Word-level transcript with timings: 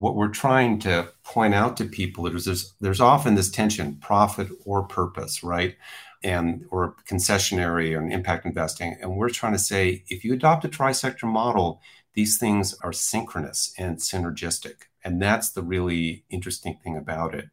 what 0.00 0.16
we're 0.16 0.28
trying 0.28 0.78
to 0.80 1.12
point 1.22 1.54
out 1.54 1.76
to 1.76 1.84
people 1.84 2.26
is 2.26 2.44
there's, 2.44 2.74
there's 2.80 3.00
often 3.00 3.34
this 3.34 3.50
tension, 3.50 3.96
profit 3.96 4.48
or 4.64 4.82
purpose, 4.82 5.44
right? 5.44 5.76
And 6.22 6.64
or 6.70 6.96
concessionary 7.08 7.96
and 7.96 8.12
impact 8.12 8.46
investing. 8.46 8.96
And 9.00 9.16
we're 9.16 9.28
trying 9.28 9.52
to 9.52 9.58
say 9.58 10.04
if 10.08 10.24
you 10.24 10.32
adopt 10.32 10.64
a 10.64 10.68
tri-sector 10.68 11.26
model, 11.26 11.80
these 12.14 12.38
things 12.38 12.74
are 12.82 12.92
synchronous 12.92 13.72
and 13.78 13.98
synergistic. 13.98 14.88
And 15.04 15.20
that's 15.20 15.50
the 15.50 15.62
really 15.62 16.24
interesting 16.30 16.78
thing 16.82 16.96
about 16.96 17.34
it. 17.34 17.50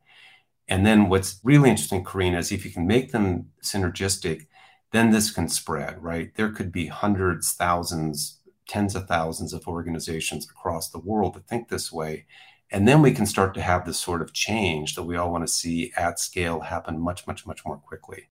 And 0.70 0.86
then 0.86 1.10
what's 1.10 1.40
really 1.44 1.70
interesting, 1.70 2.04
Karina, 2.04 2.40
is 2.40 2.52
if 2.52 2.66
you 2.66 2.72
can 2.72 2.88
make 2.88 3.12
them 3.12 3.52
synergistic, 3.62 4.48
then 4.92 5.12
this 5.12 5.32
can 5.32 5.50
spread, 5.50 6.02
right? 6.02 6.34
There 6.36 6.52
could 6.52 6.72
be 6.72 6.88
hundreds, 6.88 7.54
thousands, 7.54 8.37
tens 8.68 8.96
of 8.96 9.08
thousands 9.08 9.54
of 9.54 9.68
organizations 9.68 10.46
across 10.50 10.90
the 10.90 11.00
world 11.00 11.36
that 11.36 11.48
think 11.48 11.70
this 11.70 11.92
way. 11.92 12.26
And 12.70 12.86
then 12.86 13.02
we 13.02 13.14
can 13.14 13.26
start 13.26 13.54
to 13.54 13.62
have 13.62 13.86
this 13.86 13.98
sort 13.98 14.22
of 14.22 14.34
change 14.34 14.96
that 14.96 15.04
we 15.04 15.16
all 15.16 15.32
want 15.32 15.48
to 15.48 15.54
see 15.54 15.94
at 15.96 16.20
scale 16.20 16.60
happen 16.60 17.00
much, 17.00 17.26
much, 17.26 17.46
much 17.46 17.66
more 17.66 17.78
quickly. 17.78 18.28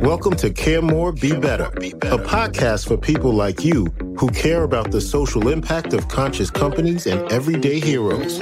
Welcome 0.00 0.36
to 0.36 0.50
Care 0.50 0.80
More, 0.80 1.10
Be 1.10 1.34
Better, 1.34 1.64
a 1.64 2.18
podcast 2.18 2.86
for 2.86 2.96
people 2.96 3.32
like 3.32 3.64
you 3.64 3.86
who 4.16 4.28
care 4.28 4.62
about 4.62 4.92
the 4.92 5.00
social 5.00 5.48
impact 5.48 5.92
of 5.92 6.06
conscious 6.06 6.50
companies 6.50 7.08
and 7.08 7.20
everyday 7.32 7.80
heroes. 7.80 8.38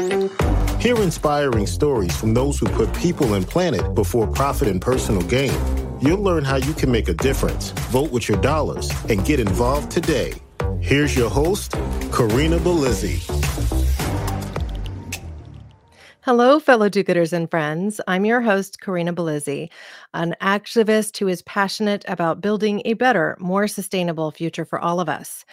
Hear 0.82 0.96
inspiring 0.96 1.66
stories 1.66 2.14
from 2.14 2.34
those 2.34 2.58
who 2.58 2.66
put 2.66 2.92
people 2.94 3.34
and 3.34 3.46
planet 3.46 3.94
before 3.94 4.26
profit 4.26 4.68
and 4.68 4.82
personal 4.82 5.22
gain. 5.22 5.58
You'll 6.00 6.22
learn 6.22 6.44
how 6.44 6.56
you 6.56 6.74
can 6.74 6.92
make 6.92 7.08
a 7.08 7.14
difference, 7.14 7.70
vote 7.88 8.10
with 8.10 8.28
your 8.28 8.40
dollars, 8.42 8.90
and 9.08 9.24
get 9.24 9.40
involved 9.40 9.90
today. 9.90 10.34
Here's 10.80 11.14
your 11.14 11.30
host, 11.30 11.72
Karina 12.10 12.58
Bellizzi. 12.58 13.20
Hello, 16.22 16.58
fellow 16.58 16.88
do 16.88 17.04
gooders 17.04 17.32
and 17.32 17.50
friends. 17.50 18.00
I'm 18.08 18.24
your 18.24 18.40
host, 18.40 18.80
Karina 18.80 19.12
Bellizzi, 19.12 19.70
an 20.14 20.34
activist 20.40 21.18
who 21.18 21.28
is 21.28 21.42
passionate 21.42 22.04
about 22.08 22.40
building 22.40 22.82
a 22.86 22.94
better, 22.94 23.36
more 23.38 23.68
sustainable 23.68 24.30
future 24.30 24.64
for 24.64 24.80
all 24.80 25.00
of 25.00 25.08
us. 25.08 25.44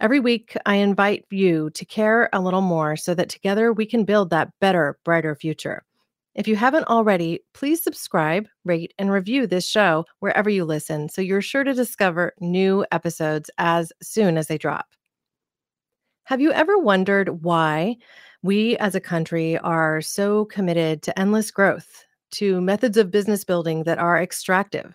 Every 0.00 0.20
week, 0.20 0.54
I 0.66 0.76
invite 0.76 1.24
you 1.30 1.70
to 1.70 1.84
care 1.84 2.28
a 2.32 2.40
little 2.40 2.60
more 2.60 2.96
so 2.96 3.14
that 3.14 3.30
together 3.30 3.72
we 3.72 3.86
can 3.86 4.04
build 4.04 4.30
that 4.30 4.52
better, 4.60 4.98
brighter 5.02 5.34
future. 5.34 5.82
If 6.34 6.48
you 6.48 6.56
haven't 6.56 6.88
already, 6.88 7.40
please 7.52 7.82
subscribe, 7.82 8.48
rate, 8.64 8.92
and 8.98 9.10
review 9.10 9.46
this 9.46 9.68
show 9.68 10.04
wherever 10.18 10.50
you 10.50 10.64
listen 10.64 11.08
so 11.08 11.22
you're 11.22 11.40
sure 11.40 11.62
to 11.62 11.72
discover 11.72 12.32
new 12.40 12.84
episodes 12.90 13.50
as 13.58 13.92
soon 14.02 14.36
as 14.36 14.48
they 14.48 14.58
drop. 14.58 14.86
Have 16.24 16.40
you 16.40 16.50
ever 16.52 16.76
wondered 16.76 17.44
why? 17.44 17.96
We 18.42 18.76
as 18.78 18.96
a 18.96 19.00
country 19.00 19.58
are 19.58 20.00
so 20.00 20.46
committed 20.46 21.02
to 21.02 21.16
endless 21.18 21.52
growth, 21.52 22.04
to 22.32 22.60
methods 22.60 22.96
of 22.96 23.12
business 23.12 23.44
building 23.44 23.84
that 23.84 23.98
are 23.98 24.20
extractive, 24.20 24.94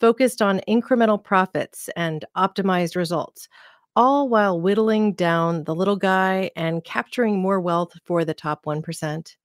focused 0.00 0.42
on 0.42 0.62
incremental 0.66 1.22
profits 1.22 1.88
and 1.94 2.24
optimized 2.36 2.96
results, 2.96 3.48
all 3.94 4.28
while 4.28 4.60
whittling 4.60 5.12
down 5.12 5.62
the 5.62 5.76
little 5.76 5.96
guy 5.96 6.50
and 6.56 6.82
capturing 6.82 7.40
more 7.40 7.60
wealth 7.60 7.92
for 8.04 8.24
the 8.24 8.34
top 8.34 8.64
1%. 8.64 9.36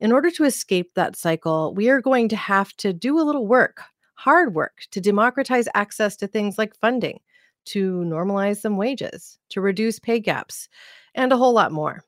In 0.00 0.12
order 0.12 0.30
to 0.32 0.44
escape 0.44 0.92
that 0.94 1.16
cycle, 1.16 1.72
we 1.74 1.88
are 1.88 2.00
going 2.00 2.28
to 2.28 2.36
have 2.36 2.76
to 2.78 2.92
do 2.92 3.18
a 3.18 3.22
little 3.22 3.46
work, 3.46 3.80
hard 4.14 4.54
work, 4.54 4.82
to 4.90 5.00
democratize 5.00 5.68
access 5.74 6.16
to 6.16 6.26
things 6.26 6.58
like 6.58 6.74
funding, 6.74 7.20
to 7.66 8.02
normalize 8.04 8.60
some 8.60 8.76
wages, 8.76 9.38
to 9.50 9.60
reduce 9.60 10.00
pay 10.00 10.18
gaps, 10.18 10.68
and 11.14 11.32
a 11.32 11.36
whole 11.36 11.52
lot 11.52 11.70
more. 11.70 12.02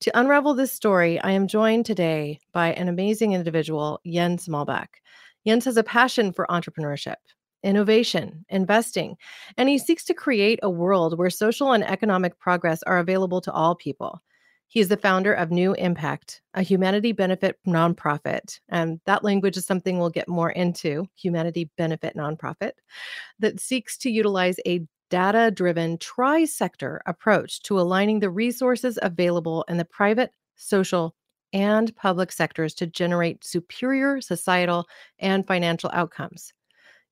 To 0.00 0.18
unravel 0.18 0.54
this 0.54 0.70
story, 0.70 1.18
I 1.20 1.32
am 1.32 1.48
joined 1.48 1.86
today 1.86 2.38
by 2.52 2.72
an 2.74 2.88
amazing 2.88 3.32
individual, 3.32 4.00
Jens 4.06 4.46
Molbak. 4.48 4.88
Jens 5.46 5.64
has 5.64 5.76
a 5.76 5.82
passion 5.82 6.32
for 6.32 6.46
entrepreneurship, 6.48 7.16
innovation, 7.64 8.44
investing, 8.48 9.16
and 9.56 9.68
he 9.68 9.78
seeks 9.78 10.04
to 10.04 10.14
create 10.14 10.60
a 10.62 10.70
world 10.70 11.18
where 11.18 11.30
social 11.30 11.72
and 11.72 11.82
economic 11.84 12.38
progress 12.38 12.82
are 12.84 12.98
available 12.98 13.40
to 13.40 13.52
all 13.52 13.74
people. 13.74 14.22
He 14.68 14.80
is 14.80 14.88
the 14.88 14.96
founder 14.96 15.32
of 15.32 15.50
New 15.50 15.74
Impact, 15.74 16.42
a 16.54 16.62
humanity 16.62 17.12
benefit 17.12 17.58
nonprofit. 17.66 18.58
And 18.68 19.00
that 19.06 19.22
language 19.22 19.56
is 19.56 19.66
something 19.66 19.98
we'll 19.98 20.10
get 20.10 20.28
more 20.28 20.50
into 20.50 21.06
humanity 21.14 21.70
benefit 21.76 22.16
nonprofit 22.16 22.72
that 23.38 23.60
seeks 23.60 23.96
to 23.98 24.10
utilize 24.10 24.56
a 24.66 24.86
data 25.10 25.50
driven 25.50 25.98
tri 25.98 26.44
sector 26.44 27.00
approach 27.06 27.62
to 27.62 27.78
aligning 27.78 28.18
the 28.18 28.30
resources 28.30 28.98
available 29.02 29.64
in 29.68 29.76
the 29.76 29.84
private, 29.84 30.32
social, 30.56 31.14
and 31.52 31.94
public 31.94 32.32
sectors 32.32 32.74
to 32.74 32.86
generate 32.86 33.44
superior 33.44 34.20
societal 34.20 34.86
and 35.20 35.46
financial 35.46 35.90
outcomes. 35.92 36.52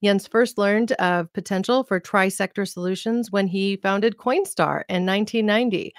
Jens 0.02 0.26
first 0.26 0.58
learned 0.58 0.92
of 0.92 1.32
potential 1.32 1.84
for 1.84 2.00
tri 2.00 2.28
sector 2.28 2.66
solutions 2.66 3.30
when 3.30 3.46
he 3.46 3.76
founded 3.76 4.16
Coinstar 4.16 4.82
in 4.88 5.06
1990. 5.06 5.94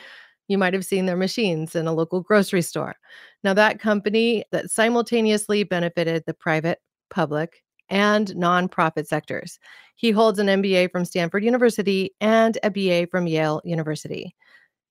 You 0.48 0.58
might 0.58 0.74
have 0.74 0.86
seen 0.86 1.06
their 1.06 1.18
machines 1.18 1.76
in 1.76 1.88
a 1.88 1.94
local 1.94 2.22
grocery 2.22 2.62
store. 2.62 2.96
Now, 3.44 3.54
that 3.54 3.80
company 3.80 4.44
that 4.52 4.70
simultaneously 4.70 5.64
benefited 5.64 6.24
the 6.26 6.34
private, 6.34 6.80
public, 7.10 7.64
and 7.90 8.28
nonprofit 8.30 9.08
sectors. 9.08 9.60
He 9.96 10.12
holds 10.12 10.40
an 10.40 10.48
MBA 10.48 10.92
from 10.92 11.06
Stanford 11.06 11.44
University 11.44 12.14
and 12.20 12.58
a 12.64 12.72
BA 12.72 13.08
from 13.10 13.28
Yale 13.28 13.62
University. 13.64 14.36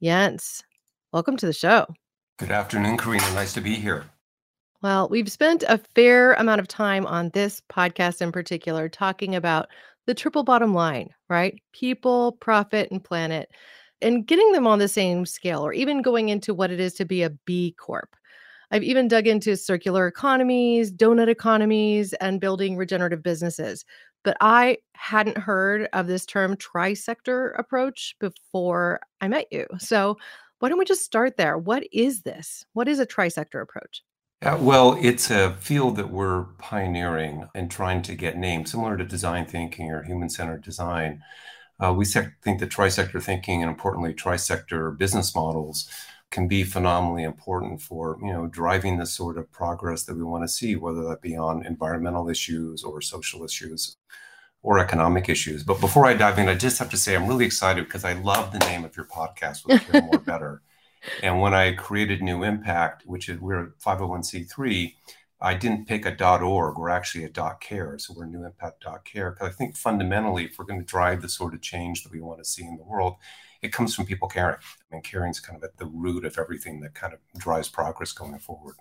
Jens, 0.02 0.62
welcome 1.12 1.36
to 1.36 1.46
the 1.46 1.52
show. 1.52 1.86
Good 2.38 2.50
afternoon, 2.50 2.96
Karina. 2.96 3.28
Nice 3.34 3.52
to 3.54 3.60
be 3.60 3.74
here. 3.74 4.06
Well, 4.82 5.08
we've 5.08 5.30
spent 5.30 5.62
a 5.69 5.80
fair 5.94 6.32
amount 6.34 6.60
of 6.60 6.66
time 6.66 7.06
on 7.06 7.30
this 7.30 7.62
podcast 7.70 8.20
in 8.20 8.32
particular 8.32 8.88
talking 8.88 9.34
about 9.36 9.69
the 10.06 10.14
triple 10.14 10.42
bottom 10.42 10.74
line, 10.74 11.10
right? 11.28 11.60
People, 11.72 12.32
profit, 12.40 12.90
and 12.90 13.02
planet, 13.02 13.48
and 14.02 14.26
getting 14.26 14.52
them 14.52 14.66
on 14.66 14.78
the 14.78 14.88
same 14.88 15.24
scale, 15.24 15.64
or 15.64 15.72
even 15.72 16.02
going 16.02 16.28
into 16.28 16.52
what 16.52 16.70
it 16.70 16.80
is 16.80 16.94
to 16.94 17.04
be 17.04 17.22
a 17.22 17.30
B 17.30 17.74
Corp. 17.78 18.14
I've 18.70 18.82
even 18.82 19.06
dug 19.06 19.26
into 19.26 19.56
circular 19.56 20.06
economies, 20.06 20.90
donut 20.90 21.28
economies, 21.28 22.14
and 22.14 22.40
building 22.40 22.76
regenerative 22.76 23.22
businesses. 23.22 23.84
But 24.24 24.36
I 24.40 24.78
hadn't 24.94 25.36
heard 25.36 25.88
of 25.92 26.06
this 26.06 26.24
term 26.24 26.56
tri-sector 26.56 27.50
approach 27.50 28.14
before 28.20 29.00
I 29.20 29.28
met 29.28 29.46
you. 29.50 29.66
So 29.78 30.16
why 30.60 30.69
don't 30.69 30.78
we 30.78 30.84
just 30.84 31.04
start 31.04 31.36
there? 31.36 31.58
What 31.58 31.84
is 31.92 32.22
this? 32.22 32.64
What 32.72 32.88
is 32.88 32.98
a 32.98 33.04
tri-sector 33.04 33.60
approach? 33.60 34.02
Uh, 34.42 34.56
well, 34.60 34.96
it's 35.00 35.30
a 35.30 35.56
field 35.60 35.96
that 35.96 36.10
we're 36.10 36.44
pioneering 36.58 37.48
and 37.54 37.70
trying 37.70 38.00
to 38.02 38.14
get 38.14 38.36
named, 38.36 38.69
similar 38.69 38.96
to 38.96 39.04
design 39.04 39.44
thinking 39.44 39.90
or 39.90 40.02
human 40.02 40.30
centered 40.30 40.62
design. 40.62 41.22
Uh, 41.82 41.93
we 41.93 42.04
think 42.04 42.60
that 42.60 42.70
tri 42.70 42.88
sector 42.88 43.20
thinking 43.20 43.62
and 43.62 43.70
importantly, 43.70 44.15
tri 44.15 44.37
sector 44.37 44.91
business 44.93 45.34
models 45.34 45.88
can 46.31 46.48
be 46.48 46.65
phenomenally 46.65 47.25
important 47.25 47.82
for 47.82 48.19
you 48.22 48.32
know 48.32 48.47
driving 48.47 48.98
the 48.98 49.06
sort 49.06 49.37
of 49.37 49.50
progress 49.53 50.04
that 50.04 50.16
we 50.16 50.22
want 50.22 50.44
to 50.44 50.48
see 50.48 50.76
whether 50.76 51.03
that 51.04 51.20
be 51.20 51.37
on 51.37 51.66
environmental 51.66 52.28
issues 52.28 52.84
or 52.84 53.00
social 53.00 53.44
issues 53.44 53.97
or 54.62 54.78
economic 54.78 55.28
issues. 55.28 55.65
But 55.65 55.81
before 55.81 56.06
i 56.06 56.15
dive 56.15 56.38
in 56.38 56.48
i 56.48 56.54
just 56.54 56.78
have 56.78 56.91
to 56.91 56.97
say 56.97 57.15
i'm 57.15 57.26
really 57.26 57.44
excited 57.47 57.84
because 57.84 58.04
i 58.04 58.14
love 58.14 58.53
the 58.53 58.60
name 58.60 58.84
of 58.84 58.97
your 58.97 59.06
podcast 59.06 59.66
with 59.66 59.82
care 59.91 60.03
more 60.03 60.19
better. 60.32 60.62
And 61.22 61.41
when 61.41 61.53
i 61.53 61.72
created 61.72 62.22
new 62.22 62.44
impact 62.44 63.06
which 63.06 63.28
is 63.28 63.41
we're 63.41 63.64
a 63.64 63.70
501c3 63.84 64.94
i 65.42 65.54
didn't 65.54 65.86
pick 65.86 66.06
a 66.06 66.38
org 66.38 66.78
we're 66.78 66.88
actually 66.88 67.25
a 67.25 67.56
care 67.60 67.98
so 67.98 68.14
we're 68.16 68.26
new 68.26 68.44
impact 68.44 68.84
care 69.04 69.30
because 69.30 69.48
i 69.48 69.53
think 69.53 69.76
fundamentally 69.76 70.44
if 70.44 70.58
we're 70.58 70.64
going 70.64 70.80
to 70.80 70.86
drive 70.86 71.20
the 71.20 71.28
sort 71.28 71.54
of 71.54 71.60
change 71.60 72.03
that 72.03 72.12
we 72.12 72.20
want 72.20 72.38
to 72.38 72.44
see 72.44 72.64
in 72.64 72.76
the 72.76 72.84
world 72.84 73.16
it 73.62 73.72
comes 73.72 73.94
from 73.94 74.06
people 74.06 74.28
caring. 74.28 74.56
I 74.56 74.94
mean, 74.94 75.02
caring 75.02 75.31
is 75.31 75.41
kind 75.41 75.56
of 75.56 75.62
at 75.62 75.76
the 75.78 75.86
root 75.86 76.25
of 76.25 76.36
everything 76.36 76.81
that 76.81 76.94
kind 76.94 77.14
of 77.14 77.20
drives 77.41 77.69
progress 77.69 78.12
going 78.12 78.38
forward. 78.40 78.75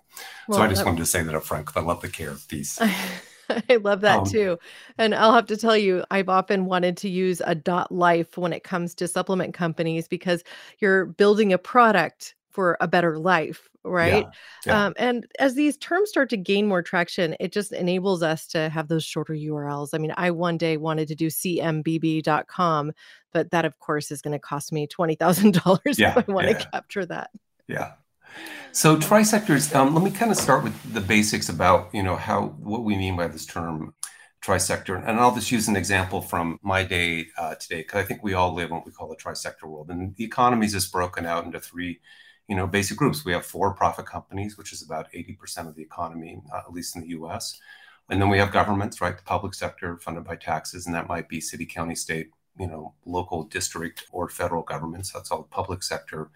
Well, 0.48 0.58
so 0.58 0.64
I 0.64 0.68
just 0.68 0.80
that, 0.80 0.86
wanted 0.86 0.98
to 0.98 1.06
say 1.06 1.22
that 1.22 1.34
up 1.34 1.44
front 1.44 1.66
because 1.66 1.80
I 1.80 1.86
love 1.86 2.02
the 2.02 2.08
care 2.08 2.34
piece. 2.48 2.80
I 3.68 3.76
love 3.76 4.00
that 4.00 4.20
um, 4.20 4.26
too. 4.26 4.58
And 4.98 5.14
I'll 5.14 5.34
have 5.34 5.46
to 5.46 5.56
tell 5.56 5.76
you, 5.76 6.04
I've 6.10 6.28
often 6.28 6.64
wanted 6.64 6.96
to 6.98 7.08
use 7.08 7.40
a 7.44 7.54
dot 7.54 7.92
life 7.92 8.36
when 8.36 8.52
it 8.52 8.64
comes 8.64 8.94
to 8.96 9.06
supplement 9.06 9.54
companies 9.54 10.08
because 10.08 10.42
you're 10.78 11.06
building 11.06 11.52
a 11.52 11.58
product 11.58 12.34
for 12.52 12.76
a 12.80 12.88
better 12.88 13.18
life 13.18 13.68
right? 13.84 14.24
Yeah, 14.24 14.30
yeah. 14.66 14.86
Um, 14.86 14.94
and 14.96 15.26
as 15.40 15.56
these 15.56 15.76
terms 15.76 16.08
start 16.08 16.30
to 16.30 16.36
gain 16.36 16.68
more 16.68 16.82
traction 16.82 17.34
it 17.40 17.52
just 17.52 17.72
enables 17.72 18.22
us 18.22 18.46
to 18.48 18.68
have 18.68 18.88
those 18.88 19.04
shorter 19.04 19.34
urls 19.34 19.88
i 19.92 19.98
mean 19.98 20.14
i 20.16 20.30
one 20.30 20.56
day 20.56 20.76
wanted 20.76 21.08
to 21.08 21.14
do 21.14 21.26
cmbb.com 21.26 22.92
but 23.32 23.50
that 23.50 23.64
of 23.64 23.78
course 23.80 24.10
is 24.10 24.22
going 24.22 24.32
to 24.32 24.38
cost 24.38 24.72
me 24.72 24.86
$20000 24.86 25.80
yeah, 25.98 26.16
if 26.16 26.28
i 26.28 26.32
want 26.32 26.48
to 26.48 26.68
capture 26.70 27.04
that. 27.06 27.30
Yeah. 27.66 27.92
So 28.72 28.96
trisectors 28.96 29.74
um, 29.74 29.94
let 29.94 30.02
me 30.02 30.10
kind 30.10 30.30
of 30.30 30.36
start 30.36 30.64
with 30.64 30.94
the 30.94 31.00
basics 31.00 31.48
about 31.48 31.90
you 31.92 32.02
know 32.02 32.16
how 32.16 32.54
what 32.58 32.84
we 32.84 32.96
mean 32.96 33.16
by 33.16 33.28
this 33.28 33.46
term 33.46 33.94
trisector 34.42 35.00
and 35.06 35.20
i'll 35.20 35.34
just 35.34 35.52
use 35.52 35.68
an 35.68 35.76
example 35.76 36.20
from 36.20 36.58
my 36.62 36.82
day 36.82 37.26
uh, 37.38 37.54
today 37.54 37.76
because 37.76 38.02
i 38.02 38.06
think 38.06 38.24
we 38.24 38.34
all 38.34 38.52
live 38.52 38.70
in 38.70 38.74
what 38.74 38.84
we 38.84 38.90
call 38.90 39.08
the 39.08 39.14
trisector 39.14 39.64
world 39.64 39.88
and 39.88 40.16
the 40.16 40.24
economy 40.24 40.66
is 40.66 40.72
just 40.72 40.90
broken 40.90 41.26
out 41.26 41.44
into 41.44 41.60
three 41.60 42.00
you 42.48 42.56
know, 42.56 42.66
basic 42.66 42.96
groups. 42.96 43.24
We 43.24 43.32
have 43.32 43.46
for-profit 43.46 44.06
companies, 44.06 44.58
which 44.58 44.72
is 44.72 44.82
about 44.82 45.12
80% 45.12 45.68
of 45.68 45.74
the 45.74 45.82
economy, 45.82 46.42
uh, 46.52 46.58
at 46.58 46.72
least 46.72 46.96
in 46.96 47.02
the 47.02 47.08
U.S. 47.08 47.58
And 48.10 48.20
then 48.20 48.28
we 48.28 48.38
have 48.38 48.52
governments, 48.52 49.00
right? 49.00 49.16
The 49.16 49.22
public 49.22 49.54
sector 49.54 49.96
funded 49.96 50.24
by 50.24 50.36
taxes, 50.36 50.86
and 50.86 50.94
that 50.94 51.08
might 51.08 51.28
be 51.28 51.40
city, 51.40 51.64
county, 51.64 51.94
state, 51.94 52.30
you 52.58 52.66
know, 52.66 52.94
local 53.06 53.44
district 53.44 54.04
or 54.12 54.28
federal 54.28 54.62
governments. 54.62 55.12
That's 55.12 55.30
all 55.30 55.44
public 55.44 55.82
sector. 55.82 56.30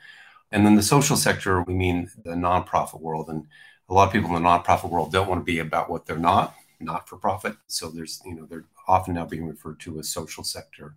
And 0.53 0.65
then 0.65 0.77
the 0.77 0.83
social 0.83 1.17
sector, 1.17 1.63
we 1.63 1.75
mean 1.75 2.11
the 2.25 2.31
nonprofit 2.31 3.01
world. 3.01 3.29
And 3.29 3.47
a 3.89 3.95
lot 3.95 4.07
of 4.07 4.13
people 4.13 4.35
in 4.35 4.43
the 4.43 4.49
nonprofit 4.49 4.91
world 4.91 5.13
don't 5.13 5.29
want 5.29 5.41
to 5.41 5.45
be 5.45 5.59
about 5.59 5.91
what 5.91 6.07
they're 6.07 6.17
not, 6.17 6.55
not 6.81 7.09
for 7.09 7.17
profit. 7.17 7.57
So 7.67 7.91
there's, 7.91 8.23
you 8.25 8.35
know, 8.35 8.47
they're 8.47 8.65
often 8.89 9.15
now 9.15 9.27
being 9.27 9.47
referred 9.47 9.81
to 9.81 9.99
as 9.99 10.09
social 10.09 10.45
sector 10.45 10.95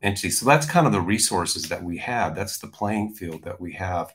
entities. 0.00 0.38
So 0.38 0.46
that's 0.46 0.66
kind 0.66 0.86
of 0.86 0.92
the 0.92 1.00
resources 1.00 1.64
that 1.64 1.82
we 1.82 1.98
have. 1.98 2.34
That's 2.34 2.58
the 2.58 2.68
playing 2.68 3.14
field 3.14 3.42
that 3.44 3.60
we 3.60 3.72
have 3.72 4.14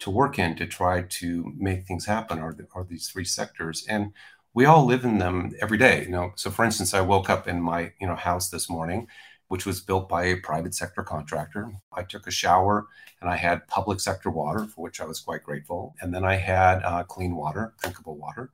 to 0.00 0.10
work 0.10 0.38
in 0.38 0.56
to 0.56 0.66
try 0.66 1.02
to 1.02 1.52
make 1.56 1.84
things 1.84 2.06
happen 2.06 2.38
are, 2.38 2.56
are 2.74 2.84
these 2.84 3.08
three 3.08 3.24
sectors. 3.24 3.84
And 3.88 4.12
we 4.54 4.64
all 4.64 4.84
live 4.84 5.04
in 5.04 5.18
them 5.18 5.52
every 5.60 5.78
day. 5.78 6.04
You 6.04 6.10
know, 6.10 6.32
so 6.36 6.50
for 6.50 6.64
instance, 6.64 6.94
I 6.94 7.00
woke 7.00 7.30
up 7.30 7.48
in 7.48 7.60
my, 7.60 7.92
you 8.00 8.06
know, 8.06 8.16
house 8.16 8.50
this 8.50 8.68
morning 8.68 9.08
which 9.48 9.66
was 9.66 9.80
built 9.80 10.08
by 10.08 10.24
a 10.24 10.36
private 10.36 10.74
sector 10.74 11.02
contractor. 11.02 11.70
I 11.92 12.02
took 12.02 12.26
a 12.26 12.32
shower 12.32 12.86
and 13.20 13.30
I 13.30 13.36
had 13.36 13.66
public 13.68 14.00
sector 14.00 14.30
water, 14.30 14.64
for 14.64 14.82
which 14.82 15.00
I 15.00 15.04
was 15.04 15.20
quite 15.20 15.44
grateful. 15.44 15.94
And 16.00 16.12
then 16.12 16.24
I 16.24 16.34
had 16.34 16.82
uh, 16.82 17.04
clean 17.04 17.36
water, 17.36 17.74
drinkable 17.80 18.16
water. 18.16 18.50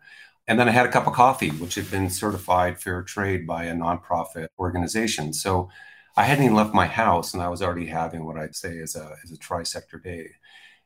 And 0.47 0.59
then 0.59 0.69
I 0.69 0.73
had 0.73 0.87
a 0.87 0.93
cup 0.93 1.07
of 1.07 1.15
coffee, 1.15 1.51
which 1.51 1.77
had 1.77 1.91
been 1.91 2.11
certified 2.11 2.81
fair 2.81 3.03
trade 3.03 3.47
by 3.47 3.65
a 3.65 3.75
nonprofit 3.75 4.49
organization. 4.59 5.33
So 5.33 5.71
I 6.17 6.25
hadn't 6.25 6.45
even 6.45 6.57
left 6.57 6.75
my 6.75 6.87
house 6.87 7.33
and 7.33 7.43
I 7.43 7.49
was 7.49 7.63
already 7.63 7.87
having 7.87 8.25
what 8.27 8.37
I'd 8.37 8.57
say 8.57 8.77
is 8.77 8.97
a, 8.97 9.17
is 9.25 9.33
a 9.33 9.39
tri-sector 9.39 9.99
day. 9.99 10.29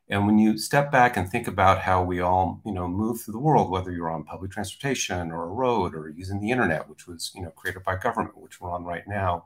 And 0.09 0.25
when 0.25 0.37
you 0.39 0.57
step 0.57 0.91
back 0.91 1.17
and 1.17 1.29
think 1.29 1.47
about 1.47 1.79
how 1.79 2.01
we 2.01 2.21
all, 2.21 2.61
you 2.65 2.71
know, 2.71 2.87
move 2.87 3.21
through 3.21 3.33
the 3.33 3.39
world, 3.39 3.69
whether 3.69 3.91
you're 3.91 4.09
on 4.09 4.23
public 4.23 4.51
transportation 4.51 5.31
or 5.31 5.43
a 5.43 5.47
road 5.47 5.93
or 5.93 6.09
using 6.09 6.39
the 6.39 6.51
internet, 6.51 6.89
which 6.89 7.07
was, 7.07 7.31
you 7.35 7.41
know, 7.41 7.49
created 7.51 7.83
by 7.83 7.97
government, 7.97 8.37
which 8.37 8.61
we're 8.61 8.71
on 8.71 8.85
right 8.85 9.05
now, 9.05 9.45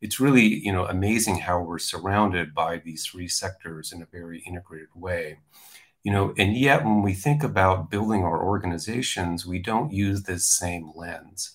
it's 0.00 0.20
really 0.20 0.42
you 0.42 0.72
know 0.72 0.86
amazing 0.86 1.38
how 1.38 1.60
we're 1.60 1.78
surrounded 1.78 2.54
by 2.54 2.78
these 2.78 3.06
three 3.06 3.28
sectors 3.28 3.92
in 3.92 4.02
a 4.02 4.06
very 4.06 4.40
integrated 4.40 4.88
way. 4.94 5.38
You 6.04 6.12
know 6.12 6.34
and 6.38 6.56
yet 6.56 6.84
when 6.84 7.02
we 7.02 7.14
think 7.14 7.42
about 7.42 7.90
building 7.90 8.24
our 8.24 8.42
organizations 8.42 9.46
we 9.46 9.58
don't 9.58 9.92
use 9.92 10.22
this 10.22 10.46
same 10.46 10.92
lens. 10.94 11.52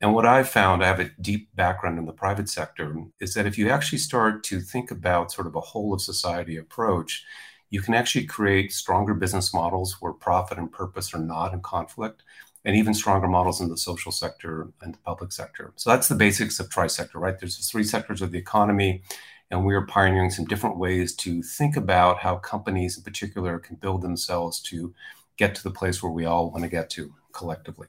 And 0.00 0.14
what 0.14 0.26
i've 0.26 0.48
found 0.48 0.82
i 0.84 0.88
have 0.88 1.00
a 1.00 1.10
deep 1.20 1.54
background 1.56 1.98
in 1.98 2.06
the 2.06 2.12
private 2.12 2.48
sector 2.48 2.96
is 3.20 3.34
that 3.34 3.46
if 3.46 3.58
you 3.58 3.68
actually 3.70 3.98
start 3.98 4.44
to 4.44 4.60
think 4.60 4.90
about 4.90 5.32
sort 5.32 5.46
of 5.46 5.56
a 5.56 5.60
whole 5.60 5.92
of 5.94 6.00
society 6.02 6.56
approach 6.56 7.24
you 7.70 7.80
can 7.80 7.94
actually 7.94 8.26
create 8.26 8.72
stronger 8.72 9.14
business 9.14 9.54
models 9.54 9.96
where 10.00 10.12
profit 10.12 10.58
and 10.58 10.70
purpose 10.70 11.14
are 11.14 11.20
not 11.20 11.54
in 11.54 11.60
conflict 11.60 12.22
and 12.64 12.76
even 12.76 12.92
stronger 12.92 13.28
models 13.28 13.60
in 13.60 13.68
the 13.68 13.76
social 13.76 14.12
sector 14.12 14.68
and 14.82 14.94
the 14.94 14.98
public 14.98 15.32
sector. 15.32 15.72
So 15.76 15.88
that's 15.90 16.08
the 16.08 16.14
basics 16.14 16.60
of 16.60 16.68
trisector, 16.68 17.14
right? 17.14 17.38
There's 17.38 17.56
three 17.70 17.84
sectors 17.84 18.20
of 18.20 18.32
the 18.32 18.38
economy, 18.38 19.02
and 19.50 19.64
we 19.64 19.74
are 19.74 19.86
pioneering 19.86 20.30
some 20.30 20.44
different 20.44 20.76
ways 20.76 21.14
to 21.16 21.42
think 21.42 21.76
about 21.76 22.18
how 22.18 22.36
companies 22.36 22.98
in 22.98 23.02
particular 23.02 23.58
can 23.58 23.76
build 23.76 24.02
themselves 24.02 24.60
to 24.62 24.94
get 25.38 25.54
to 25.54 25.62
the 25.62 25.70
place 25.70 26.02
where 26.02 26.12
we 26.12 26.26
all 26.26 26.50
want 26.50 26.64
to 26.64 26.68
get 26.68 26.90
to 26.90 27.14
collectively. 27.32 27.86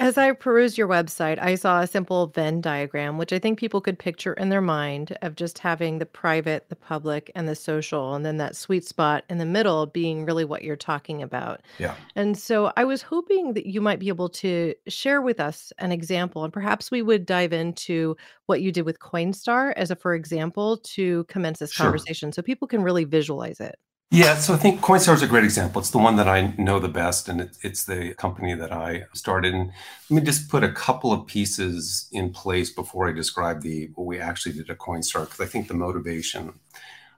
As 0.00 0.16
I 0.16 0.32
perused 0.32 0.78
your 0.78 0.88
website, 0.88 1.38
I 1.38 1.54
saw 1.56 1.80
a 1.82 1.86
simple 1.86 2.28
Venn 2.28 2.62
diagram, 2.62 3.18
which 3.18 3.34
I 3.34 3.38
think 3.38 3.58
people 3.58 3.82
could 3.82 3.98
picture 3.98 4.32
in 4.32 4.48
their 4.48 4.62
mind 4.62 5.14
of 5.20 5.36
just 5.36 5.58
having 5.58 5.98
the 5.98 6.06
private, 6.06 6.70
the 6.70 6.74
public, 6.76 7.30
and 7.34 7.46
the 7.46 7.54
social, 7.54 8.14
and 8.14 8.24
then 8.24 8.38
that 8.38 8.56
sweet 8.56 8.82
spot 8.86 9.24
in 9.28 9.36
the 9.36 9.44
middle 9.44 9.84
being 9.84 10.24
really 10.24 10.44
what 10.46 10.64
you're 10.64 10.74
talking 10.74 11.22
about. 11.22 11.60
Yeah. 11.78 11.96
And 12.16 12.36
so 12.38 12.72
I 12.78 12.84
was 12.84 13.02
hoping 13.02 13.52
that 13.52 13.66
you 13.66 13.82
might 13.82 13.98
be 13.98 14.08
able 14.08 14.30
to 14.30 14.74
share 14.88 15.20
with 15.20 15.38
us 15.38 15.70
an 15.76 15.92
example, 15.92 16.44
and 16.44 16.52
perhaps 16.52 16.90
we 16.90 17.02
would 17.02 17.26
dive 17.26 17.52
into 17.52 18.16
what 18.46 18.62
you 18.62 18.72
did 18.72 18.86
with 18.86 19.00
Coinstar 19.00 19.74
as 19.76 19.90
a 19.90 19.96
for 19.96 20.14
example 20.14 20.78
to 20.78 21.24
commence 21.24 21.58
this 21.58 21.72
Sure. 21.72 22.00
conversation 22.00 22.32
so 22.32 22.40
people 22.40 22.66
can 22.66 22.82
really 22.82 23.04
visualize 23.04 23.60
it. 23.60 23.78
Yeah, 24.12 24.34
so 24.38 24.54
I 24.54 24.56
think 24.56 24.80
Coinstar 24.80 25.14
is 25.14 25.22
a 25.22 25.28
great 25.28 25.44
example. 25.44 25.80
It's 25.80 25.90
the 25.90 25.98
one 25.98 26.16
that 26.16 26.26
I 26.26 26.52
know 26.58 26.80
the 26.80 26.88
best, 26.88 27.28
and 27.28 27.40
it, 27.42 27.56
it's 27.62 27.84
the 27.84 28.12
company 28.14 28.54
that 28.54 28.72
I 28.72 29.04
started. 29.14 29.54
And 29.54 29.70
let 30.10 30.20
me 30.20 30.26
just 30.26 30.48
put 30.48 30.64
a 30.64 30.72
couple 30.72 31.12
of 31.12 31.28
pieces 31.28 32.08
in 32.10 32.32
place 32.32 32.70
before 32.70 33.08
I 33.08 33.12
describe 33.12 33.62
the 33.62 33.88
what 33.94 34.08
we 34.08 34.18
actually 34.18 34.54
did 34.54 34.68
at 34.68 34.78
Coinstar, 34.78 35.26
because 35.26 35.40
I 35.40 35.46
think 35.46 35.68
the 35.68 35.74
motivation 35.74 36.54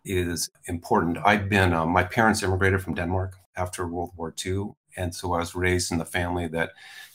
is 0.04 0.50
important. 0.66 1.16
I've 1.24 1.48
been 1.48 1.72
uh, 1.72 1.86
my 1.86 2.04
parents 2.04 2.42
immigrated 2.42 2.82
from 2.82 2.94
Denmark 2.94 3.36
after 3.56 3.86
World 3.86 4.10
War 4.18 4.34
II, 4.44 4.74
and 4.94 5.14
so 5.14 5.32
I 5.32 5.38
was 5.38 5.54
raised 5.54 5.92
in 5.92 5.98
the 5.98 6.04
family 6.04 6.46
that 6.48 6.72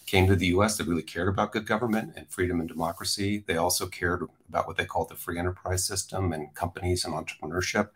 came 0.08 0.26
to 0.26 0.36
the 0.36 0.48
U.S. 0.48 0.78
that 0.78 0.88
really 0.88 1.04
cared 1.04 1.28
about 1.28 1.52
good 1.52 1.68
government 1.68 2.14
and 2.16 2.28
freedom 2.30 2.60
and 2.62 2.70
democracy. 2.70 3.44
They 3.46 3.58
also 3.58 3.86
cared 3.86 4.24
about 4.50 4.66
what 4.66 4.78
they 4.78 4.86
called 4.86 5.10
the 5.10 5.16
free 5.16 5.38
enterprise 5.38 5.86
system 5.86 6.34
and 6.34 6.56
companies 6.56 7.06
and 7.06 7.14
entrepreneurship 7.14 7.90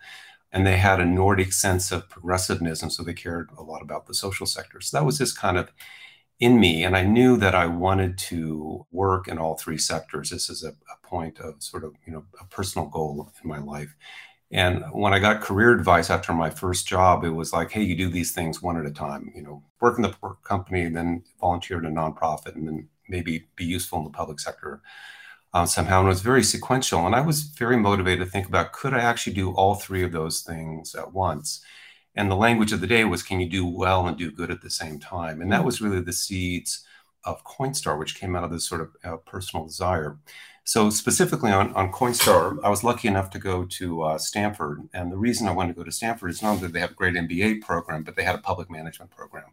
and 0.52 0.66
they 0.66 0.78
had 0.78 1.00
a 1.00 1.06
Nordic 1.06 1.54
sense 1.54 1.92
of 1.92 2.10
progressivism, 2.10 2.90
so 2.90 3.04
they 3.04 3.14
cared 3.14 3.50
a 3.58 3.64
lot 3.64 3.82
about 3.82 4.06
the 4.06 4.14
social 4.14 4.46
sector. 4.46 4.82
So 4.82 4.98
that 4.98 5.06
was 5.06 5.18
just 5.18 5.38
kind 5.38 5.58
of 5.58 5.72
in 6.40 6.60
me, 6.60 6.84
and 6.84 6.98
I 6.98 7.04
knew 7.04 7.38
that 7.38 7.56
I 7.56 7.68
wanted 7.68 8.18
to 8.18 8.86
work 8.92 9.28
in 9.28 9.38
all 9.38 9.56
three 9.56 9.78
sectors. 9.78 10.32
This 10.32 10.50
is 10.50 10.64
a, 10.64 10.70
a 10.70 11.08
point 11.08 11.40
of 11.40 11.62
sort 11.62 11.84
of 11.84 11.96
you 12.06 12.14
know 12.14 12.26
a 12.40 12.46
personal 12.46 12.88
goal 12.88 13.32
in 13.44 13.50
my 13.50 13.60
life. 13.60 13.96
And 14.52 14.84
when 14.92 15.14
I 15.14 15.20
got 15.20 15.42
career 15.42 15.72
advice 15.74 16.10
after 16.10 16.34
my 16.34 16.50
first 16.50 16.86
job, 16.86 17.24
it 17.24 17.30
was 17.30 17.54
like, 17.54 17.72
hey, 17.72 17.84
you 17.84 17.96
do 17.96 18.10
these 18.10 18.34
things 18.34 18.62
one 18.62 18.78
at 18.78 18.86
a 18.86 18.92
time. 18.92 19.32
You 19.34 19.44
know, 19.44 19.64
work 19.80 19.98
in 19.98 20.02
the 20.02 20.14
company, 20.44 20.90
then 20.90 21.24
volunteer 21.40 21.80
in 21.80 21.86
a 21.86 21.90
nonprofit, 21.90 22.56
and 22.56 22.68
then 22.68 22.90
maybe 23.08 23.48
be 23.56 23.66
useful 23.66 24.00
in 24.00 24.06
the 24.06 24.12
public 24.12 24.40
sector 24.40 24.82
uh, 25.54 25.66
somehow 25.66 26.00
and 26.00 26.08
it 26.08 26.10
was 26.10 26.22
very 26.22 26.44
sequential 26.44 27.06
and 27.06 27.16
i 27.16 27.22
was 27.22 27.44
very 27.44 27.78
motivated 27.78 28.24
to 28.24 28.32
think 28.32 28.48
about 28.48 28.72
could 28.72 28.94
i 28.94 29.00
actually 29.00 29.34
do 29.34 29.52
all 29.52 29.76
three 29.76 30.04
of 30.04 30.12
those 30.12 30.42
things 30.42 30.96
at 30.96 31.14
once? 31.14 31.62
And 32.16 32.30
the 32.30 32.36
language 32.36 32.74
of 32.74 32.82
the 32.82 32.88
day 32.88 33.06
was 33.06 33.24
can 33.24 33.40
you 33.40 33.50
do 33.50 33.66
well 33.66 34.08
and 34.08 34.18
do 34.18 34.32
good 34.32 34.52
at 34.52 34.62
the 34.62 34.70
same 34.70 35.00
time? 35.00 35.42
And 35.42 35.52
that 35.52 35.64
was 35.64 35.82
really 35.82 36.02
the 36.02 36.14
seeds 36.14 36.86
of 37.24 37.44
coinstar 37.44 37.98
which 37.98 38.16
came 38.20 38.36
out 38.36 38.44
of 38.44 38.52
this 38.52 38.68
sort 38.68 38.82
of 38.82 38.90
uh, 39.04 39.18
personal 39.18 39.66
desire. 39.66 40.18
So 40.64 40.90
specifically 40.90 41.52
on, 41.52 41.74
on 41.74 41.92
coinstar 41.92 42.58
i 42.64 42.70
was 42.70 42.84
lucky 42.84 43.08
enough 43.08 43.30
to 43.32 43.40
go 43.40 43.66
to 43.66 44.04
uh, 44.04 44.18
stanford 44.18 44.88
and 44.94 45.12
the 45.12 45.18
reason 45.18 45.48
i 45.48 45.52
wanted 45.52 45.74
to 45.74 45.80
go 45.80 45.84
to 45.84 45.92
stanford 45.92 46.30
is 46.30 46.42
not 46.42 46.62
that 46.62 46.72
they 46.72 46.80
have 46.80 46.92
a 46.92 46.94
great 46.94 47.16
mba 47.16 47.62
program 47.62 48.04
but 48.04 48.16
they 48.16 48.24
had 48.24 48.36
a 48.36 48.42
public 48.50 48.70
management 48.70 49.10
program 49.12 49.50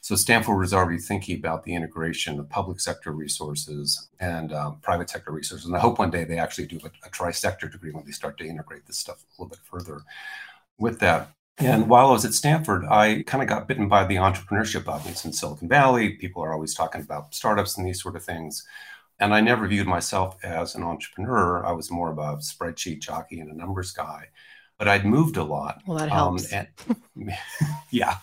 so 0.00 0.14
Stanford 0.14 0.58
was 0.58 0.72
already 0.72 0.98
thinking 0.98 1.36
about 1.38 1.64
the 1.64 1.74
integration 1.74 2.38
of 2.38 2.48
public 2.48 2.80
sector 2.80 3.10
resources 3.10 4.08
and 4.20 4.52
um, 4.52 4.78
private 4.80 5.10
sector 5.10 5.32
resources. 5.32 5.66
And 5.66 5.76
I 5.76 5.80
hope 5.80 5.98
one 5.98 6.10
day 6.10 6.24
they 6.24 6.38
actually 6.38 6.66
do 6.66 6.80
a, 6.84 7.06
a 7.06 7.10
tri-sector 7.10 7.68
degree 7.68 7.90
when 7.90 8.04
they 8.04 8.12
start 8.12 8.38
to 8.38 8.46
integrate 8.46 8.86
this 8.86 8.98
stuff 8.98 9.22
a 9.22 9.42
little 9.42 9.50
bit 9.50 9.58
further 9.64 10.02
with 10.78 11.00
that. 11.00 11.30
And 11.60 11.88
while 11.88 12.08
I 12.08 12.12
was 12.12 12.24
at 12.24 12.34
Stanford, 12.34 12.84
I 12.84 13.24
kind 13.26 13.42
of 13.42 13.48
got 13.48 13.66
bitten 13.66 13.88
by 13.88 14.04
the 14.04 14.14
entrepreneurship 14.14 14.84
bug. 14.84 15.02
It's 15.06 15.24
in 15.24 15.32
Silicon 15.32 15.68
Valley. 15.68 16.10
People 16.10 16.42
are 16.44 16.52
always 16.52 16.72
talking 16.72 17.00
about 17.00 17.34
startups 17.34 17.76
and 17.76 17.84
these 17.84 18.00
sort 18.00 18.14
of 18.14 18.24
things. 18.24 18.64
And 19.18 19.34
I 19.34 19.40
never 19.40 19.66
viewed 19.66 19.88
myself 19.88 20.36
as 20.44 20.76
an 20.76 20.84
entrepreneur. 20.84 21.66
I 21.66 21.72
was 21.72 21.90
more 21.90 22.12
of 22.12 22.18
a 22.18 22.36
spreadsheet 22.36 23.00
jockey 23.00 23.40
and 23.40 23.50
a 23.50 23.56
numbers 23.56 23.90
guy. 23.90 24.28
But 24.78 24.86
I'd 24.86 25.04
moved 25.04 25.36
a 25.36 25.42
lot. 25.42 25.82
Well, 25.84 25.98
that 25.98 26.08
helps. 26.08 26.52
Um, 26.52 26.68
and, 27.16 27.32
yeah. 27.90 28.18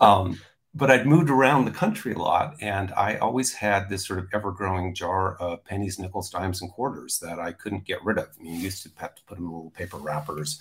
Um, 0.00 0.40
but 0.74 0.90
I'd 0.90 1.06
moved 1.06 1.30
around 1.30 1.64
the 1.64 1.70
country 1.70 2.12
a 2.14 2.18
lot, 2.18 2.56
and 2.60 2.92
I 2.92 3.16
always 3.16 3.54
had 3.54 3.88
this 3.88 4.06
sort 4.06 4.18
of 4.18 4.28
ever-growing 4.32 4.94
jar 4.94 5.36
of 5.36 5.64
pennies, 5.64 5.98
nickels, 5.98 6.30
dimes, 6.30 6.60
and 6.62 6.70
quarters 6.70 7.20
that 7.20 7.38
I 7.38 7.52
couldn't 7.52 7.84
get 7.84 8.04
rid 8.04 8.18
of. 8.18 8.28
I 8.38 8.42
mean, 8.42 8.54
you 8.54 8.60
used 8.60 8.82
to 8.82 8.90
have 8.96 9.14
to 9.14 9.22
put 9.22 9.36
them 9.36 9.46
in 9.46 9.52
little 9.52 9.70
paper 9.70 9.98
wrappers, 9.98 10.58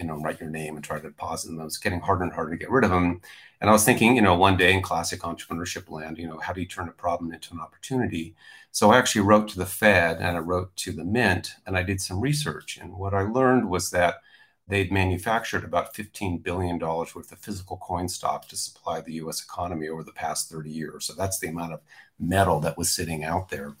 you 0.00 0.06
know, 0.06 0.16
write 0.16 0.40
your 0.40 0.50
name 0.50 0.74
and 0.74 0.84
try 0.84 0.96
to 0.96 1.02
deposit 1.02 1.48
them. 1.48 1.60
It 1.60 1.64
was 1.64 1.78
getting 1.78 2.00
harder 2.00 2.24
and 2.24 2.32
harder 2.32 2.50
to 2.50 2.56
get 2.56 2.70
rid 2.70 2.82
of 2.82 2.90
them. 2.90 3.20
And 3.60 3.70
I 3.70 3.72
was 3.72 3.84
thinking, 3.84 4.16
you 4.16 4.22
know, 4.22 4.34
one 4.34 4.56
day 4.56 4.72
in 4.72 4.82
classic 4.82 5.20
entrepreneurship 5.20 5.88
land, 5.88 6.18
you 6.18 6.26
know, 6.26 6.38
how 6.38 6.52
do 6.52 6.60
you 6.60 6.66
turn 6.66 6.88
a 6.88 6.92
problem 6.92 7.32
into 7.32 7.54
an 7.54 7.60
opportunity? 7.60 8.34
So 8.72 8.90
I 8.90 8.98
actually 8.98 9.20
wrote 9.20 9.46
to 9.48 9.58
the 9.58 9.66
Fed 9.66 10.16
and 10.16 10.36
I 10.36 10.40
wrote 10.40 10.74
to 10.76 10.92
the 10.92 11.04
Mint, 11.04 11.54
and 11.66 11.76
I 11.76 11.84
did 11.84 12.00
some 12.00 12.20
research. 12.20 12.78
And 12.78 12.94
what 12.94 13.14
I 13.14 13.22
learned 13.22 13.70
was 13.70 13.90
that 13.90 14.16
they'd 14.68 14.92
manufactured 14.92 15.64
about 15.64 15.94
$15 15.94 16.42
billion 16.42 16.78
worth 16.78 17.16
of 17.16 17.38
physical 17.38 17.76
coin 17.78 18.08
stock 18.08 18.48
to 18.48 18.56
supply 18.56 19.00
the 19.00 19.14
US 19.14 19.42
economy 19.42 19.88
over 19.88 20.04
the 20.04 20.12
past 20.12 20.50
30 20.50 20.70
years. 20.70 21.06
So 21.06 21.14
that's 21.14 21.38
the 21.38 21.48
amount 21.48 21.72
of 21.72 21.80
metal 22.18 22.60
that 22.60 22.78
was 22.78 22.90
sitting 22.90 23.24
out 23.24 23.48
there. 23.48 23.76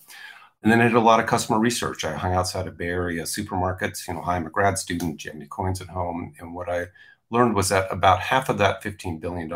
And 0.62 0.70
then 0.70 0.80
I 0.80 0.84
did 0.84 0.94
a 0.94 1.00
lot 1.00 1.18
of 1.18 1.26
customer 1.26 1.58
research. 1.58 2.04
I 2.04 2.14
hung 2.14 2.34
outside 2.34 2.68
of 2.68 2.76
Bay 2.76 2.88
Area 2.88 3.22
supermarkets. 3.24 4.06
You 4.06 4.14
know, 4.14 4.22
I'm 4.22 4.46
a 4.46 4.50
grad 4.50 4.78
student. 4.78 5.20
Do 5.20 5.24
you 5.24 5.32
have 5.32 5.40
any 5.40 5.48
coins 5.48 5.80
at 5.80 5.88
home? 5.88 6.34
And 6.38 6.54
what 6.54 6.68
I 6.68 6.86
learned 7.30 7.56
was 7.56 7.68
that 7.70 7.90
about 7.90 8.20
half 8.20 8.48
of 8.48 8.58
that 8.58 8.82
$15 8.82 9.20
billion, 9.20 9.50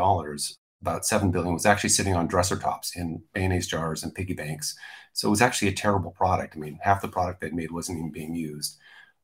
about 0.83 1.07
7 1.07 1.31
billion, 1.31 1.55
was 1.55 1.67
actually 1.67 1.91
sitting 1.91 2.17
on 2.17 2.27
dresser 2.27 2.57
tops 2.57 2.97
in 2.97 3.23
mayonnaise 3.35 3.69
jars 3.69 4.03
and 4.03 4.15
piggy 4.15 4.35
banks. 4.35 4.77
So 5.13 5.29
it 5.29 5.31
was 5.31 5.43
actually 5.43 5.69
a 5.69 5.75
terrible 5.75 6.11
product. 6.11 6.57
I 6.57 6.59
mean, 6.59 6.79
half 6.83 7.03
the 7.03 7.09
product 7.09 7.41
they'd 7.41 7.55
made 7.55 7.71
wasn't 7.71 7.99
even 7.99 8.11
being 8.11 8.35
used. 8.35 8.77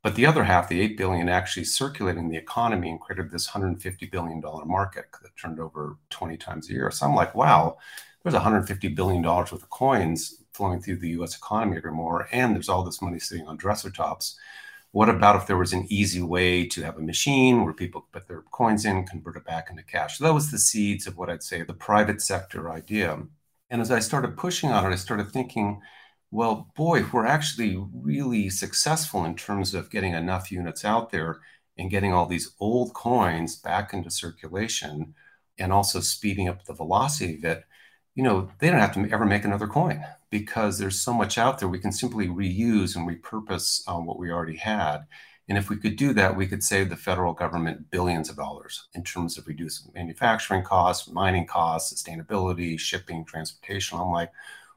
But 0.02 0.16
the 0.16 0.26
other 0.26 0.44
half, 0.44 0.68
the 0.68 0.80
8 0.80 0.97
billion, 0.97 1.28
actually 1.28 1.64
circulating 1.64 2.28
the 2.28 2.37
economy 2.37 2.90
and 2.90 3.00
created 3.00 3.30
this 3.30 3.47
150 3.49 4.06
billion 4.06 4.40
dollar 4.40 4.64
market 4.64 5.06
that 5.23 5.37
turned 5.37 5.61
over 5.61 5.97
20 6.11 6.37
times 6.37 6.68
a 6.68 6.73
year. 6.73 6.90
So 6.90 7.06
I'm 7.06 7.14
like, 7.14 7.35
wow, 7.35 7.78
there's 8.23 8.35
150 8.35 8.88
billion 8.88 9.23
dollars 9.23 9.52
worth 9.52 9.62
of 9.62 9.71
coins 9.71 10.42
flowing 10.52 10.80
through 10.82 10.97
the 10.97 11.11
U.S. 11.11 11.37
economy 11.37 11.76
every 11.78 11.92
more, 11.92 12.28
and 12.32 12.54
there's 12.54 12.68
all 12.68 12.85
this 12.85 13.00
money 13.00 13.18
sitting 13.18 13.47
on 13.47 13.56
dresser 13.56 13.90
tops. 13.90 14.37
What 14.90 15.09
about 15.09 15.37
if 15.37 15.47
there 15.47 15.56
was 15.56 15.73
an 15.73 15.87
easy 15.88 16.21
way 16.21 16.66
to 16.68 16.82
have 16.82 16.99
a 16.99 17.02
machine 17.02 17.64
where 17.64 17.73
people 17.73 18.06
put 18.12 18.28
their 18.28 18.42
coins 18.42 18.85
in, 18.85 19.06
convert 19.06 19.37
it 19.37 19.44
back 19.44 19.71
into 19.71 19.82
cash? 19.82 20.18
So 20.18 20.25
that 20.25 20.35
was 20.35 20.50
the 20.50 20.59
seeds 20.59 21.06
of 21.06 21.16
what 21.16 21.30
I'd 21.30 21.42
say 21.42 21.62
the 21.62 21.73
private 21.75 22.21
sector 22.21 22.71
idea. 22.71 23.18
And 23.71 23.80
as 23.80 23.90
I 23.90 24.00
started 24.00 24.37
pushing 24.37 24.71
on 24.71 24.85
it, 24.85 24.92
I 24.92 24.97
started 24.97 25.30
thinking, 25.30 25.80
well, 26.32 26.72
boy, 26.74 27.04
we're 27.12 27.26
actually 27.26 27.76
really 27.92 28.48
successful 28.50 29.24
in 29.26 29.36
terms 29.36 29.74
of 29.74 29.90
getting 29.90 30.14
enough 30.14 30.50
units 30.50 30.84
out 30.84 31.10
there 31.10 31.40
and 31.78 31.90
getting 31.90 32.14
all 32.14 32.26
these 32.26 32.54
old 32.58 32.94
coins 32.94 33.54
back 33.56 33.92
into 33.92 34.10
circulation 34.10 35.14
and 35.58 35.72
also 35.72 36.00
speeding 36.00 36.48
up 36.48 36.64
the 36.64 36.72
velocity 36.72 37.36
of 37.36 37.44
it, 37.44 37.64
you 38.14 38.22
know, 38.22 38.50
they 38.60 38.70
don't 38.70 38.80
have 38.80 38.94
to 38.94 39.08
ever 39.10 39.26
make 39.26 39.44
another 39.44 39.66
coin 39.66 40.04
because 40.30 40.78
there's 40.78 41.00
so 41.00 41.12
much 41.12 41.36
out 41.36 41.58
there. 41.58 41.68
We 41.68 41.78
can 41.78 41.92
simply 41.92 42.28
reuse 42.28 42.96
and 42.96 43.06
repurpose 43.06 43.86
um, 43.86 44.06
what 44.06 44.18
we 44.18 44.30
already 44.30 44.56
had. 44.56 45.00
And 45.50 45.58
if 45.58 45.68
we 45.68 45.76
could 45.76 45.96
do 45.96 46.14
that, 46.14 46.36
we 46.36 46.46
could 46.46 46.62
save 46.62 46.88
the 46.88 46.96
federal 46.96 47.34
government 47.34 47.90
billions 47.90 48.30
of 48.30 48.36
dollars 48.36 48.88
in 48.94 49.04
terms 49.04 49.36
of 49.36 49.46
reducing 49.46 49.92
manufacturing 49.94 50.62
costs, 50.62 51.10
mining 51.10 51.46
costs, 51.46 51.92
sustainability, 51.92 52.78
shipping, 52.78 53.24
transportation. 53.26 53.98
I'm 53.98 54.10
like, 54.10 54.30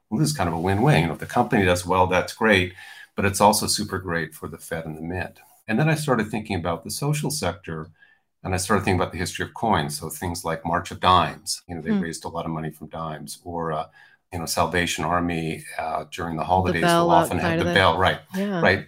well, 0.09 0.19
this 0.19 0.29
is 0.29 0.38
kind 0.38 0.50
of 0.50 0.55
a 0.55 0.59
win-win. 0.59 1.01
You 1.01 1.07
know, 1.07 1.13
if 1.13 1.19
the 1.19 1.25
company 1.25 1.65
does 1.65 1.85
well, 1.85 2.07
that's 2.07 2.33
great, 2.33 2.74
but 3.15 3.25
it's 3.25 3.41
also 3.41 3.67
super 3.67 4.00
great 4.00 4.33
for 4.33 4.47
the 4.47 4.57
Fed 4.57 4.85
and 4.85 4.97
the 4.97 5.01
Mint. 5.01 5.39
And 5.67 5.79
then 5.79 5.89
I 5.89 5.95
started 5.95 6.29
thinking 6.29 6.57
about 6.57 6.83
the 6.83 6.91
social 6.91 7.31
sector, 7.31 7.89
and 8.43 8.53
I 8.53 8.57
started 8.57 8.83
thinking 8.83 9.00
about 9.00 9.12
the 9.12 9.17
history 9.17 9.45
of 9.45 9.53
coins. 9.53 10.00
So 10.00 10.09
things 10.09 10.45
like 10.45 10.65
March 10.65 10.91
of 10.91 11.00
Dimes, 11.00 11.63
you 11.67 11.75
know, 11.75 11.81
they 11.81 11.89
mm. 11.89 12.01
raised 12.01 12.25
a 12.25 12.29
lot 12.29 12.45
of 12.45 12.51
money 12.51 12.69
from 12.69 12.88
dimes, 12.89 13.39
or 13.43 13.71
uh, 13.71 13.88
you 14.31 14.39
know, 14.39 14.45
Salvation 14.45 15.03
Army 15.05 15.63
uh, 15.79 16.05
during 16.12 16.38
the 16.38 16.43
holidays 16.43 16.81
the 16.81 16.88
will 16.88 17.12
often 17.12 17.39
have 17.39 17.59
the 17.59 17.65
bell, 17.65 17.97
right? 17.97 18.19
Yeah. 18.35 18.62
Right 18.62 18.85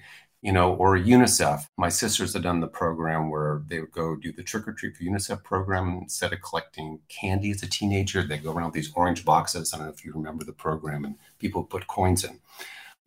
you 0.47 0.53
know, 0.53 0.75
or 0.75 0.97
UNICEF. 0.97 1.67
My 1.75 1.89
sisters 1.89 2.31
had 2.31 2.43
done 2.43 2.61
the 2.61 2.69
program 2.69 3.29
where 3.29 3.63
they 3.67 3.81
would 3.81 3.91
go 3.91 4.15
do 4.15 4.31
the 4.31 4.41
trick 4.41 4.65
or 4.65 4.71
treat 4.71 4.95
for 4.95 5.03
UNICEF 5.03 5.43
program. 5.43 5.99
Instead 6.03 6.31
of 6.31 6.41
collecting 6.41 6.99
candy 7.09 7.51
as 7.51 7.63
a 7.63 7.67
teenager, 7.67 8.23
they 8.23 8.37
go 8.37 8.53
around 8.53 8.71
these 8.71 8.93
orange 8.95 9.25
boxes. 9.25 9.73
I 9.73 9.77
don't 9.77 9.87
know 9.87 9.91
if 9.91 10.05
you 10.05 10.13
remember 10.13 10.45
the 10.45 10.53
program, 10.53 11.03
and 11.03 11.15
people 11.37 11.65
put 11.65 11.87
coins 11.87 12.23
in. 12.23 12.39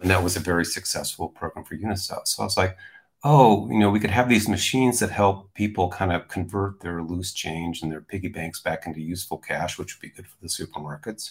And 0.00 0.11
that 0.11 0.23
was 0.23 0.37
a 0.37 0.40
very 0.40 0.66
successful 0.66 1.30
program 1.30 1.64
for 1.64 1.76
UNICEF. 1.76 2.28
So 2.28 2.42
I 2.42 2.44
was 2.44 2.59
like, 2.59 2.76
oh, 3.25 3.70
you 3.70 3.78
know, 3.78 3.88
we 3.88 4.00
could 4.00 4.11
have 4.11 4.28
these 4.28 4.47
machines 4.47 4.99
that 4.99 5.11
help 5.11 5.54
people 5.54 5.88
kind 5.88 6.12
of 6.12 6.28
convert 6.28 6.80
their 6.80 7.02
loose 7.02 7.32
change 7.32 7.80
and 7.80 7.90
their 7.90 8.02
piggy 8.02 8.28
banks 8.28 8.61
back 8.61 8.87
into 8.87 9.00
useful 9.00 9.38
cash, 9.38 9.78
which 9.78 9.97
would 9.97 10.02
be 10.02 10.14
good 10.14 10.26
for 10.26 10.37
the 10.42 10.47
supermarkets. 10.47 11.30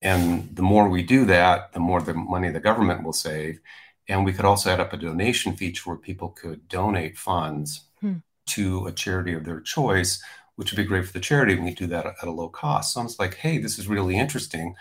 And 0.00 0.54
the 0.54 0.62
more 0.62 0.88
we 0.88 1.02
do 1.02 1.24
that, 1.24 1.72
the 1.72 1.80
more 1.80 2.00
the 2.00 2.14
money 2.14 2.50
the 2.50 2.60
government 2.60 3.02
will 3.02 3.12
save 3.12 3.58
and 4.10 4.24
we 4.24 4.32
could 4.32 4.44
also 4.44 4.70
add 4.70 4.80
up 4.80 4.92
a 4.92 4.96
donation 4.96 5.54
feature 5.54 5.88
where 5.88 5.96
people 5.96 6.30
could 6.30 6.68
donate 6.68 7.16
funds 7.16 7.84
hmm. 8.00 8.16
to 8.48 8.86
a 8.86 8.92
charity 8.92 9.32
of 9.32 9.44
their 9.44 9.60
choice, 9.60 10.20
which 10.56 10.72
would 10.72 10.76
be 10.76 10.84
great 10.84 11.06
for 11.06 11.12
the 11.12 11.20
charity. 11.20 11.54
We 11.54 11.68
could 11.68 11.78
do 11.78 11.86
that 11.86 12.06
at 12.06 12.28
a 12.28 12.32
low 12.32 12.48
cost. 12.48 12.92
So 12.92 13.00
I 13.00 13.04
was 13.04 13.20
like, 13.20 13.36
hey, 13.36 13.58
this 13.58 13.78
is 13.78 13.86
really 13.86 14.18
interesting. 14.18 14.74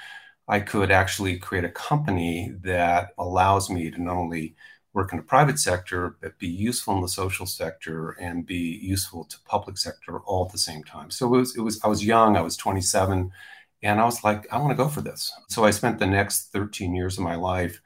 I 0.47 0.61
could 0.61 0.89
actually 0.89 1.37
create 1.37 1.63
a 1.63 1.69
company 1.69 2.51
that 2.63 3.09
allows 3.19 3.69
me 3.69 3.91
to 3.91 4.01
not 4.01 4.15
only 4.15 4.55
work 4.93 5.13
in 5.13 5.17
the 5.17 5.23
private 5.23 5.59
sector, 5.59 6.17
but 6.21 6.39
be 6.39 6.47
useful 6.47 6.95
in 6.95 7.01
the 7.01 7.07
social 7.07 7.45
sector 7.45 8.17
and 8.19 8.47
be 8.47 8.79
useful 8.81 9.25
to 9.25 9.37
public 9.45 9.77
sector 9.77 10.21
all 10.21 10.47
at 10.47 10.51
the 10.51 10.57
same 10.57 10.83
time. 10.83 11.11
So 11.11 11.27
it 11.27 11.37
was, 11.37 11.55
it 11.55 11.61
was 11.61 11.79
I 11.83 11.87
was 11.87 12.03
young, 12.03 12.35
I 12.35 12.41
was 12.41 12.57
27, 12.57 13.31
and 13.83 14.01
I 14.01 14.05
was 14.05 14.23
like, 14.23 14.51
I 14.51 14.57
want 14.57 14.71
to 14.71 14.83
go 14.83 14.89
for 14.89 15.01
this. 15.01 15.31
So 15.49 15.65
I 15.65 15.69
spent 15.69 15.99
the 15.99 16.07
next 16.07 16.51
13 16.51 16.95
years 16.95 17.19
of 17.19 17.23
my 17.23 17.35
life 17.35 17.79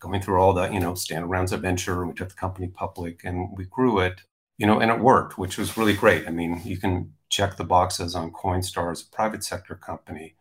going 0.00 0.20
through 0.20 0.40
all 0.40 0.52
the, 0.52 0.68
you 0.70 0.80
know, 0.80 0.94
standard 0.94 1.28
rounds 1.28 1.52
of 1.52 1.62
venture. 1.62 2.06
We 2.06 2.14
took 2.14 2.28
the 2.28 2.34
company 2.34 2.68
public 2.68 3.24
and 3.24 3.56
we 3.56 3.64
grew 3.64 4.00
it, 4.00 4.20
you 4.56 4.66
know, 4.66 4.80
and 4.80 4.90
it 4.90 5.00
worked, 5.00 5.38
which 5.38 5.58
was 5.58 5.76
really 5.76 5.94
great. 5.94 6.26
I 6.26 6.30
mean, 6.30 6.60
you 6.64 6.78
can 6.78 7.14
check 7.28 7.56
the 7.56 7.64
boxes 7.64 8.14
on 8.14 8.32
Coinstar 8.32 8.90
as 8.90 9.02
a 9.02 9.14
private 9.14 9.44
sector 9.44 9.74
company. 9.74 10.36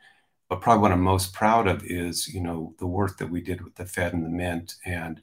But 0.50 0.62
probably 0.62 0.82
what 0.82 0.92
I'm 0.94 1.02
most 1.02 1.34
proud 1.34 1.68
of 1.68 1.84
is, 1.84 2.28
you 2.28 2.40
know, 2.40 2.74
the 2.80 2.88
work 2.88 3.18
that 3.18 3.30
we 3.30 3.42
did 3.42 3.62
with 3.62 3.76
the 3.76 3.86
Fed 3.86 4.14
and 4.14 4.26
the 4.26 4.30
Mint. 4.30 4.76
And 4.86 5.22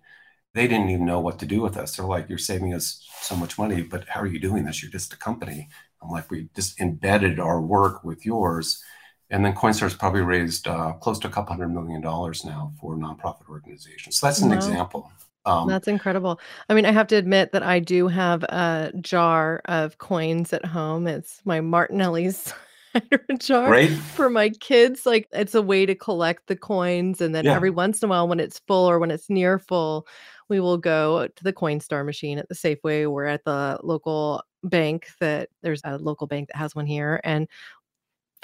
they 0.52 0.68
didn't 0.68 0.90
even 0.90 1.06
know 1.06 1.20
what 1.20 1.38
to 1.38 1.46
do 1.46 1.62
with 1.62 1.76
us. 1.76 1.96
They're 1.96 2.04
like, 2.04 2.28
you're 2.28 2.38
saving 2.38 2.74
us 2.74 3.06
so 3.22 3.34
much 3.34 3.58
money, 3.58 3.82
but 3.82 4.08
how 4.08 4.20
are 4.20 4.26
you 4.26 4.38
doing 4.38 4.64
this? 4.64 4.82
You're 4.82 4.92
just 4.92 5.14
a 5.14 5.16
company. 5.16 5.68
I'm 6.02 6.10
like, 6.10 6.30
we 6.30 6.48
just 6.54 6.78
embedded 6.80 7.40
our 7.40 7.60
work 7.60 8.04
with 8.04 8.26
yours 8.26 8.82
and 9.30 9.44
then 9.44 9.54
Coinstar's 9.54 9.94
probably 9.94 10.20
raised 10.20 10.68
uh, 10.68 10.92
close 10.94 11.18
to 11.20 11.28
a 11.28 11.30
couple 11.30 11.54
hundred 11.54 11.68
million 11.68 12.00
dollars 12.00 12.44
now 12.44 12.72
for 12.80 12.96
nonprofit 12.96 13.48
organizations. 13.48 14.18
So 14.18 14.26
that's 14.26 14.40
an 14.40 14.50
wow. 14.50 14.56
example. 14.56 15.12
Um, 15.46 15.68
that's 15.68 15.88
incredible. 15.88 16.40
I 16.68 16.74
mean, 16.74 16.86
I 16.86 16.92
have 16.92 17.06
to 17.08 17.16
admit 17.16 17.52
that 17.52 17.62
I 17.62 17.78
do 17.78 18.08
have 18.08 18.44
a 18.44 18.92
jar 19.00 19.60
of 19.66 19.98
coins 19.98 20.52
at 20.52 20.64
home. 20.64 21.06
It's 21.06 21.40
my 21.44 21.60
Martinelli's 21.60 22.52
jar 23.38 23.70
right? 23.70 23.90
for 23.90 24.30
my 24.30 24.48
kids. 24.48 25.04
Like 25.04 25.28
it's 25.32 25.54
a 25.54 25.62
way 25.62 25.84
to 25.84 25.94
collect 25.94 26.46
the 26.46 26.56
coins. 26.56 27.20
And 27.20 27.34
then 27.34 27.44
yeah. 27.44 27.54
every 27.54 27.70
once 27.70 28.02
in 28.02 28.08
a 28.08 28.10
while, 28.10 28.26
when 28.26 28.40
it's 28.40 28.60
full 28.60 28.88
or 28.88 28.98
when 28.98 29.10
it's 29.10 29.28
near 29.28 29.58
full, 29.58 30.06
we 30.48 30.60
will 30.60 30.78
go 30.78 31.26
to 31.26 31.44
the 31.44 31.52
Coinstar 31.52 32.04
machine 32.04 32.38
at 32.38 32.48
the 32.48 32.54
Safeway 32.54 33.10
or 33.10 33.26
at 33.26 33.44
the 33.44 33.78
local 33.82 34.42
bank 34.62 35.08
that 35.20 35.50
there's 35.62 35.82
a 35.84 35.98
local 35.98 36.26
bank 36.26 36.48
that 36.48 36.56
has 36.56 36.74
one 36.74 36.86
here 36.86 37.20
and 37.24 37.48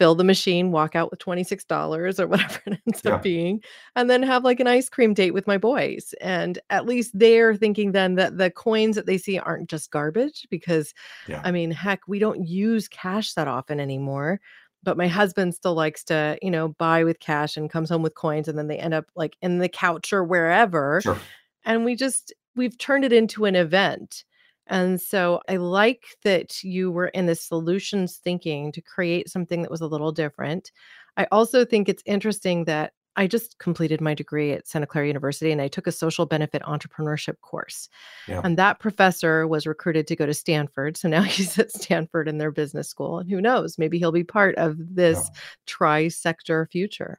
fill 0.00 0.14
the 0.14 0.24
machine, 0.24 0.72
walk 0.72 0.96
out 0.96 1.10
with 1.10 1.20
$26 1.20 2.18
or 2.18 2.26
whatever 2.26 2.60
it 2.66 2.80
ends 2.86 3.02
yeah. 3.04 3.12
up 3.12 3.22
being, 3.22 3.62
and 3.94 4.08
then 4.08 4.22
have 4.22 4.44
like 4.44 4.58
an 4.58 4.66
ice 4.66 4.88
cream 4.88 5.12
date 5.12 5.32
with 5.32 5.46
my 5.46 5.58
boys. 5.58 6.14
And 6.22 6.58
at 6.70 6.86
least 6.86 7.10
they're 7.12 7.54
thinking 7.54 7.92
then 7.92 8.14
that 8.14 8.38
the 8.38 8.50
coins 8.50 8.96
that 8.96 9.04
they 9.04 9.18
see 9.18 9.38
aren't 9.38 9.68
just 9.68 9.90
garbage 9.90 10.46
because 10.48 10.94
yeah. 11.28 11.42
I 11.44 11.50
mean, 11.50 11.70
heck, 11.70 12.00
we 12.08 12.18
don't 12.18 12.48
use 12.48 12.88
cash 12.88 13.34
that 13.34 13.46
often 13.46 13.78
anymore. 13.78 14.40
But 14.82 14.96
my 14.96 15.06
husband 15.06 15.54
still 15.54 15.74
likes 15.74 16.02
to, 16.04 16.38
you 16.40 16.50
know, 16.50 16.68
buy 16.68 17.04
with 17.04 17.20
cash 17.20 17.58
and 17.58 17.68
comes 17.68 17.90
home 17.90 18.00
with 18.00 18.14
coins 18.14 18.48
and 18.48 18.56
then 18.56 18.68
they 18.68 18.78
end 18.78 18.94
up 18.94 19.04
like 19.14 19.36
in 19.42 19.58
the 19.58 19.68
couch 19.68 20.14
or 20.14 20.24
wherever. 20.24 21.02
Sure. 21.02 21.18
And 21.66 21.84
we 21.84 21.94
just, 21.94 22.32
we've 22.56 22.78
turned 22.78 23.04
it 23.04 23.12
into 23.12 23.44
an 23.44 23.54
event 23.54 24.24
and 24.70 25.00
so 25.00 25.40
I 25.48 25.56
like 25.56 26.04
that 26.22 26.62
you 26.62 26.90
were 26.90 27.08
in 27.08 27.26
the 27.26 27.34
solutions 27.34 28.20
thinking 28.22 28.70
to 28.72 28.80
create 28.80 29.28
something 29.28 29.62
that 29.62 29.70
was 29.70 29.80
a 29.80 29.86
little 29.86 30.12
different. 30.12 30.70
I 31.16 31.26
also 31.32 31.64
think 31.64 31.88
it's 31.88 32.04
interesting 32.06 32.64
that 32.64 32.92
I 33.16 33.26
just 33.26 33.58
completed 33.58 34.00
my 34.00 34.14
degree 34.14 34.52
at 34.52 34.68
Santa 34.68 34.86
Clara 34.86 35.08
University 35.08 35.50
and 35.50 35.60
I 35.60 35.66
took 35.66 35.88
a 35.88 35.92
social 35.92 36.24
benefit 36.24 36.62
entrepreneurship 36.62 37.40
course. 37.40 37.88
Yeah. 38.28 38.40
And 38.44 38.56
that 38.56 38.78
professor 38.78 39.48
was 39.48 39.66
recruited 39.66 40.06
to 40.06 40.16
go 40.16 40.24
to 40.24 40.32
Stanford. 40.32 40.96
So 40.96 41.08
now 41.08 41.22
he's 41.24 41.58
at 41.58 41.72
Stanford 41.72 42.28
in 42.28 42.38
their 42.38 42.52
business 42.52 42.88
school. 42.88 43.18
And 43.18 43.28
who 43.28 43.40
knows, 43.40 43.76
maybe 43.76 43.98
he'll 43.98 44.12
be 44.12 44.24
part 44.24 44.54
of 44.54 44.76
this 44.78 45.18
yeah. 45.18 45.40
tri 45.66 46.08
sector 46.08 46.68
future. 46.70 47.18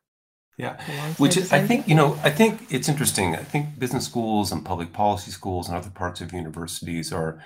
Yeah, 0.58 0.79
which 1.17 1.38
is, 1.38 1.51
I 1.51 1.60
think, 1.60 1.88
you 1.88 1.96
know, 1.96 2.20
I 2.24 2.29
think 2.29 2.67
it's 2.72 2.88
interesting. 2.89 3.36
I 3.36 3.43
think 3.43 3.79
business 3.79 4.05
schools 4.05 4.51
and 4.51 4.63
public 4.63 4.93
policy 4.93 5.31
schools 5.31 5.67
and 5.67 5.77
other 5.77 5.89
parts 5.89 6.22
of 6.22 6.34
universities 6.34 7.12
are 7.13 7.41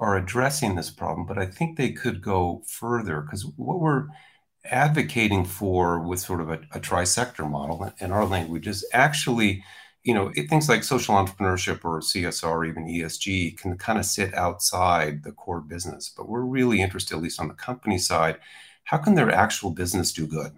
are 0.00 0.16
addressing 0.16 0.76
this 0.76 0.90
problem, 0.90 1.26
but 1.26 1.38
I 1.38 1.46
think 1.46 1.78
they 1.78 1.92
could 1.92 2.22
go 2.22 2.62
further 2.68 3.22
because 3.22 3.46
what 3.56 3.80
we're 3.80 4.08
advocating 4.66 5.44
for 5.46 6.00
with 6.00 6.20
sort 6.20 6.40
of 6.42 6.50
a, 6.50 6.60
a 6.74 6.80
tri-sector 6.80 7.46
model 7.46 7.92
in 8.00 8.12
our 8.12 8.26
language 8.26 8.66
is 8.68 8.86
actually, 8.94 9.64
you 10.04 10.14
know, 10.14 10.32
it, 10.36 10.50
things 10.50 10.68
like 10.68 10.84
social 10.84 11.16
entrepreneurship 11.16 11.84
or 11.84 12.02
CSR 12.02 12.52
or 12.52 12.66
even 12.66 12.86
ESG 12.88 13.52
can 13.52 13.78
kind 13.78 13.98
of 13.98 14.06
sit 14.06 14.34
outside 14.34 15.24
the 15.24 15.32
core 15.32 15.62
business. 15.62 16.12
But 16.16 16.28
we're 16.28 16.42
really 16.42 16.82
interested, 16.82 17.16
at 17.16 17.22
least 17.22 17.40
on 17.40 17.48
the 17.48 17.54
company 17.54 17.98
side, 17.98 18.38
how 18.84 18.98
can 18.98 19.16
their 19.16 19.32
actual 19.32 19.72
business 19.72 20.12
do 20.12 20.26
good? 20.28 20.52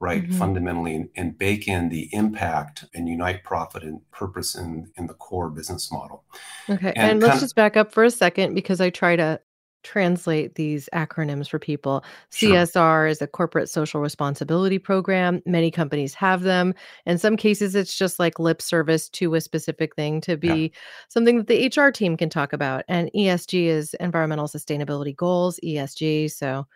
Right 0.00 0.24
mm-hmm. 0.24 0.38
fundamentally 0.38 0.94
and, 0.94 1.08
and, 1.16 1.38
bake 1.38 1.66
in 1.66 1.88
the 1.88 2.08
impact 2.12 2.84
and 2.94 3.08
unite 3.08 3.42
profit 3.42 3.82
and 3.82 4.00
purpose 4.10 4.54
in 4.54 4.90
in 4.96 5.06
the 5.06 5.14
core 5.14 5.50
business 5.50 5.90
model 5.92 6.24
okay 6.68 6.92
and, 6.96 7.12
and 7.12 7.22
let's 7.22 7.40
just 7.40 7.54
back 7.54 7.76
up 7.76 7.92
for 7.92 8.04
a 8.04 8.10
second 8.10 8.54
because 8.54 8.80
i 8.80 8.90
try 8.90 9.16
to 9.16 9.40
translate 9.84 10.56
these 10.56 10.88
acronyms 10.92 11.48
for 11.48 11.58
people 11.58 12.04
sure. 12.30 12.50
csr 12.50 13.08
is 13.08 13.22
a 13.22 13.26
corporate 13.26 13.70
social 13.70 14.00
responsibility 14.00 14.78
program 14.78 15.40
many 15.46 15.70
companies 15.70 16.14
have 16.14 16.42
them 16.42 16.74
in 17.06 17.16
some 17.16 17.36
cases 17.36 17.74
it's 17.74 17.96
just 17.96 18.18
like 18.18 18.40
lip 18.40 18.60
service 18.60 19.08
to 19.08 19.34
a 19.34 19.40
specific 19.40 19.94
thing 19.94 20.20
to 20.20 20.36
be 20.36 20.64
yeah. 20.64 20.78
something 21.08 21.38
that 21.38 21.46
the 21.46 21.72
hr 21.80 21.90
team 21.90 22.16
can 22.16 22.28
talk 22.28 22.52
about 22.52 22.84
and 22.88 23.08
esg 23.14 23.54
is 23.54 23.94
environmental 23.94 24.48
sustainability 24.48 25.14
goals 25.14 25.60
esg 25.64 26.30
so 26.30 26.66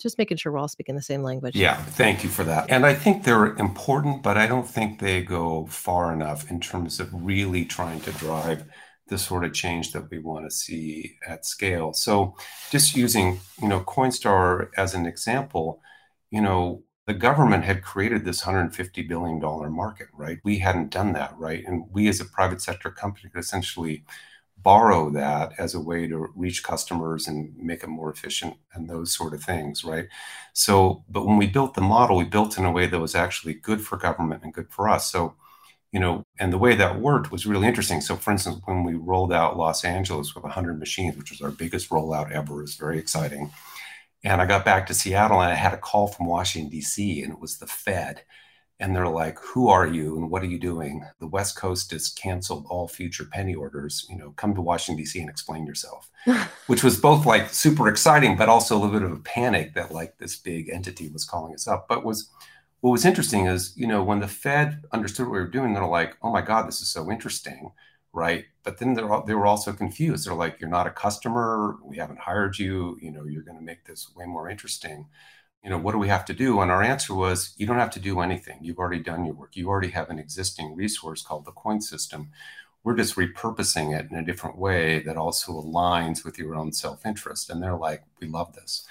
just 0.00 0.18
making 0.18 0.36
sure 0.36 0.52
we're 0.52 0.58
all 0.58 0.68
speaking 0.68 0.94
the 0.94 1.02
same 1.02 1.22
language. 1.22 1.56
Yeah, 1.56 1.76
thank 1.76 2.24
you 2.24 2.30
for 2.30 2.44
that. 2.44 2.70
And 2.70 2.84
I 2.84 2.94
think 2.94 3.24
they're 3.24 3.54
important, 3.56 4.22
but 4.22 4.36
I 4.36 4.46
don't 4.46 4.68
think 4.68 4.98
they 4.98 5.22
go 5.22 5.66
far 5.66 6.12
enough 6.12 6.50
in 6.50 6.60
terms 6.60 7.00
of 7.00 7.08
really 7.12 7.64
trying 7.64 8.00
to 8.00 8.12
drive 8.12 8.64
the 9.08 9.18
sort 9.18 9.44
of 9.44 9.52
change 9.52 9.92
that 9.92 10.10
we 10.10 10.18
want 10.18 10.46
to 10.46 10.50
see 10.50 11.16
at 11.26 11.44
scale. 11.44 11.92
So 11.92 12.36
just 12.70 12.96
using, 12.96 13.40
you 13.60 13.68
know, 13.68 13.80
Coinstar 13.80 14.68
as 14.76 14.94
an 14.94 15.06
example, 15.06 15.80
you 16.30 16.40
know, 16.40 16.82
the 17.06 17.14
government 17.14 17.64
had 17.64 17.82
created 17.82 18.24
this 18.24 18.42
$150 18.42 19.06
billion 19.06 19.38
market, 19.72 20.08
right? 20.14 20.38
We 20.42 20.60
hadn't 20.60 20.90
done 20.90 21.12
that, 21.12 21.34
right? 21.38 21.62
And 21.66 21.84
we 21.90 22.08
as 22.08 22.18
a 22.18 22.24
private 22.24 22.62
sector 22.62 22.90
company 22.90 23.28
could 23.28 23.40
essentially 23.40 24.04
borrow 24.64 25.10
that 25.10 25.52
as 25.58 25.74
a 25.74 25.80
way 25.80 26.08
to 26.08 26.28
reach 26.34 26.64
customers 26.64 27.28
and 27.28 27.54
make 27.56 27.84
it 27.84 27.88
more 27.88 28.10
efficient 28.10 28.56
and 28.72 28.88
those 28.88 29.12
sort 29.12 29.34
of 29.34 29.42
things, 29.42 29.84
right? 29.84 30.08
So, 30.54 31.04
but 31.08 31.26
when 31.26 31.36
we 31.36 31.46
built 31.46 31.74
the 31.74 31.80
model, 31.82 32.16
we 32.16 32.24
built 32.24 32.58
in 32.58 32.64
a 32.64 32.72
way 32.72 32.86
that 32.86 32.98
was 33.00 33.14
actually 33.14 33.54
good 33.54 33.80
for 33.80 33.96
government 33.96 34.42
and 34.42 34.52
good 34.52 34.70
for 34.70 34.88
us. 34.88 35.10
So 35.12 35.36
you 35.94 36.00
know, 36.00 36.26
and 36.40 36.52
the 36.52 36.58
way 36.58 36.74
that 36.74 37.00
worked 37.00 37.30
was 37.30 37.46
really 37.46 37.68
interesting. 37.68 38.00
So, 38.00 38.16
for 38.16 38.32
instance, 38.32 38.60
when 38.64 38.82
we 38.82 38.94
rolled 38.94 39.32
out 39.32 39.56
Los 39.56 39.84
Angeles 39.84 40.34
with 40.34 40.42
100 40.42 40.76
machines, 40.76 41.16
which 41.16 41.30
was 41.30 41.40
our 41.40 41.52
biggest 41.52 41.88
rollout 41.88 42.32
ever, 42.32 42.56
was 42.56 42.74
very 42.74 42.98
exciting. 42.98 43.52
And 44.24 44.42
I 44.42 44.46
got 44.46 44.64
back 44.64 44.86
to 44.86 44.94
Seattle 44.94 45.40
and 45.40 45.52
I 45.52 45.54
had 45.54 45.72
a 45.72 45.76
call 45.76 46.08
from 46.08 46.26
Washington, 46.26 46.68
D.C., 46.68 47.22
and 47.22 47.32
it 47.32 47.38
was 47.38 47.58
the 47.58 47.68
Fed. 47.68 48.22
And 48.80 48.94
they're 48.94 49.08
like, 49.08 49.38
Who 49.38 49.68
are 49.68 49.86
you 49.86 50.16
and 50.16 50.30
what 50.30 50.42
are 50.42 50.46
you 50.46 50.58
doing? 50.58 51.04
The 51.20 51.26
West 51.26 51.56
Coast 51.56 51.92
has 51.92 52.08
canceled 52.08 52.66
all 52.68 52.88
future 52.88 53.24
penny 53.24 53.54
orders. 53.54 54.06
You 54.10 54.16
know, 54.16 54.32
come 54.32 54.54
to 54.54 54.60
Washington, 54.60 55.02
D.C. 55.02 55.20
and 55.20 55.30
explain 55.30 55.66
yourself, 55.66 56.10
which 56.66 56.82
was 56.82 56.98
both 56.98 57.24
like 57.26 57.50
super 57.50 57.88
exciting, 57.88 58.36
but 58.36 58.48
also 58.48 58.76
a 58.76 58.80
little 58.80 58.98
bit 58.98 59.02
of 59.02 59.12
a 59.12 59.22
panic 59.22 59.74
that 59.74 59.92
like 59.92 60.18
this 60.18 60.36
big 60.36 60.68
entity 60.68 61.08
was 61.08 61.24
calling 61.24 61.54
us 61.54 61.68
up. 61.68 61.86
But 61.88 62.04
was 62.04 62.30
what 62.80 62.90
was 62.90 63.06
interesting 63.06 63.46
is, 63.46 63.72
you 63.76 63.86
know, 63.86 64.04
when 64.04 64.20
the 64.20 64.28
Fed 64.28 64.84
understood 64.92 65.26
what 65.26 65.32
we 65.32 65.38
were 65.38 65.48
doing, 65.48 65.72
they're 65.72 65.86
like, 65.86 66.16
"Oh 66.22 66.30
my 66.30 66.42
God, 66.42 66.66
this 66.68 66.82
is 66.82 66.88
so 66.88 67.10
interesting," 67.10 67.72
right? 68.12 68.44
But 68.62 68.78
then 68.78 68.94
they're 68.94 69.08
they 69.26 69.34
were 69.34 69.46
also 69.46 69.72
confused. 69.72 70.26
They're 70.26 70.34
like, 70.34 70.60
"You're 70.60 70.68
not 70.68 70.86
a 70.86 70.90
customer. 70.90 71.78
We 71.82 71.96
haven't 71.96 72.18
hired 72.18 72.58
you. 72.58 72.98
You 73.00 73.10
know, 73.12 73.24
you're 73.24 73.42
going 73.42 73.58
to 73.58 73.64
make 73.64 73.84
this 73.84 74.14
way 74.14 74.26
more 74.26 74.50
interesting." 74.50 75.06
You 75.64 75.70
know, 75.70 75.78
what 75.78 75.92
do 75.92 75.98
we 75.98 76.08
have 76.08 76.26
to 76.26 76.34
do? 76.34 76.60
And 76.60 76.70
our 76.70 76.82
answer 76.82 77.14
was, 77.14 77.54
you 77.56 77.66
don't 77.66 77.78
have 77.78 77.90
to 77.92 78.00
do 78.00 78.20
anything. 78.20 78.58
You've 78.60 78.78
already 78.78 79.02
done 79.02 79.24
your 79.24 79.34
work. 79.34 79.56
You 79.56 79.68
already 79.68 79.90
have 79.90 80.10
an 80.10 80.18
existing 80.18 80.76
resource 80.76 81.22
called 81.22 81.46
the 81.46 81.52
coin 81.52 81.80
system. 81.80 82.30
We're 82.82 82.96
just 82.96 83.16
repurposing 83.16 83.98
it 83.98 84.10
in 84.10 84.16
a 84.18 84.24
different 84.24 84.58
way 84.58 85.00
that 85.00 85.16
also 85.16 85.52
aligns 85.52 86.22
with 86.22 86.38
your 86.38 86.54
own 86.54 86.72
self 86.72 87.06
interest. 87.06 87.48
And 87.48 87.62
they're 87.62 87.76
like, 87.76 88.04
we 88.20 88.28
love 88.28 88.54
this 88.54 88.86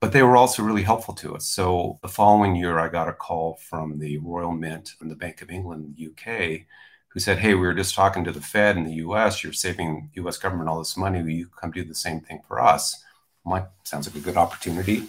but 0.00 0.12
they 0.12 0.22
were 0.22 0.36
also 0.36 0.62
really 0.62 0.82
helpful 0.82 1.14
to 1.14 1.36
us. 1.36 1.46
So 1.46 1.98
the 2.02 2.08
following 2.08 2.56
year, 2.56 2.78
I 2.78 2.88
got 2.88 3.08
a 3.08 3.12
call 3.12 3.56
from 3.56 3.98
the 3.98 4.16
Royal 4.18 4.52
Mint 4.52 4.94
and 5.00 5.10
the 5.10 5.14
Bank 5.14 5.42
of 5.42 5.50
England, 5.50 5.98
UK, 6.00 6.62
who 7.08 7.20
said, 7.20 7.38
"Hey, 7.38 7.54
we 7.54 7.60
were 7.60 7.74
just 7.74 7.94
talking 7.94 8.24
to 8.24 8.32
the 8.32 8.40
Fed 8.40 8.76
in 8.78 8.84
the 8.84 8.94
U.S. 8.94 9.44
You're 9.44 9.52
saving 9.52 10.10
U.S. 10.14 10.38
government 10.38 10.70
all 10.70 10.78
this 10.78 10.96
money. 10.96 11.22
Will 11.22 11.30
you 11.30 11.48
come 11.48 11.70
do 11.70 11.84
the 11.84 11.94
same 11.94 12.20
thing 12.20 12.40
for 12.48 12.60
us?" 12.60 13.04
My 13.44 13.64
sounds 13.84 14.06
like 14.06 14.16
a 14.16 14.24
good 14.24 14.36
opportunity. 14.36 15.08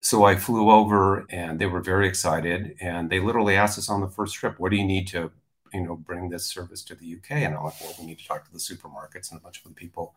So 0.00 0.24
I 0.24 0.36
flew 0.36 0.70
over, 0.70 1.26
and 1.30 1.58
they 1.58 1.66
were 1.66 1.80
very 1.82 2.08
excited. 2.08 2.76
And 2.80 3.10
they 3.10 3.20
literally 3.20 3.56
asked 3.56 3.78
us 3.78 3.88
on 3.90 4.00
the 4.00 4.08
first 4.08 4.34
trip, 4.34 4.58
"What 4.58 4.70
do 4.70 4.76
you 4.76 4.84
need 4.86 5.08
to, 5.08 5.30
you 5.72 5.82
know, 5.82 5.96
bring 5.96 6.28
this 6.30 6.46
service 6.46 6.82
to 6.84 6.94
the 6.94 7.06
UK?" 7.06 7.44
And 7.44 7.54
I'm 7.54 7.64
like, 7.64 7.80
"Well, 7.80 7.94
we 7.98 8.06
need 8.06 8.18
to 8.18 8.26
talk 8.26 8.44
to 8.46 8.52
the 8.52 8.58
supermarkets 8.58 9.30
and 9.30 9.38
a 9.38 9.42
bunch 9.42 9.58
of 9.58 9.64
the 9.64 9.74
people." 9.74 10.14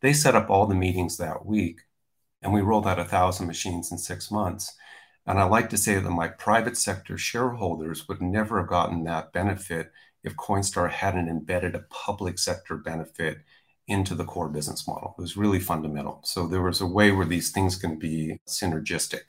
They 0.00 0.12
set 0.12 0.36
up 0.36 0.50
all 0.50 0.66
the 0.66 0.74
meetings 0.74 1.16
that 1.18 1.46
week 1.46 1.82
and 2.42 2.52
we 2.52 2.60
rolled 2.60 2.86
out 2.86 2.98
a 2.98 3.04
thousand 3.04 3.46
machines 3.46 3.90
in 3.92 3.98
six 3.98 4.30
months. 4.30 4.74
And 5.26 5.38
I 5.38 5.44
like 5.44 5.70
to 5.70 5.78
say 5.78 5.98
that 5.98 6.10
my 6.10 6.28
private 6.28 6.76
sector 6.76 7.18
shareholders 7.18 8.08
would 8.08 8.22
never 8.22 8.58
have 8.60 8.68
gotten 8.68 9.04
that 9.04 9.32
benefit 9.32 9.92
if 10.24 10.36
Coinstar 10.36 10.90
hadn't 10.90 11.28
embedded 11.28 11.74
a 11.74 11.84
public 11.90 12.38
sector 12.38 12.76
benefit 12.76 13.38
into 13.90 14.14
the 14.14 14.24
core 14.24 14.48
business 14.48 14.86
model. 14.86 15.14
It 15.18 15.20
was 15.20 15.36
really 15.36 15.58
fundamental. 15.58 16.20
So 16.24 16.46
there 16.46 16.62
was 16.62 16.80
a 16.80 16.86
way 16.86 17.10
where 17.10 17.26
these 17.26 17.50
things 17.50 17.76
can 17.76 17.98
be 17.98 18.38
synergistic, 18.46 19.22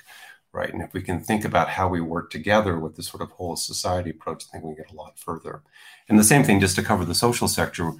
right? 0.53 0.71
And 0.71 0.83
if 0.83 0.93
we 0.93 1.01
can 1.01 1.19
think 1.19 1.43
about 1.43 1.69
how 1.69 1.87
we 1.87 1.99
work 1.99 2.29
together 2.29 2.79
with 2.79 2.95
this 2.95 3.07
sort 3.07 3.23
of 3.23 3.31
whole 3.31 3.55
society 3.55 4.11
approach, 4.11 4.45
I 4.47 4.59
think 4.59 4.65
we 4.65 4.75
get 4.75 4.91
a 4.91 4.95
lot 4.95 5.17
further. 5.17 5.63
And 6.07 6.19
the 6.19 6.23
same 6.23 6.43
thing, 6.43 6.59
just 6.59 6.75
to 6.75 6.83
cover 6.83 7.03
the 7.05 7.15
social 7.15 7.47
sector, 7.47 7.91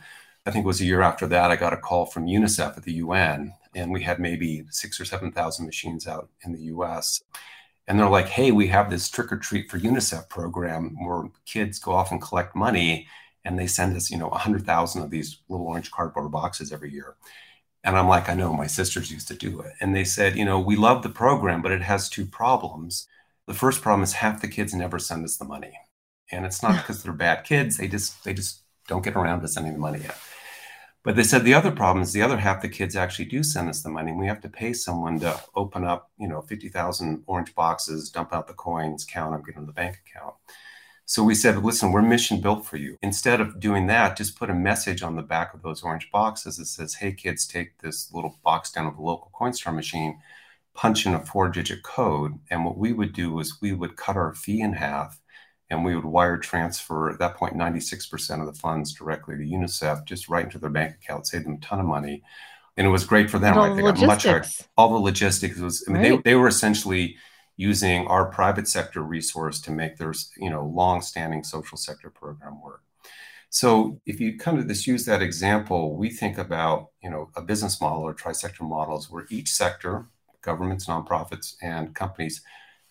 I 0.46 0.52
think 0.52 0.64
it 0.64 0.68
was 0.68 0.82
a 0.82 0.86
year 0.86 1.02
after 1.02 1.28
that, 1.28 1.50
I 1.50 1.56
got 1.56 1.74
a 1.74 1.78
call 1.78 2.06
from 2.06 2.28
UNICEF 2.28 2.78
at 2.78 2.84
the 2.84 2.94
UN 2.94 3.54
and 3.74 3.92
we 3.92 4.04
had 4.04 4.20
maybe 4.20 4.64
six 4.70 5.00
or 5.00 5.06
7,000 5.06 5.66
machines 5.66 6.08
out 6.08 6.30
in 6.44 6.52
the 6.54 6.64
US. 6.76 7.24
And 7.88 8.00
they're 8.00 8.10
like, 8.10 8.28
hey, 8.28 8.52
we 8.52 8.68
have 8.68 8.90
this 8.90 9.10
trick 9.10 9.32
or 9.32 9.38
treat 9.38 9.70
for 9.70 9.80
UNICEF 9.80 10.30
program 10.30 10.96
where 11.04 11.24
kids 11.46 11.80
go 11.80 11.94
off 11.94 12.12
and 12.12 12.22
collect 12.22 12.56
money 12.56 13.08
and 13.46 13.58
they 13.58 13.68
send 13.68 13.96
us, 13.96 14.12
you 14.12 14.18
know, 14.18 14.28
100,000 14.30 15.02
of 15.02 15.10
these 15.10 15.40
little 15.50 15.68
orange 15.68 15.92
cardboard 15.92 16.32
boxes 16.32 16.72
every 16.72 16.92
year. 16.92 17.16
And 17.84 17.98
I'm 17.98 18.08
like, 18.08 18.30
I 18.30 18.36
know 18.36 18.54
my 18.54 18.68
sisters 18.68 19.12
used 19.12 19.28
to 19.30 19.34
do 19.34 19.60
it. 19.62 19.74
And 19.82 19.96
they 19.96 20.04
said, 20.04 20.36
you 20.36 20.46
know, 20.46 20.60
we 20.60 20.76
love 20.76 21.02
the 21.02 21.10
program, 21.10 21.62
but 21.62 21.72
it 21.72 21.82
has 21.82 22.10
two 22.10 22.26
problems. 22.26 23.08
The 23.48 23.54
first 23.54 23.82
problem 23.82 24.04
is 24.04 24.14
half 24.14 24.42
the 24.42 24.48
kids 24.48 24.74
never 24.74 25.00
send 25.00 25.26
us 25.26 25.38
the 25.38 25.46
money. 25.46 25.74
And 26.32 26.46
it's 26.46 26.62
not 26.62 26.78
because 26.78 27.02
they're 27.02 27.14
bad 27.14 27.44
kids. 27.44 27.78
They 27.78 27.88
just 27.88 28.24
they 28.24 28.34
just 28.34 28.62
don't 28.88 29.04
get 29.04 29.16
around 29.16 29.42
to 29.42 29.48
sending 29.48 29.74
the 29.74 29.80
money 29.80 30.00
yet. 30.00 30.18
But 31.04 31.16
they 31.16 31.24
said 31.24 31.44
the 31.44 31.56
other 31.56 31.72
problem 31.72 32.04
is 32.04 32.14
the 32.14 32.22
other 32.22 32.38
half 32.38 32.62
the 32.62 32.70
kids 32.70 32.96
actually 32.96 33.26
do 33.26 33.42
send 33.42 33.70
us 33.70 33.82
the 33.82 33.90
money. 33.90 34.12
And 34.12 34.20
we 34.20 34.28
have 34.28 34.42
to 34.42 34.50
pay 34.50 34.72
someone 34.74 35.20
to 35.22 35.42
open 35.56 35.84
up, 35.84 36.12
you 36.20 36.28
know, 36.28 36.42
50,000 36.42 37.24
orange 37.26 37.56
boxes, 37.56 38.12
dump 38.12 38.34
out 38.34 38.48
the 38.48 38.54
coins, 38.54 39.04
count 39.04 39.32
them, 39.32 39.44
get 39.44 39.56
them 39.56 39.64
in 39.64 39.68
the 39.68 39.74
bank 39.74 40.00
account. 40.06 40.36
So 41.12 41.26
we 41.26 41.36
said, 41.36 41.62
listen, 41.62 41.92
we're 41.92 42.04
mission 42.04 42.40
built 42.40 42.66
for 42.66 42.78
you. 42.78 42.98
Instead 43.02 43.42
of 43.42 43.60
doing 43.60 43.88
that, 43.88 44.16
just 44.16 44.40
put 44.40 44.50
a 44.50 44.54
message 44.54 45.04
on 45.04 45.18
the 45.18 45.22
back 45.22 45.54
of 45.54 45.62
those 45.62 45.84
orange 45.84 46.10
boxes 46.10 46.56
that 46.56 46.68
says, 46.68 46.94
hey, 46.94 47.12
kids, 47.12 47.46
take 47.46 47.80
this 47.80 48.14
little 48.14 48.40
box 48.46 48.72
down 48.72 48.90
to 48.90 48.96
the 48.96 49.04
local 49.04 49.30
Coinstar 49.38 49.76
machine, 49.76 50.22
punch 50.74 51.06
in 51.06 51.14
a 51.14 51.20
four 51.20 51.50
digit 51.50 51.84
code. 51.84 52.40
And 52.50 52.64
what 52.64 52.78
we 52.78 52.94
would 52.94 53.12
do 53.12 53.38
is 53.42 53.60
we 53.60 53.74
would 53.74 53.98
cut 53.98 54.16
our 54.16 54.34
fee 54.34 54.62
in 54.62 54.72
half 54.72 55.20
and 55.70 55.84
we 55.84 55.98
would 55.98 56.06
wire 56.06 56.38
transfer 56.38 57.10
at 57.10 57.20
that 57.20 57.36
point 57.36 57.56
96% 57.56 58.40
of 58.40 58.46
the 58.46 58.58
funds 58.58 58.94
directly 58.94 59.36
to 59.36 59.44
UNICEF, 59.44 60.06
just 60.06 60.30
right 60.30 60.46
into 60.46 60.60
their 60.60 60.70
bank 60.70 60.96
account, 60.96 61.28
save 61.28 61.44
them 61.44 61.56
a 61.56 61.58
ton 61.58 61.82
of 61.82 61.86
money. 61.86 62.24
And 62.78 62.88
it 62.88 62.90
was 62.90 63.04
great 63.04 63.30
for 63.30 63.38
them. 63.38 63.58
All 63.58 63.68
right? 63.68 63.76
They 63.76 63.82
got 63.82 64.00
much. 64.00 64.26
All 64.78 64.94
the 64.94 65.00
logistics 65.00 65.60
was, 65.60 65.84
I 65.90 65.92
mean, 65.92 66.02
right. 66.02 66.24
they, 66.24 66.32
they 66.32 66.36
were 66.36 66.48
essentially 66.48 67.18
using 67.58 68.08
our 68.08 68.26
private 68.26 68.68
sector 68.68 69.02
resource 69.02 69.62
to 69.62 69.72
make 69.72 69.98
their, 69.98 70.14
you 70.38 70.50
know, 70.50 70.66
long-standing 70.66 71.44
social 71.44 71.78
sector 71.78 72.10
program 72.10 72.62
work. 72.62 72.82
So 73.50 74.00
if 74.06 74.20
you 74.20 74.38
kind 74.38 74.58
of 74.58 74.68
just 74.68 74.88
use 74.88 75.06
that 75.06 75.22
example, 75.22 75.98
we 75.98 76.10
think 76.10 76.38
about, 76.38 76.92
you 77.04 77.10
know, 77.10 77.30
a 77.36 77.42
business 77.42 77.82
model 77.82 78.02
or 78.04 78.14
tri-sector 78.14 78.64
models 78.64 79.12
where 79.12 79.28
each 79.30 79.50
sector, 79.50 80.08
governments, 80.42 80.88
nonprofits, 80.88 81.56
and 81.62 81.94
companies 81.94 82.42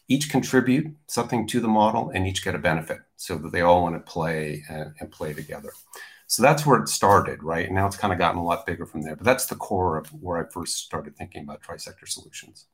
each 0.06 0.28
contribute 0.28 0.94
something 1.06 1.46
to 1.46 1.60
the 1.60 1.68
model 1.68 2.10
and 2.10 2.26
each 2.26 2.44
get 2.44 2.54
a 2.54 2.58
benefit 2.58 2.98
so 3.16 3.38
that 3.38 3.52
they 3.52 3.62
all 3.62 3.82
want 3.82 3.94
to 3.94 4.12
play 4.12 4.62
and, 4.68 4.92
and 5.00 5.10
play 5.10 5.32
together. 5.32 5.72
So 6.26 6.42
that's 6.42 6.66
where 6.66 6.80
it 6.80 6.88
started, 6.88 7.42
right? 7.42 7.70
Now 7.72 7.86
it's 7.86 7.96
kind 7.96 8.12
of 8.12 8.18
gotten 8.18 8.38
a 8.38 8.44
lot 8.44 8.66
bigger 8.66 8.86
from 8.86 9.02
there, 9.02 9.16
but 9.16 9.24
that's 9.24 9.46
the 9.46 9.56
core 9.56 9.96
of 9.96 10.08
where 10.08 10.44
I 10.44 10.48
first 10.50 10.76
started 10.76 11.16
thinking 11.16 11.42
about 11.42 11.62
tri-sector 11.62 12.06
solutions. 12.06 12.66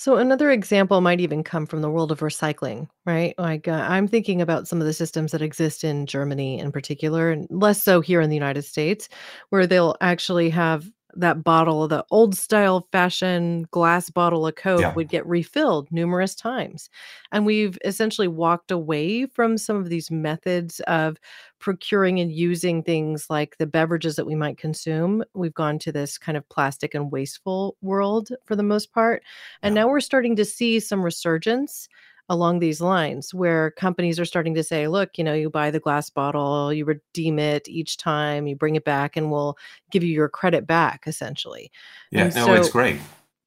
So 0.00 0.16
another 0.16 0.50
example 0.50 1.02
might 1.02 1.20
even 1.20 1.44
come 1.44 1.66
from 1.66 1.82
the 1.82 1.90
world 1.90 2.10
of 2.10 2.20
recycling, 2.20 2.88
right? 3.04 3.34
Like 3.36 3.68
uh, 3.68 3.84
I'm 3.86 4.08
thinking 4.08 4.40
about 4.40 4.66
some 4.66 4.80
of 4.80 4.86
the 4.86 4.94
systems 4.94 5.30
that 5.32 5.42
exist 5.42 5.84
in 5.84 6.06
Germany 6.06 6.58
in 6.58 6.72
particular, 6.72 7.30
and 7.30 7.46
less 7.50 7.82
so 7.82 8.00
here 8.00 8.22
in 8.22 8.30
the 8.30 8.34
United 8.34 8.62
States, 8.62 9.10
where 9.50 9.66
they'll 9.66 9.96
actually 10.00 10.48
have 10.48 10.90
that 11.16 11.44
bottle, 11.44 11.88
the 11.88 12.04
old 12.10 12.34
style 12.36 12.86
fashion 12.92 13.66
glass 13.70 14.10
bottle 14.10 14.46
of 14.46 14.54
Coke 14.54 14.80
yeah. 14.80 14.94
would 14.94 15.08
get 15.08 15.26
refilled 15.26 15.90
numerous 15.90 16.34
times. 16.34 16.90
And 17.32 17.46
we've 17.46 17.78
essentially 17.84 18.28
walked 18.28 18.70
away 18.70 19.26
from 19.26 19.58
some 19.58 19.76
of 19.76 19.88
these 19.88 20.10
methods 20.10 20.80
of 20.80 21.16
procuring 21.58 22.18
and 22.20 22.32
using 22.32 22.82
things 22.82 23.26
like 23.28 23.56
the 23.58 23.66
beverages 23.66 24.16
that 24.16 24.26
we 24.26 24.34
might 24.34 24.58
consume. 24.58 25.22
We've 25.34 25.54
gone 25.54 25.78
to 25.80 25.92
this 25.92 26.18
kind 26.18 26.36
of 26.36 26.48
plastic 26.48 26.94
and 26.94 27.12
wasteful 27.12 27.76
world 27.82 28.30
for 28.46 28.56
the 28.56 28.62
most 28.62 28.92
part. 28.92 29.22
And 29.62 29.74
yeah. 29.74 29.82
now 29.82 29.88
we're 29.88 30.00
starting 30.00 30.36
to 30.36 30.44
see 30.44 30.80
some 30.80 31.02
resurgence 31.02 31.88
along 32.30 32.60
these 32.60 32.80
lines 32.80 33.34
where 33.34 33.72
companies 33.72 34.18
are 34.20 34.24
starting 34.24 34.54
to 34.54 34.62
say, 34.62 34.86
look, 34.86 35.18
you 35.18 35.24
know, 35.24 35.34
you 35.34 35.50
buy 35.50 35.70
the 35.70 35.80
glass 35.80 36.08
bottle, 36.08 36.72
you 36.72 36.84
redeem 36.84 37.40
it 37.40 37.68
each 37.68 37.96
time, 37.96 38.46
you 38.46 38.54
bring 38.54 38.76
it 38.76 38.84
back, 38.84 39.16
and 39.16 39.32
we'll 39.32 39.58
give 39.90 40.04
you 40.04 40.14
your 40.14 40.28
credit 40.28 40.64
back, 40.64 41.02
essentially. 41.06 41.72
Yeah, 42.12 42.26
and 42.26 42.34
no, 42.36 42.46
so 42.46 42.54
it's 42.54 42.70
great. 42.70 42.98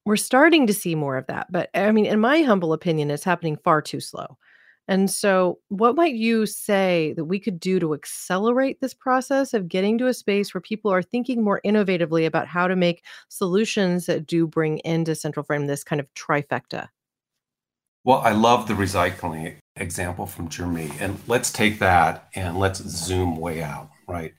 We're 0.05 0.17
starting 0.17 0.67
to 0.67 0.73
see 0.73 0.95
more 0.95 1.15
of 1.15 1.25
that. 1.27 1.49
But 1.49 1.69
I 1.73 1.91
mean, 1.93 2.05
in 2.05 2.19
my 2.19 2.41
humble 2.41 2.73
opinion, 2.73 3.09
it's 3.09 3.23
happening 3.23 3.57
far 3.63 3.81
too 3.81 4.01
slow. 4.01 4.37
And 4.89 5.09
so, 5.09 5.59
what 5.69 5.95
might 5.95 6.15
you 6.15 6.45
say 6.45 7.13
that 7.15 7.23
we 7.23 7.39
could 7.39 7.57
do 7.57 7.79
to 7.79 7.93
accelerate 7.93 8.81
this 8.81 8.93
process 8.93 9.53
of 9.53 9.69
getting 9.69 9.97
to 9.99 10.07
a 10.07 10.13
space 10.13 10.53
where 10.53 10.59
people 10.59 10.91
are 10.91 11.01
thinking 11.01 11.41
more 11.41 11.61
innovatively 11.65 12.25
about 12.25 12.47
how 12.47 12.67
to 12.67 12.75
make 12.75 13.05
solutions 13.29 14.07
that 14.07 14.27
do 14.27 14.45
bring 14.45 14.79
into 14.79 15.15
Central 15.15 15.45
Frame 15.45 15.67
this 15.67 15.85
kind 15.85 16.01
of 16.01 16.13
trifecta? 16.15 16.89
Well, 18.05 18.19
I 18.19 18.33
love 18.33 18.67
the 18.67 18.73
recycling 18.73 19.55
example 19.77 20.25
from 20.25 20.49
Germany. 20.49 20.91
And 20.99 21.19
let's 21.27 21.51
take 21.51 21.79
that 21.79 22.27
and 22.35 22.59
let's 22.59 22.83
zoom 22.83 23.37
way 23.37 23.63
out, 23.63 23.89
right? 24.07 24.33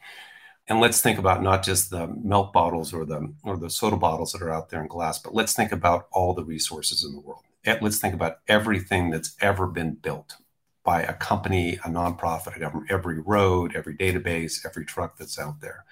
And 0.69 0.81
let's 0.81 1.01
think 1.01 1.19
about 1.19 1.43
not 1.43 1.63
just 1.63 1.91
the 1.91 2.07
milk 2.07 2.53
bottles 2.53 2.93
or 2.93 3.05
the 3.05 3.33
or 3.43 3.57
the 3.57 3.71
soda 3.71 3.97
bottles 3.97 4.33
that 4.33 4.43
are 4.43 4.51
out 4.53 4.71
there 4.71 4.81
in 4.81 4.89
glass, 4.89 5.19
but 5.19 5.35
let's 5.35 5.55
think 5.55 5.73
about 5.73 6.09
all 6.13 6.35
the 6.35 6.45
resources 6.45 7.05
in 7.05 7.13
the 7.15 7.21
world. 7.21 7.43
Eh, 7.65 7.79
let's 7.81 7.99
think 7.99 8.15
about 8.15 8.39
everything 8.49 9.11
that's 9.11 9.37
ever 9.41 9.67
been 9.67 9.95
built 9.95 10.37
by 10.85 11.03
a 11.03 11.15
company, 11.15 11.75
a 11.77 11.89
nonprofit, 11.89 12.57
a 12.57 12.61
government, 12.61 12.91
every 12.91 13.21
road, 13.21 13.75
every 13.75 13.97
database, 13.97 14.65
every 14.67 14.85
truck 14.85 15.17
that's 15.19 15.39
out 15.39 15.61
there. 15.61 15.85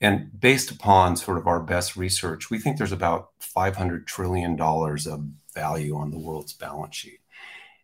And 0.00 0.38
based 0.38 0.70
upon 0.70 1.16
sort 1.16 1.38
of 1.38 1.46
our 1.46 1.60
best 1.60 1.96
research, 1.96 2.50
we 2.50 2.58
think 2.58 2.76
there's 2.76 2.92
about 2.92 3.30
$500 3.40 4.06
trillion 4.06 4.58
of 4.60 5.28
value 5.54 5.96
on 5.96 6.10
the 6.10 6.18
world's 6.18 6.52
balance 6.52 6.96
sheet. 6.96 7.20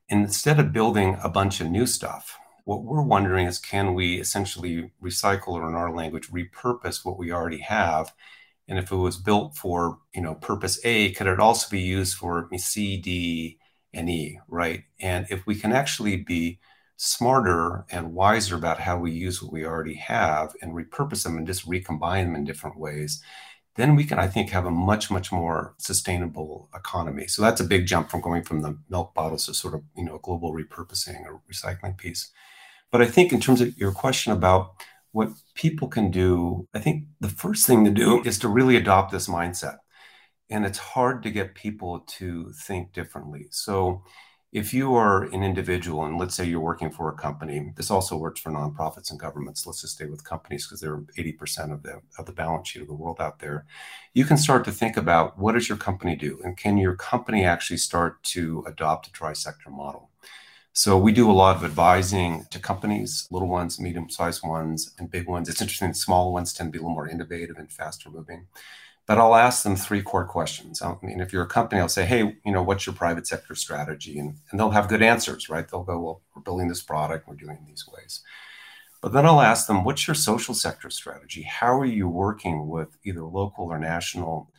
And 0.09 0.23
instead 0.25 0.59
of 0.59 0.73
building 0.73 1.19
a 1.23 1.29
bunch 1.29 1.61
of 1.61 1.71
new 1.71 1.87
stuff, 1.87 2.39
what 2.65 2.85
we're 2.85 3.03
wondering 3.03 3.47
is 3.47 3.59
can 3.59 3.95
we 3.95 4.21
essentially 4.21 4.91
recycle 5.03 5.49
or 5.55 5.69
in 5.69 5.75
our 5.75 5.93
language 5.93 6.31
repurpose 6.31 7.05
what 7.05 7.19
we 7.19 7.33
already 7.33 7.59
have 7.59 8.13
and 8.69 8.79
if 8.79 8.93
it 8.93 8.97
was 8.97 9.17
built 9.17 9.57
for 9.57 9.99
you 10.15 10.23
know 10.23 10.35
purpose 10.37 10.79
a 10.85 11.11
could 11.13 11.27
it 11.27 11.41
also 11.41 11.69
be 11.69 11.81
used 11.81 12.17
for 12.17 12.49
c 12.57 12.97
d 12.97 13.59
and 13.93 14.09
e 14.09 14.39
right 14.49 14.85
and 15.01 15.27
if 15.31 15.45
we 15.47 15.55
can 15.55 15.73
actually 15.73 16.17
be 16.17 16.59
smarter 16.97 17.85
and 17.91 18.13
wiser 18.15 18.55
about 18.57 18.79
how 18.79 18.97
we 18.99 19.11
use 19.11 19.43
what 19.43 19.53
we 19.53 19.65
already 19.65 19.95
have 19.95 20.55
and 20.63 20.73
repurpose 20.73 21.25
them 21.25 21.39
and 21.39 21.47
just 21.47 21.67
recombine 21.67 22.27
them 22.27 22.37
in 22.37 22.45
different 22.45 22.79
ways 22.79 23.23
then 23.81 23.97
we 23.97 24.05
can 24.05 24.19
i 24.19 24.27
think 24.27 24.51
have 24.51 24.66
a 24.66 24.71
much 24.71 25.11
much 25.11 25.33
more 25.33 25.75
sustainable 25.79 26.69
economy. 26.75 27.27
So 27.27 27.43
that's 27.43 27.61
a 27.61 27.64
big 27.64 27.87
jump 27.87 28.11
from 28.11 28.21
going 28.21 28.43
from 28.45 28.62
the 28.62 28.79
milk 28.88 29.14
bottles 29.14 29.47
to 29.47 29.55
sort 29.55 29.75
of 29.75 29.83
you 29.97 30.05
know 30.05 30.19
global 30.19 30.53
repurposing 30.53 31.25
or 31.27 31.40
recycling 31.53 31.97
piece. 31.97 32.31
But 32.90 33.03
i 33.03 33.07
think 33.07 33.33
in 33.33 33.40
terms 33.40 33.61
of 33.61 33.77
your 33.79 33.93
question 33.93 34.33
about 34.33 34.75
what 35.12 35.31
people 35.55 35.88
can 35.88 36.11
do 36.11 36.69
i 36.75 36.79
think 36.79 37.05
the 37.21 37.29
first 37.29 37.66
thing 37.66 37.85
to 37.85 37.90
do 37.90 38.23
is 38.25 38.38
to 38.40 38.49
really 38.49 38.77
adopt 38.77 39.12
this 39.12 39.29
mindset. 39.29 39.79
And 40.51 40.66
it's 40.66 40.79
hard 40.79 41.23
to 41.23 41.31
get 41.31 41.55
people 41.55 42.01
to 42.19 42.53
think 42.53 42.93
differently. 42.93 43.47
So 43.51 44.03
if 44.53 44.75
you 44.75 44.95
are 44.97 45.23
an 45.25 45.45
individual 45.45 46.05
and 46.05 46.19
let's 46.19 46.35
say 46.35 46.45
you're 46.45 46.59
working 46.59 46.91
for 46.91 47.09
a 47.09 47.15
company 47.15 47.73
this 47.77 47.91
also 47.91 48.17
works 48.17 48.41
for 48.41 48.51
nonprofits 48.51 49.11
and 49.11 49.21
governments 49.21 49.65
let's 49.65 49.83
just 49.83 49.95
stay 49.95 50.07
with 50.07 50.25
companies 50.25 50.67
because 50.67 50.81
they're 50.81 50.99
80% 51.17 51.73
of 51.73 51.83
the 51.83 52.01
of 52.19 52.27
the 52.27 52.33
balance 52.33 52.69
sheet 52.69 52.83
of 52.83 52.89
the 52.89 52.95
world 52.95 53.21
out 53.21 53.39
there. 53.39 53.67
You 54.15 54.25
can 54.25 54.37
start 54.37 54.65
to 54.65 54.73
think 54.73 54.97
about 54.97 55.39
what 55.39 55.53
does 55.53 55.69
your 55.69 55.79
company 55.79 56.17
do 56.17 56.41
and 56.45 56.57
can 56.57 56.79
your 56.79 56.97
company 56.97 57.45
actually 57.45 57.77
start 57.77 58.23
to 58.25 58.65
adopt 58.67 59.07
a 59.07 59.13
tri-sector 59.13 59.71
model? 59.71 60.11
So 60.73 60.97
we 60.97 61.13
do 61.13 61.31
a 61.31 61.33
lot 61.33 61.57
of 61.57 61.65
advising 61.65 62.47
to 62.51 62.59
companies 62.59 63.29
little 63.31 63.49
ones 63.49 63.81
medium-sized 63.81 64.43
ones 64.45 64.95
and 64.99 65.11
big 65.11 65.29
ones. 65.29 65.49
It's 65.49 65.61
interesting 65.61 65.93
small 65.95 66.33
ones 66.33 66.53
tend 66.53 66.73
to 66.73 66.73
be 66.73 66.79
a 66.79 66.83
little 66.83 66.95
more 66.95 67.09
innovative 67.09 67.57
and 67.57 67.71
faster 67.71 68.11
moving 68.11 68.47
but 69.11 69.18
I'll 69.18 69.35
ask 69.35 69.64
them 69.64 69.75
three 69.75 70.03
core 70.03 70.25
questions. 70.25 70.81
I 70.81 70.94
mean, 71.03 71.18
if 71.18 71.33
you're 71.33 71.42
a 71.42 71.49
company, 71.49 71.81
I'll 71.81 71.88
say, 71.88 72.05
hey, 72.07 72.37
you 72.46 72.53
know, 72.53 72.62
what's 72.62 72.87
your 72.87 72.94
private 72.94 73.27
sector 73.27 73.57
strategy? 73.57 74.20
And, 74.20 74.37
and 74.49 74.61
they'll 74.61 74.70
have 74.70 74.87
good 74.87 75.03
answers, 75.03 75.49
right? 75.49 75.68
They'll 75.68 75.83
go, 75.83 75.99
well, 75.99 76.23
we're 76.33 76.42
building 76.42 76.68
this 76.68 76.81
product, 76.81 77.27
we're 77.27 77.35
doing 77.35 77.59
these 77.66 77.85
ways. 77.92 78.20
But 79.03 79.12
then 79.12 79.27
I'll 79.27 79.40
ask 79.40 79.66
them, 79.66 79.83
what's 79.83 80.07
your 80.07 80.14
social 80.14 80.55
sector 80.55 80.90
strategy? 80.90 81.42
How 81.42 81.77
are 81.77 81.85
you 81.85 82.07
working 82.07 82.68
with 82.68 82.96
either 83.03 83.25
local 83.25 83.64
or 83.64 83.81
national 83.81 84.53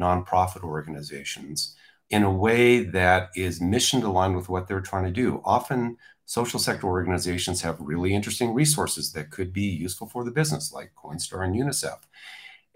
nonprofit 0.00 0.62
organizations 0.62 1.76
in 2.08 2.22
a 2.22 2.32
way 2.32 2.84
that 2.84 3.28
is 3.36 3.60
mission 3.60 4.02
aligned 4.02 4.36
with 4.36 4.48
what 4.48 4.68
they're 4.68 4.80
trying 4.80 5.04
to 5.04 5.10
do? 5.10 5.42
Often, 5.44 5.98
social 6.24 6.58
sector 6.58 6.86
organizations 6.86 7.60
have 7.60 7.76
really 7.78 8.14
interesting 8.14 8.54
resources 8.54 9.12
that 9.12 9.30
could 9.30 9.52
be 9.52 9.64
useful 9.64 10.08
for 10.08 10.24
the 10.24 10.30
business, 10.30 10.72
like 10.72 10.92
Coinstar 10.96 11.44
and 11.44 11.54
UNICEF. 11.54 11.98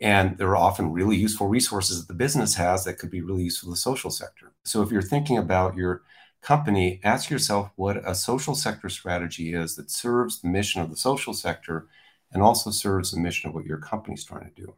And 0.03 0.37
there 0.37 0.49
are 0.49 0.57
often 0.57 0.93
really 0.93 1.17
useful 1.17 1.47
resources 1.47 2.01
that 2.01 2.09
the 2.09 2.19
business 2.19 2.57
has 2.57 2.85
that 2.85 2.99
could 2.99 3.11
be 3.11 3.23
really 3.23 3.45
useful 3.45 3.69
to 3.69 3.75
the 3.75 3.77
social 3.77 4.11
sector. 4.11 4.53
So 4.65 4.83
if 4.83 4.91
you're 4.91 5.01
thinking 5.01 5.39
about 5.39 5.77
your 5.77 6.03
company, 6.43 7.01
ask 7.05 7.31
yourself 7.31 7.71
what 7.77 7.97
a 8.05 8.17
social 8.17 8.57
sector 8.57 8.89
strategy 8.89 9.55
is 9.55 9.77
that 9.77 9.93
serves 9.93 10.41
the 10.41 10.49
mission 10.49 10.83
of 10.83 10.91
the 10.91 10.97
social 10.97 11.33
sector 11.33 11.87
and 12.33 12.43
also 12.43 12.71
serves 12.71 13.13
the 13.13 13.21
mission 13.21 13.49
of 13.49 13.55
what 13.55 13.65
your 13.65 13.79
company's 13.79 14.25
trying 14.25 14.51
to 14.53 14.61
do. 14.61 14.75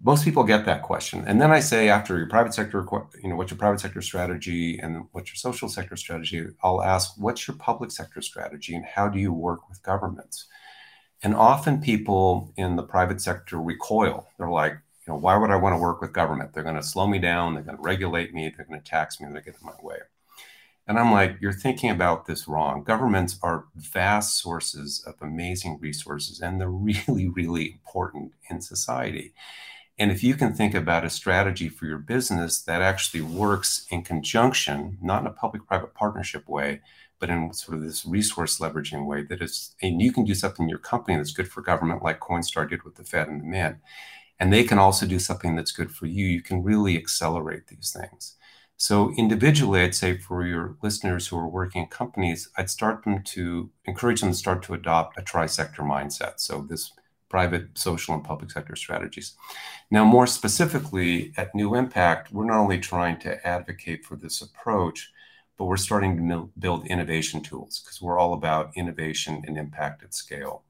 Most 0.00 0.24
people 0.24 0.44
get 0.44 0.64
that 0.66 0.82
question. 0.82 1.24
And 1.26 1.40
then 1.40 1.50
I 1.50 1.58
say 1.58 1.88
after 1.88 2.16
your 2.16 2.28
private 2.28 2.54
sector, 2.54 2.86
you 3.20 3.30
know, 3.30 3.36
what's 3.36 3.50
your 3.50 3.58
private 3.58 3.80
sector 3.80 4.00
strategy 4.00 4.78
and 4.78 5.06
what's 5.10 5.30
your 5.30 5.36
social 5.36 5.68
sector 5.68 5.96
strategy? 5.96 6.46
I'll 6.62 6.82
ask, 6.82 7.14
what's 7.18 7.48
your 7.48 7.56
public 7.56 7.90
sector 7.90 8.22
strategy 8.22 8.76
and 8.76 8.84
how 8.84 9.08
do 9.08 9.18
you 9.18 9.32
work 9.32 9.68
with 9.68 9.82
governments? 9.82 10.46
And 11.22 11.34
often 11.34 11.80
people 11.80 12.52
in 12.56 12.76
the 12.76 12.82
private 12.82 13.20
sector 13.20 13.60
recoil. 13.60 14.28
They're 14.38 14.48
like, 14.48 14.72
you 15.06 15.12
know, 15.12 15.18
why 15.18 15.36
would 15.36 15.50
I 15.50 15.56
want 15.56 15.74
to 15.74 15.80
work 15.80 16.00
with 16.00 16.12
government? 16.12 16.52
They're 16.52 16.62
going 16.62 16.76
to 16.76 16.82
slow 16.82 17.06
me 17.06 17.18
down. 17.18 17.54
They're 17.54 17.62
going 17.62 17.76
to 17.76 17.82
regulate 17.82 18.34
me. 18.34 18.52
They're 18.54 18.66
going 18.66 18.80
to 18.80 18.90
tax 18.90 19.20
me. 19.20 19.26
They're 19.26 19.34
going 19.34 19.44
to 19.44 19.50
get 19.50 19.60
in 19.60 19.66
my 19.66 19.74
way. 19.82 19.98
And 20.86 20.98
I'm 20.98 21.12
like, 21.12 21.36
you're 21.40 21.52
thinking 21.52 21.90
about 21.90 22.26
this 22.26 22.48
wrong. 22.48 22.82
Governments 22.82 23.38
are 23.42 23.66
vast 23.76 24.38
sources 24.38 25.02
of 25.06 25.14
amazing 25.20 25.78
resources, 25.80 26.40
and 26.40 26.60
they're 26.60 26.70
really, 26.70 27.28
really 27.28 27.72
important 27.72 28.32
in 28.50 28.60
society. 28.60 29.32
And 29.98 30.10
if 30.10 30.24
you 30.24 30.34
can 30.34 30.54
think 30.54 30.74
about 30.74 31.04
a 31.04 31.10
strategy 31.10 31.68
for 31.68 31.86
your 31.86 31.98
business 31.98 32.60
that 32.62 32.82
actually 32.82 33.20
works 33.20 33.86
in 33.90 34.02
conjunction, 34.02 34.98
not 35.00 35.20
in 35.20 35.26
a 35.26 35.32
public 35.32 35.66
private 35.66 35.94
partnership 35.94 36.48
way, 36.48 36.80
but 37.22 37.30
in 37.30 37.52
sort 37.52 37.78
of 37.78 37.84
this 37.84 38.04
resource 38.04 38.58
leveraging 38.58 39.06
way 39.06 39.22
that 39.22 39.40
is, 39.40 39.76
and 39.80 40.02
you 40.02 40.12
can 40.12 40.24
do 40.24 40.34
something 40.34 40.64
in 40.64 40.68
your 40.68 40.80
company 40.80 41.16
that's 41.16 41.32
good 41.32 41.46
for 41.46 41.62
government, 41.62 42.02
like 42.02 42.18
Coinstar 42.18 42.68
did 42.68 42.82
with 42.82 42.96
the 42.96 43.04
Fed 43.04 43.28
and 43.28 43.40
the 43.40 43.46
Mint, 43.46 43.76
and 44.40 44.52
they 44.52 44.64
can 44.64 44.76
also 44.76 45.06
do 45.06 45.20
something 45.20 45.54
that's 45.54 45.70
good 45.70 45.92
for 45.92 46.06
you. 46.06 46.26
You 46.26 46.42
can 46.42 46.64
really 46.64 46.96
accelerate 46.96 47.68
these 47.68 47.96
things. 47.96 48.34
So 48.76 49.12
individually, 49.16 49.82
I'd 49.82 49.94
say 49.94 50.18
for 50.18 50.44
your 50.44 50.76
listeners 50.82 51.28
who 51.28 51.38
are 51.38 51.46
working 51.46 51.82
in 51.82 51.88
companies, 51.90 52.48
I'd 52.58 52.68
start 52.68 53.04
them 53.04 53.22
to 53.22 53.70
encourage 53.84 54.20
them 54.20 54.30
to 54.30 54.36
start 54.36 54.64
to 54.64 54.74
adopt 54.74 55.16
a 55.16 55.22
tri-sector 55.22 55.84
mindset. 55.84 56.40
So 56.40 56.66
this 56.68 56.90
private, 57.28 57.68
social, 57.78 58.14
and 58.14 58.24
public 58.24 58.50
sector 58.50 58.74
strategies. 58.74 59.34
Now, 59.92 60.04
more 60.04 60.26
specifically 60.26 61.32
at 61.36 61.54
New 61.54 61.76
Impact, 61.76 62.32
we're 62.32 62.46
not 62.46 62.58
only 62.58 62.80
trying 62.80 63.20
to 63.20 63.46
advocate 63.46 64.04
for 64.04 64.16
this 64.16 64.42
approach, 64.42 65.11
but 65.62 65.66
we're 65.66 65.76
starting 65.76 66.16
to 66.16 66.50
build 66.58 66.84
innovation 66.88 67.40
tools 67.40 67.78
because 67.78 68.02
we're 68.02 68.18
all 68.18 68.34
about 68.34 68.72
innovation 68.74 69.44
and 69.46 69.56
impact 69.56 70.02
at 70.02 70.12
scale. 70.12 70.64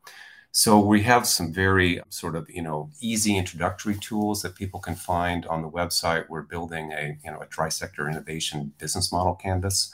So 0.50 0.78
we 0.78 1.00
have 1.04 1.26
some 1.26 1.50
very 1.50 2.02
sort 2.10 2.36
of 2.36 2.50
you 2.50 2.60
know 2.60 2.90
easy 3.00 3.38
introductory 3.38 3.96
tools 3.96 4.42
that 4.42 4.54
people 4.54 4.80
can 4.80 4.94
find 4.94 5.46
on 5.46 5.62
the 5.62 5.70
website. 5.70 6.28
We're 6.28 6.42
building 6.42 6.92
a 6.92 7.16
you 7.24 7.30
know 7.30 7.40
a 7.40 7.46
tri-sector 7.46 8.06
innovation 8.06 8.74
business 8.76 9.10
model 9.10 9.34
canvas 9.34 9.90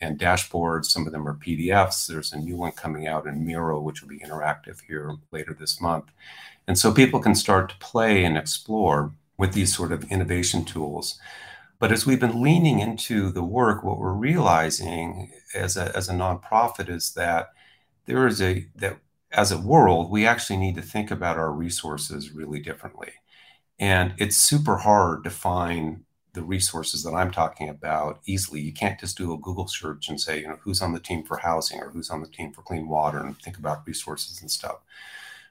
and 0.00 0.16
dashboards. 0.16 0.84
Some 0.84 1.08
of 1.08 1.12
them 1.12 1.26
are 1.26 1.34
PDFs. 1.34 2.06
There's 2.06 2.32
a 2.32 2.38
new 2.38 2.56
one 2.56 2.70
coming 2.70 3.08
out 3.08 3.26
in 3.26 3.44
Miro, 3.44 3.80
which 3.80 4.00
will 4.00 4.10
be 4.10 4.20
interactive 4.20 4.80
here 4.86 5.16
later 5.32 5.56
this 5.58 5.80
month. 5.80 6.04
And 6.68 6.78
so 6.78 6.92
people 6.92 7.18
can 7.18 7.34
start 7.34 7.70
to 7.70 7.78
play 7.78 8.22
and 8.22 8.38
explore 8.38 9.10
with 9.36 9.54
these 9.54 9.74
sort 9.76 9.90
of 9.90 10.04
innovation 10.04 10.64
tools. 10.64 11.18
But 11.78 11.92
as 11.92 12.06
we've 12.06 12.20
been 12.20 12.42
leaning 12.42 12.80
into 12.80 13.30
the 13.30 13.44
work, 13.44 13.84
what 13.84 13.98
we're 13.98 14.12
realizing 14.12 15.32
as 15.54 15.76
a, 15.76 15.94
as 15.94 16.08
a 16.08 16.14
nonprofit 16.14 16.88
is 16.88 17.12
that 17.14 17.48
there 18.06 18.26
is 18.26 18.40
a, 18.40 18.66
that 18.76 18.98
as 19.32 19.52
a 19.52 19.58
world, 19.58 20.10
we 20.10 20.26
actually 20.26 20.56
need 20.56 20.76
to 20.76 20.82
think 20.82 21.10
about 21.10 21.36
our 21.36 21.52
resources 21.52 22.32
really 22.32 22.60
differently. 22.60 23.12
And 23.78 24.14
it's 24.16 24.36
super 24.36 24.78
hard 24.78 25.24
to 25.24 25.30
find 25.30 26.04
the 26.32 26.42
resources 26.42 27.02
that 27.02 27.12
I'm 27.12 27.30
talking 27.30 27.68
about 27.68 28.20
easily. 28.26 28.60
You 28.60 28.72
can't 28.72 29.00
just 29.00 29.18
do 29.18 29.32
a 29.32 29.38
Google 29.38 29.68
search 29.68 30.08
and 30.08 30.20
say, 30.20 30.40
you 30.40 30.48
know, 30.48 30.58
who's 30.62 30.80
on 30.80 30.92
the 30.92 31.00
team 31.00 31.24
for 31.24 31.38
housing 31.38 31.80
or 31.80 31.90
who's 31.90 32.10
on 32.10 32.20
the 32.20 32.28
team 32.28 32.52
for 32.52 32.62
clean 32.62 32.88
water 32.88 33.18
and 33.18 33.38
think 33.38 33.58
about 33.58 33.86
resources 33.86 34.40
and 34.40 34.50
stuff. 34.50 34.76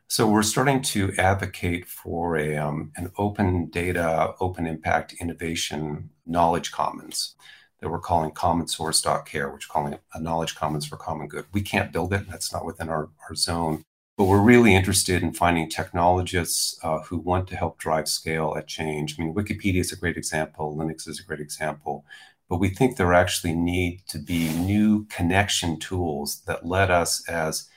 So 0.07 0.29
we're 0.29 0.43
starting 0.43 0.81
to 0.83 1.13
advocate 1.17 1.87
for 1.87 2.37
a, 2.37 2.55
um, 2.57 2.91
an 2.95 3.11
open 3.17 3.69
data, 3.69 4.35
open 4.39 4.67
impact 4.67 5.15
innovation 5.19 6.11
knowledge 6.27 6.71
commons 6.71 7.35
that 7.81 7.89
we're 7.89 7.99
calling 7.99 8.31
common 8.31 8.67
source.care, 8.67 9.49
which 9.49 9.67
we're 9.67 9.73
calling 9.73 9.99
a 10.13 10.21
knowledge 10.21 10.55
commons 10.55 10.85
for 10.85 10.95
common 10.95 11.27
good. 11.27 11.45
We 11.51 11.61
can't 11.61 11.91
build 11.91 12.13
it. 12.13 12.29
That's 12.29 12.53
not 12.53 12.65
within 12.65 12.87
our, 12.87 13.09
our 13.27 13.35
zone. 13.35 13.83
But 14.15 14.25
we're 14.25 14.41
really 14.41 14.75
interested 14.75 15.23
in 15.23 15.33
finding 15.33 15.69
technologists 15.69 16.79
uh, 16.83 16.99
who 17.01 17.17
want 17.17 17.47
to 17.49 17.57
help 17.57 17.79
drive 17.79 18.07
scale 18.07 18.53
at 18.57 18.67
change. 18.67 19.19
I 19.19 19.23
mean, 19.23 19.33
Wikipedia 19.33 19.81
is 19.81 19.91
a 19.91 19.97
great 19.97 20.17
example, 20.17 20.75
Linux 20.77 21.07
is 21.07 21.19
a 21.19 21.23
great 21.23 21.41
example, 21.41 22.05
but 22.47 22.57
we 22.57 22.69
think 22.69 22.95
there 22.95 23.13
actually 23.13 23.55
need 23.55 24.03
to 24.07 24.19
be 24.19 24.53
new 24.53 25.05
connection 25.05 25.79
tools 25.79 26.43
that 26.47 26.65
let 26.65 26.89
us 26.89 27.27
as 27.27 27.67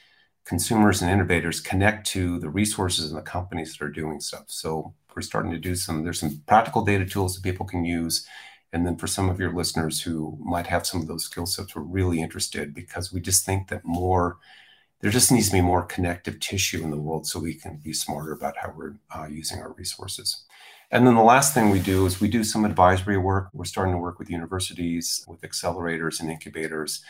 consumers 0.49 1.03
and 1.03 1.11
innovators 1.11 1.61
connect 1.61 2.07
to 2.07 2.39
the 2.39 2.49
resources 2.49 3.11
and 3.11 3.19
the 3.19 3.23
companies 3.23 3.77
that 3.77 3.85
are 3.85 3.91
doing 3.91 4.19
stuff. 4.19 4.45
So 4.47 4.95
we're 5.15 5.21
starting 5.21 5.53
to 5.53 5.59
do 5.59 5.75
some, 5.75 6.05
there's 6.05 6.21
some 6.21 6.43
practical 6.47 6.83
data 6.83 7.05
tools 7.05 7.35
that 7.35 7.43
people 7.43 7.67
can 7.67 7.85
use. 7.85 8.27
And 8.73 8.87
then 8.87 8.97
for 8.97 9.07
some 9.07 9.29
of 9.29 9.39
your 9.39 9.53
listeners 9.53 10.01
who 10.01 10.39
might 10.41 10.67
have 10.67 10.87
some 10.87 11.03
of 11.03 11.07
those 11.07 11.25
skill 11.25 11.45
sets, 11.45 11.77
we're 11.77 11.83
really 11.83 12.23
interested 12.23 12.73
because 12.73 13.13
we 13.13 13.21
just 13.21 13.45
think 13.45 13.69
that 13.69 13.85
more 13.85 14.39
there 15.01 15.11
just 15.11 15.31
needs 15.31 15.49
to 15.49 15.53
be 15.53 15.61
more 15.61 15.85
connective 15.85 16.41
tissue 16.41 16.83
in 16.83 16.91
the 16.91 16.97
world 16.97 17.27
so 17.27 17.39
we 17.39 17.55
can 17.55 17.77
be 17.77 17.93
smarter 17.93 18.33
about 18.33 18.57
how 18.57 18.73
we're 18.75 18.97
uh, 19.15 19.27
using 19.27 19.61
our 19.61 19.73
resources. 19.75 20.45
And 20.91 21.07
then 21.07 21.15
the 21.15 21.23
last 21.23 21.53
thing 21.53 21.71
we 21.71 21.79
do 21.79 22.07
is 22.07 22.21
we 22.21 22.29
do 22.29 22.43
some 22.43 22.65
advisory 22.65 23.19
work. 23.19 23.51
We're 23.53 23.65
starting 23.65 23.95
to 23.95 24.01
work 24.01 24.19
with 24.19 24.31
universities, 24.31 25.25
with 25.29 25.43
accelerators 25.43 26.21
and 26.21 26.31
incubators, 26.31 27.03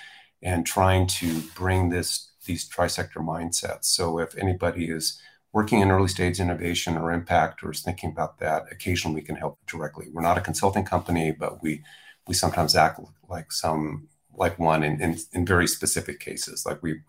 and 0.42 0.66
trying 0.66 1.06
to 1.06 1.40
bring 1.54 1.88
this 1.88 2.28
these 2.46 2.68
trisector 2.68 3.16
mindsets. 3.24 3.84
So 3.84 4.18
if 4.18 4.36
anybody 4.36 4.90
is 4.90 5.20
working 5.52 5.80
in 5.80 5.90
early 5.90 6.08
stage 6.08 6.40
innovation 6.40 6.96
or 6.96 7.12
impact 7.12 7.62
or 7.62 7.70
is 7.70 7.82
thinking 7.82 8.10
about 8.10 8.38
that, 8.38 8.64
occasionally 8.70 9.16
we 9.16 9.26
can 9.26 9.36
help 9.36 9.58
directly. 9.66 10.06
We're 10.12 10.22
not 10.22 10.38
a 10.38 10.42
consulting 10.42 10.84
company, 10.84 11.32
but 11.32 11.62
we 11.62 11.82
we 12.26 12.34
sometimes 12.34 12.76
act 12.76 13.00
like 13.28 13.50
some 13.52 14.08
like 14.34 14.58
one 14.58 14.84
in, 14.84 15.00
in, 15.00 15.16
in 15.32 15.46
very 15.46 15.66
specific 15.66 16.20
cases. 16.20 16.64
Like 16.66 16.82
we 16.82 17.00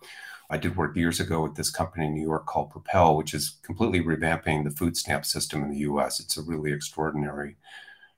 I 0.50 0.58
did 0.58 0.76
work 0.76 0.96
years 0.96 1.20
ago 1.20 1.44
with 1.44 1.56
this 1.56 1.70
company 1.70 2.08
in 2.08 2.16
New 2.16 2.24
York 2.24 2.48
called 2.48 2.72
Propel, 2.72 3.16
which 3.16 3.34
is 3.34 3.58
completely 3.62 4.02
revamping 4.02 4.64
the 4.64 4.72
food 4.72 4.98
stamp 4.98 5.26
system 5.26 5.64
in 5.64 5.70
the 5.70 5.80
US. 5.80 6.20
It's 6.20 6.38
a 6.38 6.42
really 6.42 6.72
extraordinary 6.74 7.56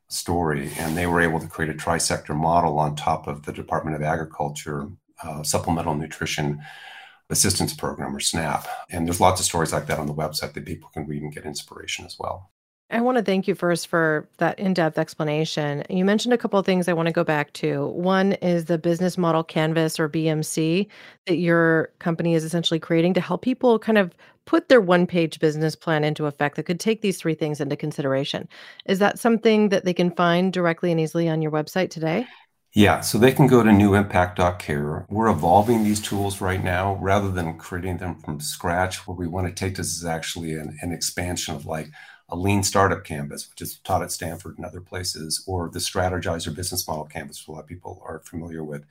story. 0.08 0.72
And 0.78 0.96
they 0.96 1.08
were 1.08 1.22
able 1.22 1.40
to 1.40 1.48
create 1.48 1.72
a 1.72 1.78
trisector 1.78 2.36
model 2.36 2.80
on 2.80 2.96
top 2.96 3.28
of 3.28 3.44
the 3.44 3.52
Department 3.52 3.96
of 3.96 4.02
Agriculture 4.02 4.90
uh, 5.24 5.44
supplemental 5.44 5.96
nutrition 5.96 6.62
assistance 7.32 7.74
program 7.74 8.16
or 8.16 8.20
SNAP. 8.20 8.68
And 8.90 9.08
there's 9.08 9.22
lots 9.22 9.40
of 9.40 9.46
stories 9.46 9.74
like 9.74 9.88
that 9.88 10.00
on 10.00 10.08
the 10.08 10.14
website 10.14 10.54
that 10.54 10.66
people 10.66 10.90
can 10.94 11.08
read 11.08 11.24
and 11.24 11.34
get 11.34 11.46
inspiration 11.46 12.06
as 12.06 12.18
well. 12.20 12.52
I 12.92 13.00
want 13.00 13.18
to 13.18 13.24
thank 13.24 13.48
you 13.48 13.56
first 13.56 13.88
for 13.88 14.28
that 14.40 14.60
in 14.60 14.74
depth 14.74 14.98
explanation. 14.98 15.84
You 15.90 16.04
mentioned 16.04 16.34
a 16.34 16.38
couple 16.38 16.60
of 16.60 16.66
things 16.66 16.90
I 16.90 16.94
want 16.94 17.08
to 17.08 17.14
go 17.14 17.24
back 17.24 17.54
to. 17.54 17.88
One 17.88 18.34
is 18.34 18.66
the 18.66 18.78
business 18.78 19.18
model 19.18 19.46
canvas 19.46 19.98
or 19.98 20.10
BMC 20.10 20.88
that 21.26 21.38
your 21.38 21.94
company 22.00 22.36
is 22.36 22.44
essentially 22.44 22.82
creating 22.82 23.14
to 23.14 23.22
help 23.22 23.44
people 23.44 23.80
kind 23.80 23.98
of 23.98 24.14
put 24.46 24.68
their 24.68 24.82
one 24.82 25.08
page 25.08 25.40
business 25.40 25.74
plan 25.74 26.04
into 26.04 26.26
effect 26.26 26.58
that 26.58 26.64
could 26.64 26.82
take 26.82 27.02
these 27.02 27.18
three 27.18 27.36
things 27.36 27.62
into 27.62 27.78
consideration. 27.78 28.50
Is 28.86 29.00
that 29.00 29.20
something 29.20 29.70
that 29.70 29.86
they 29.86 29.94
can 29.94 30.12
find 30.12 30.52
directly 30.52 30.92
and 30.92 31.00
easily 31.00 31.30
on 31.30 31.42
your 31.42 31.52
website 31.52 31.92
today? 31.92 32.28
Yeah, 32.74 33.02
so 33.02 33.18
they 33.18 33.34
can 33.34 33.48
go 33.48 33.64
to 33.64 33.70
newimpact.care. 33.70 35.06
We're 35.10 35.30
evolving 35.30 35.84
these 35.84 36.00
tools 36.00 36.40
right 36.40 36.64
now 36.64 36.96
rather 37.02 37.30
than 37.30 37.58
creating 37.58 37.98
them 37.98 38.16
from 38.16 38.40
scratch. 38.40 39.06
Where 39.06 39.16
we 39.16 39.28
want 39.28 39.48
to 39.48 39.54
take 39.54 39.76
this 39.76 39.98
is 39.98 40.06
actually 40.06 40.54
an, 40.56 40.78
an 40.82 40.94
expansion 40.94 41.54
of 41.54 41.66
like 41.66 41.90
a 42.30 42.38
lean 42.38 42.64
startup 42.64 43.04
canvas, 43.04 43.50
which 43.50 43.62
is 43.62 43.80
taught 43.80 44.04
at 44.04 44.12
Stanford 44.12 44.56
and 44.58 44.66
other 44.66 44.80
places, 44.80 45.44
or 45.46 45.70
the 45.70 45.80
Strategyzer 45.80 46.56
business 46.56 46.88
model 46.88 47.04
canvas, 47.04 47.42
which 47.42 47.50
a 47.50 47.52
lot 47.52 47.64
of 47.64 47.68
people 47.68 48.02
are 48.06 48.22
familiar 48.24 48.64
with. 48.64 48.86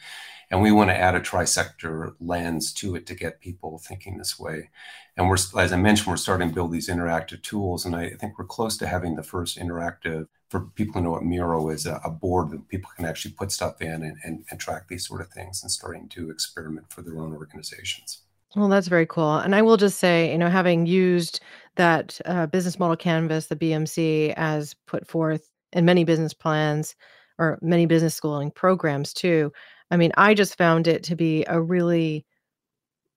And 0.50 0.60
we 0.60 0.72
want 0.72 0.90
to 0.90 0.96
add 0.96 1.14
a 1.14 1.20
trisector 1.20 2.14
lens 2.20 2.74
to 2.74 2.96
it 2.96 3.06
to 3.06 3.14
get 3.14 3.40
people 3.40 3.78
thinking 3.78 4.18
this 4.18 4.38
way. 4.38 4.68
And 5.16 5.28
we're, 5.28 5.38
as 5.58 5.72
I 5.72 5.76
mentioned, 5.76 6.08
we're 6.08 6.18
starting 6.18 6.48
to 6.50 6.54
build 6.54 6.72
these 6.72 6.90
interactive 6.90 7.42
tools. 7.42 7.86
And 7.86 7.96
I 7.96 8.10
think 8.10 8.38
we're 8.38 8.44
close 8.44 8.76
to 8.78 8.86
having 8.86 9.16
the 9.16 9.22
first 9.22 9.58
interactive, 9.58 10.26
for 10.50 10.60
people 10.74 10.94
who 10.94 11.02
know 11.02 11.12
what 11.12 11.24
Miro 11.24 11.68
is, 11.70 11.86
a, 11.86 12.00
a 12.04 12.10
board 12.10 12.50
that 12.50 12.68
people 12.68 12.90
can 12.96 13.04
actually 13.04 13.32
put 13.32 13.52
stuff 13.52 13.80
in 13.80 14.02
and, 14.02 14.16
and, 14.24 14.44
and 14.50 14.58
track 14.58 14.88
these 14.88 15.06
sort 15.06 15.20
of 15.20 15.28
things 15.28 15.62
and 15.62 15.70
starting 15.70 16.08
to 16.08 16.28
experiment 16.28 16.92
for 16.92 17.02
their 17.02 17.18
own 17.18 17.32
organizations. 17.32 18.22
Well, 18.56 18.68
that's 18.68 18.88
very 18.88 19.06
cool. 19.06 19.36
And 19.36 19.54
I 19.54 19.62
will 19.62 19.76
just 19.76 20.00
say, 20.00 20.32
you 20.32 20.38
know, 20.38 20.48
having 20.48 20.86
used 20.86 21.40
that 21.76 22.20
uh, 22.24 22.46
business 22.46 22.80
model 22.80 22.96
canvas, 22.96 23.46
the 23.46 23.54
BMC, 23.54 24.34
as 24.36 24.74
put 24.88 25.06
forth 25.06 25.48
in 25.72 25.84
many 25.84 26.02
business 26.02 26.34
plans 26.34 26.96
or 27.38 27.60
many 27.62 27.86
business 27.86 28.16
schooling 28.16 28.50
programs 28.50 29.14
too. 29.14 29.52
I 29.92 29.96
mean, 29.96 30.10
I 30.16 30.34
just 30.34 30.58
found 30.58 30.88
it 30.88 31.04
to 31.04 31.14
be 31.14 31.44
a 31.46 31.60
really 31.60 32.26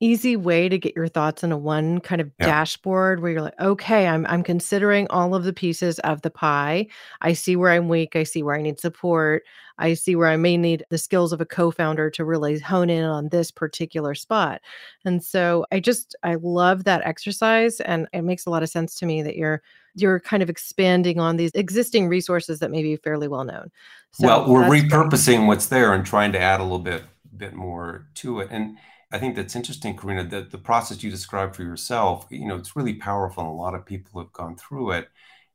easy 0.03 0.35
way 0.35 0.67
to 0.67 0.77
get 0.77 0.95
your 0.95 1.07
thoughts 1.07 1.43
in 1.43 1.51
a 1.51 1.57
one 1.57 1.99
kind 2.01 2.19
of 2.21 2.29
Yeah. 2.39 2.47
dashboard 2.47 3.21
where 3.21 3.31
you're 3.31 3.41
like, 3.41 3.59
okay, 3.59 4.07
I'm 4.07 4.25
I'm 4.27 4.43
considering 4.43 5.07
all 5.09 5.33
of 5.35 5.43
the 5.45 5.53
pieces 5.53 5.99
of 5.99 6.21
the 6.21 6.29
pie. 6.29 6.87
I 7.21 7.33
see 7.33 7.55
where 7.55 7.71
I'm 7.71 7.87
weak. 7.87 8.15
I 8.15 8.23
see 8.23 8.43
where 8.43 8.55
I 8.55 8.61
need 8.61 8.79
support. 8.79 9.43
I 9.77 9.93
see 9.95 10.15
where 10.15 10.27
I 10.27 10.35
may 10.37 10.57
need 10.57 10.85
the 10.89 10.97
skills 10.97 11.33
of 11.33 11.41
a 11.41 11.45
co-founder 11.45 12.09
to 12.11 12.25
really 12.25 12.59
hone 12.59 12.89
in 12.89 13.03
on 13.05 13.29
this 13.29 13.49
particular 13.49 14.13
spot. 14.13 14.61
And 15.05 15.23
so 15.23 15.65
I 15.71 15.79
just 15.79 16.15
I 16.23 16.35
love 16.35 16.83
that 16.83 17.01
exercise 17.05 17.79
and 17.81 18.07
it 18.13 18.21
makes 18.23 18.45
a 18.45 18.49
lot 18.49 18.63
of 18.63 18.69
sense 18.69 18.95
to 18.95 19.05
me 19.05 19.21
that 19.23 19.35
you're 19.37 19.61
you're 19.95 20.19
kind 20.19 20.43
of 20.43 20.49
expanding 20.49 21.19
on 21.19 21.37
these 21.37 21.51
existing 21.53 22.07
resources 22.07 22.59
that 22.59 22.71
may 22.71 22.81
be 22.83 22.95
fairly 22.97 23.27
well 23.27 23.43
known. 23.43 23.71
So 24.11 24.27
Well, 24.27 24.47
we're 24.47 24.63
repurposing 24.63 25.47
what's 25.47 25.67
there 25.67 25.93
and 25.93 26.05
trying 26.05 26.31
to 26.33 26.39
add 26.39 26.59
a 26.59 26.63
little 26.63 26.79
bit 26.79 27.03
bit 27.35 27.53
more 27.53 28.07
to 28.15 28.39
it. 28.41 28.49
And 28.51 28.77
I 29.13 29.19
think 29.19 29.35
that's 29.35 29.55
interesting, 29.55 29.95
Karina, 29.95 30.23
that 30.25 30.49
the 30.49 30.57
process 30.57 31.03
you 31.03 31.11
described 31.11 31.55
for 31.55 31.61
yourself, 31.63 32.25
you 32.31 32.47
know, 32.47 32.55
it's 32.55 32.75
really 32.75 32.95
powerful 32.95 33.43
and 33.43 33.51
a 33.51 33.55
lot 33.55 33.75
of 33.75 33.85
people 33.85 34.19
have 34.19 34.33
gone 34.33 34.55
through 34.55 34.91
it. 34.91 35.09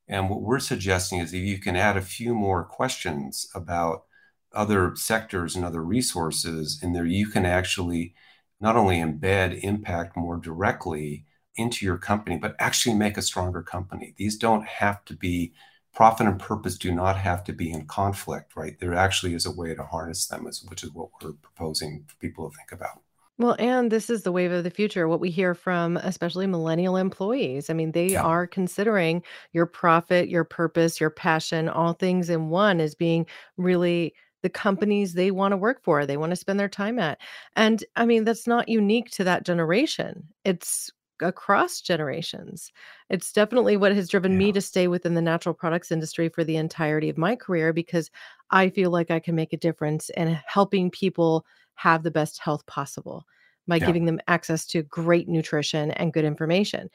And 0.07 0.31
what 0.31 0.43
we're 0.43 0.61
suggesting 0.61 1.19
is 1.19 1.35
if 1.35 1.43
you 1.43 1.59
can 1.59 1.75
add 1.77 1.97
a 1.97 2.03
few 2.03 2.35
more 2.35 2.65
questions 2.65 3.49
about 3.57 4.05
other 4.53 4.95
sectors 4.97 5.57
and 5.57 5.65
other 5.65 5.83
resources 5.83 6.81
in 6.83 6.93
there, 6.93 7.05
you 7.05 7.27
can 7.27 7.45
actually 7.45 8.15
not 8.61 8.77
only 8.77 8.99
embed 8.99 9.61
impact 9.63 10.17
more 10.17 10.37
directly 10.37 11.27
into 11.57 11.85
your 11.85 11.99
company, 11.99 12.39
but 12.39 12.55
actually 12.61 12.95
make 12.95 13.17
a 13.17 13.23
stronger 13.23 13.63
company. 13.63 14.15
These 14.17 14.37
don't 14.37 14.67
have 14.67 15.05
to 15.07 15.17
be 15.17 15.53
profit 15.93 16.29
and 16.29 16.39
purpose 16.39 16.79
do 16.79 16.93
not 16.93 17.19
have 17.19 17.43
to 17.45 17.53
be 17.53 17.73
in 17.73 17.87
conflict, 17.87 18.55
right? 18.57 18.79
There 18.79 18.95
actually 18.95 19.35
is 19.35 19.47
a 19.47 19.51
way 19.51 19.75
to 19.75 19.83
harness 19.83 20.27
them, 20.29 20.45
which 20.45 20.85
is 20.85 20.93
what 20.93 21.11
we're 21.21 21.33
proposing 21.33 22.05
for 22.07 22.15
people 22.17 22.49
to 22.49 22.57
think 22.57 22.71
about. 22.71 23.03
Well, 23.39 23.55
and 23.61 23.93
this 23.93 24.11
is 24.11 24.23
the 24.25 24.33
wave 24.33 24.51
of 24.51 24.65
the 24.65 24.71
future. 24.71 25.07
What 25.07 25.21
we 25.21 25.31
hear 25.31 25.55
from 25.55 25.97
especially 25.99 26.47
millennial 26.49 26.97
employees. 26.97 27.71
I 27.71 27.73
mean, 27.75 27.93
they 27.93 28.15
Yeah, 28.15 28.25
are 28.25 28.47
considering 28.49 29.23
your 29.53 29.67
profit, 29.67 30.29
your 30.29 30.43
purpose, 30.45 31.01
your 31.01 31.11
passion, 31.11 31.69
all 31.69 31.93
things 31.93 32.31
in 32.31 32.49
one 32.49 32.81
as 32.81 32.95
being 32.97 33.27
really 33.57 34.13
the 34.43 34.49
companies 34.51 35.15
they 35.15 35.31
want 35.31 35.53
to 35.53 35.57
work 35.57 35.83
for, 35.83 36.05
they 36.07 36.17
want 36.17 36.31
to 36.31 36.37
spend 36.37 36.59
their 36.61 36.69
time 36.69 36.99
at. 36.99 37.19
And 37.57 37.85
I 37.97 38.07
mean, 38.07 38.25
that's 38.25 38.47
not 38.47 38.69
unique 38.69 39.11
to 39.13 39.25
that 39.25 39.45
generation. 39.45 40.29
It's 40.45 40.91
across 41.21 41.81
generations. 41.81 42.71
It's 43.11 43.33
definitely 43.33 43.77
what 43.77 43.93
has 43.95 44.09
driven 44.09 44.37
me 44.37 44.53
yeah, 44.53 44.53
to 44.53 44.61
stay 44.61 44.87
within 44.87 45.15
the 45.15 45.23
natural 45.23 45.55
products 45.55 45.91
industry 45.91 46.29
for 46.29 46.45
the 46.45 46.57
entirety 46.57 47.09
of 47.09 47.19
my 47.19 47.35
career 47.35 47.73
because 47.73 48.11
I 48.51 48.71
feel 48.71 48.91
like 48.91 49.11
I 49.11 49.21
can 49.21 49.35
make 49.35 49.53
a 49.53 49.57
difference 49.57 50.11
in 50.11 50.39
helping 50.47 50.91
people 50.91 51.45
have 51.79 52.03
the 52.03 52.11
best 52.11 52.41
health 52.41 52.67
possible 52.67 53.25
by 53.69 53.79
yeah, 53.79 53.87
giving 53.87 54.07
them 54.07 54.21
access 54.29 54.67
to 54.67 54.83
great 54.85 55.29
nutrition 55.29 55.91
and 55.93 56.13
good 56.13 56.25
information. 56.25 56.91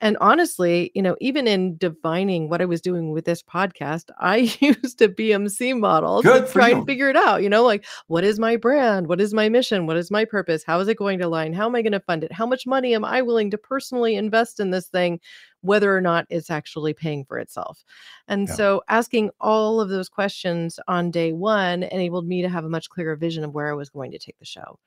And 0.00 0.16
honestly, 0.20 0.92
you 0.94 1.02
know, 1.02 1.16
even 1.20 1.48
in 1.48 1.76
defining 1.76 2.48
what 2.48 2.62
I 2.62 2.66
was 2.66 2.80
doing 2.80 3.10
with 3.10 3.24
this 3.24 3.42
podcast, 3.42 4.10
I 4.20 4.36
used 4.60 5.02
a 5.02 5.08
BMC 5.08 5.78
model 5.78 6.22
to 6.22 6.28
Good 6.28 6.46
for 6.46 6.52
try 6.52 6.70
and 6.70 6.86
figure 6.86 7.08
it 7.10 7.16
out. 7.16 7.42
You 7.42 7.48
know, 7.48 7.64
like 7.64 7.84
what 8.06 8.24
is 8.24 8.38
my 8.38 8.56
brand? 8.56 9.08
What 9.08 9.20
is 9.20 9.34
my 9.34 9.48
mission? 9.48 9.86
What 9.86 9.96
is 9.96 10.10
my 10.10 10.24
purpose? 10.24 10.62
How 10.64 10.78
is 10.80 10.88
it 10.88 10.96
going 10.96 11.18
to 11.18 11.26
align? 11.26 11.52
How 11.52 11.66
am 11.66 11.74
I 11.74 11.82
going 11.82 11.92
to 11.92 12.00
fund 12.00 12.22
it? 12.22 12.32
How 12.32 12.46
much 12.46 12.66
money 12.66 12.94
am 12.94 13.04
I 13.04 13.22
willing 13.22 13.50
to 13.50 13.58
personally 13.58 14.14
invest 14.14 14.60
in 14.60 14.70
this 14.70 14.86
thing, 14.86 15.20
whether 15.62 15.94
or 15.96 16.00
not 16.00 16.26
it's 16.30 16.50
actually 16.50 16.94
paying 16.94 17.24
for 17.24 17.38
itself? 17.38 17.82
And 18.28 18.46
Yeah. 18.48 18.54
so 18.54 18.82
asking 18.88 19.30
all 19.40 19.80
of 19.80 19.88
those 19.88 20.08
questions 20.08 20.78
on 20.86 21.10
day 21.10 21.32
one 21.32 21.82
enabled 21.82 22.26
me 22.26 22.42
to 22.42 22.48
have 22.48 22.64
a 22.64 22.68
much 22.68 22.88
clearer 22.88 23.16
vision 23.16 23.42
of 23.42 23.52
where 23.54 23.68
I 23.68 23.74
was 23.74 23.90
going 23.90 24.12
to 24.12 24.18
take 24.18 24.38
the 24.38 24.44
show. 24.44 24.78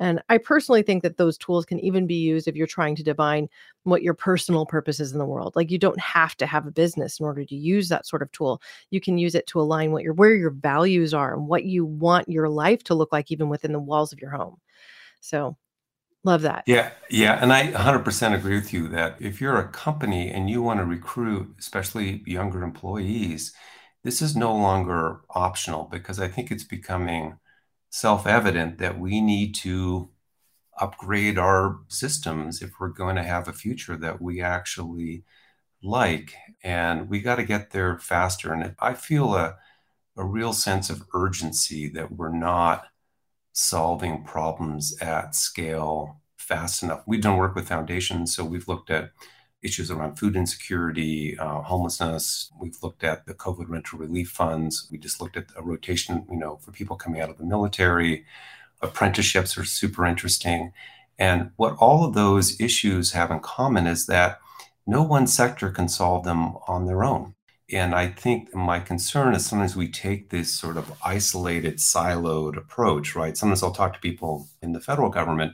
And 0.00 0.22
I 0.30 0.38
personally 0.38 0.82
think 0.82 1.02
that 1.02 1.18
those 1.18 1.36
tools 1.36 1.66
can 1.66 1.78
even 1.80 2.06
be 2.06 2.14
used 2.14 2.48
if 2.48 2.56
you're 2.56 2.66
trying 2.66 2.96
to 2.96 3.02
divine 3.02 3.50
what 3.82 4.02
your 4.02 4.14
personal 4.14 4.64
purpose 4.64 4.98
is 4.98 5.12
in 5.12 5.18
the 5.18 5.26
world. 5.26 5.54
Like 5.54 5.70
you 5.70 5.78
don't 5.78 6.00
have 6.00 6.34
to 6.38 6.46
have 6.46 6.66
a 6.66 6.70
business 6.70 7.20
in 7.20 7.26
order 7.26 7.44
to 7.44 7.54
use 7.54 7.90
that 7.90 8.06
sort 8.06 8.22
of 8.22 8.32
tool. 8.32 8.62
You 8.90 9.00
can 9.00 9.18
use 9.18 9.34
it 9.34 9.46
to 9.48 9.60
align 9.60 9.92
what 9.92 10.02
your 10.02 10.14
where 10.14 10.34
your 10.34 10.50
values 10.50 11.12
are 11.12 11.34
and 11.34 11.46
what 11.46 11.64
you 11.64 11.84
want 11.84 12.30
your 12.30 12.48
life 12.48 12.82
to 12.84 12.94
look 12.94 13.12
like 13.12 13.30
even 13.30 13.50
within 13.50 13.72
the 13.72 13.78
walls 13.78 14.10
of 14.14 14.20
your 14.20 14.30
home. 14.30 14.56
So, 15.20 15.58
love 16.24 16.42
that. 16.42 16.64
Yeah, 16.66 16.92
yeah, 17.10 17.38
and 17.42 17.52
I 17.52 17.70
100% 17.72 18.34
agree 18.34 18.54
with 18.54 18.72
you 18.72 18.88
that 18.88 19.16
if 19.20 19.38
you're 19.38 19.58
a 19.58 19.68
company 19.68 20.30
and 20.30 20.48
you 20.48 20.62
want 20.62 20.80
to 20.80 20.86
recruit, 20.86 21.56
especially 21.58 22.22
younger 22.24 22.62
employees, 22.62 23.52
this 24.02 24.22
is 24.22 24.34
no 24.34 24.54
longer 24.54 25.20
optional 25.28 25.84
because 25.90 26.18
I 26.18 26.28
think 26.28 26.50
it's 26.50 26.64
becoming 26.64 27.36
self-evident 27.90 28.78
that 28.78 28.98
we 28.98 29.20
need 29.20 29.54
to 29.56 30.08
upgrade 30.80 31.36
our 31.36 31.80
systems 31.88 32.62
if 32.62 32.70
we're 32.80 32.88
going 32.88 33.16
to 33.16 33.22
have 33.22 33.46
a 33.46 33.52
future 33.52 33.96
that 33.96 34.22
we 34.22 34.40
actually 34.40 35.24
like. 35.82 36.34
And 36.62 37.08
we 37.10 37.20
got 37.20 37.36
to 37.36 37.44
get 37.44 37.70
there 37.70 37.98
faster. 37.98 38.52
And 38.52 38.74
I 38.78 38.94
feel 38.94 39.34
a, 39.34 39.56
a 40.16 40.24
real 40.24 40.52
sense 40.52 40.88
of 40.88 41.04
urgency 41.12 41.88
that 41.90 42.12
we're 42.12 42.34
not 42.34 42.84
solving 43.52 44.24
problems 44.24 44.96
at 45.00 45.34
scale 45.34 46.20
fast 46.36 46.82
enough. 46.82 47.02
We've 47.06 47.20
done 47.20 47.36
work 47.36 47.54
with 47.54 47.68
foundations, 47.68 48.34
so 48.34 48.44
we've 48.44 48.68
looked 48.68 48.90
at 48.90 49.10
issues 49.62 49.90
around 49.90 50.16
food 50.16 50.36
insecurity, 50.36 51.38
uh, 51.38 51.60
homelessness. 51.62 52.50
We've 52.58 52.76
looked 52.82 53.04
at 53.04 53.26
the 53.26 53.34
COVID 53.34 53.68
rental 53.68 53.98
relief 53.98 54.30
funds. 54.30 54.88
We 54.90 54.98
just 54.98 55.20
looked 55.20 55.36
at 55.36 55.46
a 55.56 55.62
rotation, 55.62 56.26
you 56.30 56.38
know, 56.38 56.56
for 56.56 56.72
people 56.72 56.96
coming 56.96 57.20
out 57.20 57.30
of 57.30 57.38
the 57.38 57.44
military. 57.44 58.24
Apprenticeships 58.80 59.58
are 59.58 59.64
super 59.64 60.06
interesting. 60.06 60.72
And 61.18 61.50
what 61.56 61.76
all 61.78 62.04
of 62.04 62.14
those 62.14 62.58
issues 62.60 63.12
have 63.12 63.30
in 63.30 63.40
common 63.40 63.86
is 63.86 64.06
that 64.06 64.40
no 64.86 65.02
one 65.02 65.26
sector 65.26 65.70
can 65.70 65.88
solve 65.88 66.24
them 66.24 66.56
on 66.66 66.86
their 66.86 67.04
own. 67.04 67.34
And 67.72 67.94
I 67.94 68.08
think 68.08 68.52
my 68.54 68.80
concern 68.80 69.34
is 69.34 69.46
sometimes 69.46 69.76
we 69.76 69.88
take 69.88 70.30
this 70.30 70.52
sort 70.52 70.76
of 70.76 70.92
isolated, 71.04 71.76
siloed 71.76 72.56
approach, 72.56 73.14
right? 73.14 73.36
Sometimes 73.36 73.62
I'll 73.62 73.70
talk 73.70 73.92
to 73.94 74.00
people 74.00 74.48
in 74.60 74.72
the 74.72 74.80
federal 74.80 75.10
government 75.10 75.52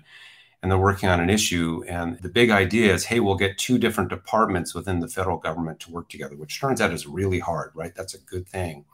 and 0.62 0.70
they're 0.70 0.78
working 0.78 1.08
on 1.08 1.20
an 1.20 1.30
issue. 1.30 1.82
And 1.88 2.18
the 2.20 2.28
big 2.28 2.50
idea 2.50 2.92
is, 2.92 3.04
hey, 3.04 3.20
we'll 3.20 3.36
get 3.36 3.58
two 3.58 3.78
different 3.78 4.10
departments 4.10 4.74
within 4.74 5.00
the 5.00 5.08
federal 5.08 5.36
government 5.36 5.80
to 5.80 5.90
work 5.90 6.08
together, 6.08 6.36
which 6.36 6.60
turns 6.60 6.80
out 6.80 6.92
is 6.92 7.06
really 7.06 7.38
hard, 7.38 7.72
right? 7.74 7.94
That's 7.94 8.14
a 8.14 8.20
good 8.20 8.48
thing. 8.48 8.84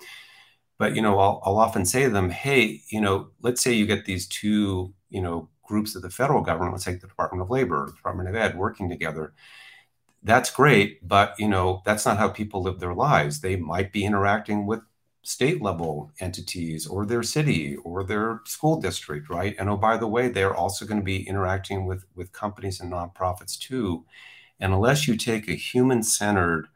But, 0.79 0.97
you 0.97 1.03
know, 1.03 1.19
I'll, 1.19 1.41
I'll 1.45 1.59
often 1.59 1.85
say 1.85 2.05
to 2.05 2.11
them, 2.11 2.31
hey, 2.31 2.83
you 2.89 3.01
know, 3.01 3.29
let's 3.43 3.61
say 3.61 3.73
you 3.73 3.87
get 3.87 4.05
these 4.05 4.27
two, 4.27 4.93
you 5.11 5.21
know, 5.21 5.49
groups 5.63 5.95
of 5.95 6.03
the 6.03 6.11
federal 6.11 6.43
government, 6.43 6.73
let's 6.73 6.85
take 6.85 7.01
the 7.01 7.07
Department 7.07 7.43
of 7.43 7.51
Labor, 7.51 7.87
the 7.87 7.97
Department 7.97 8.29
of 8.29 8.35
Ed, 8.35 8.59
working 8.59 8.89
together 8.89 9.33
that's 10.23 10.51
great, 10.51 11.07
but 11.07 11.35
you 11.39 11.49
know 11.49 11.83
that's 11.85 12.07
not 12.07 12.19
how 12.19 12.29
people 12.29 12.63
live 12.63 12.79
their 12.79 12.95
lives. 12.95 13.41
They 13.41 13.57
might 13.57 13.93
be 13.93 14.05
interacting 14.05 14.67
with 14.67 14.81
state 15.23 15.63
level 15.63 16.13
entities 16.21 16.87
or 16.87 17.07
their 17.07 17.23
city 17.23 17.77
or 17.77 18.03
their 18.05 18.41
school 18.45 18.81
district, 18.81 19.29
right? 19.31 19.55
And 19.59 19.69
oh, 19.69 19.77
by 19.77 19.97
the 19.97 20.09
way, 20.09 20.29
they're 20.29 20.55
also 20.55 20.85
going 20.85 21.01
to 21.01 21.05
be 21.05 21.27
interacting 21.29 21.87
with 21.87 22.05
with 22.15 22.33
companies 22.33 22.81
and 22.81 22.93
nonprofits 22.93 23.59
too. 23.59 24.05
And 24.61 24.73
unless 24.73 25.09
you 25.09 25.17
take 25.17 25.49
a 25.49 25.55
human 25.55 26.03
centered 26.03 26.69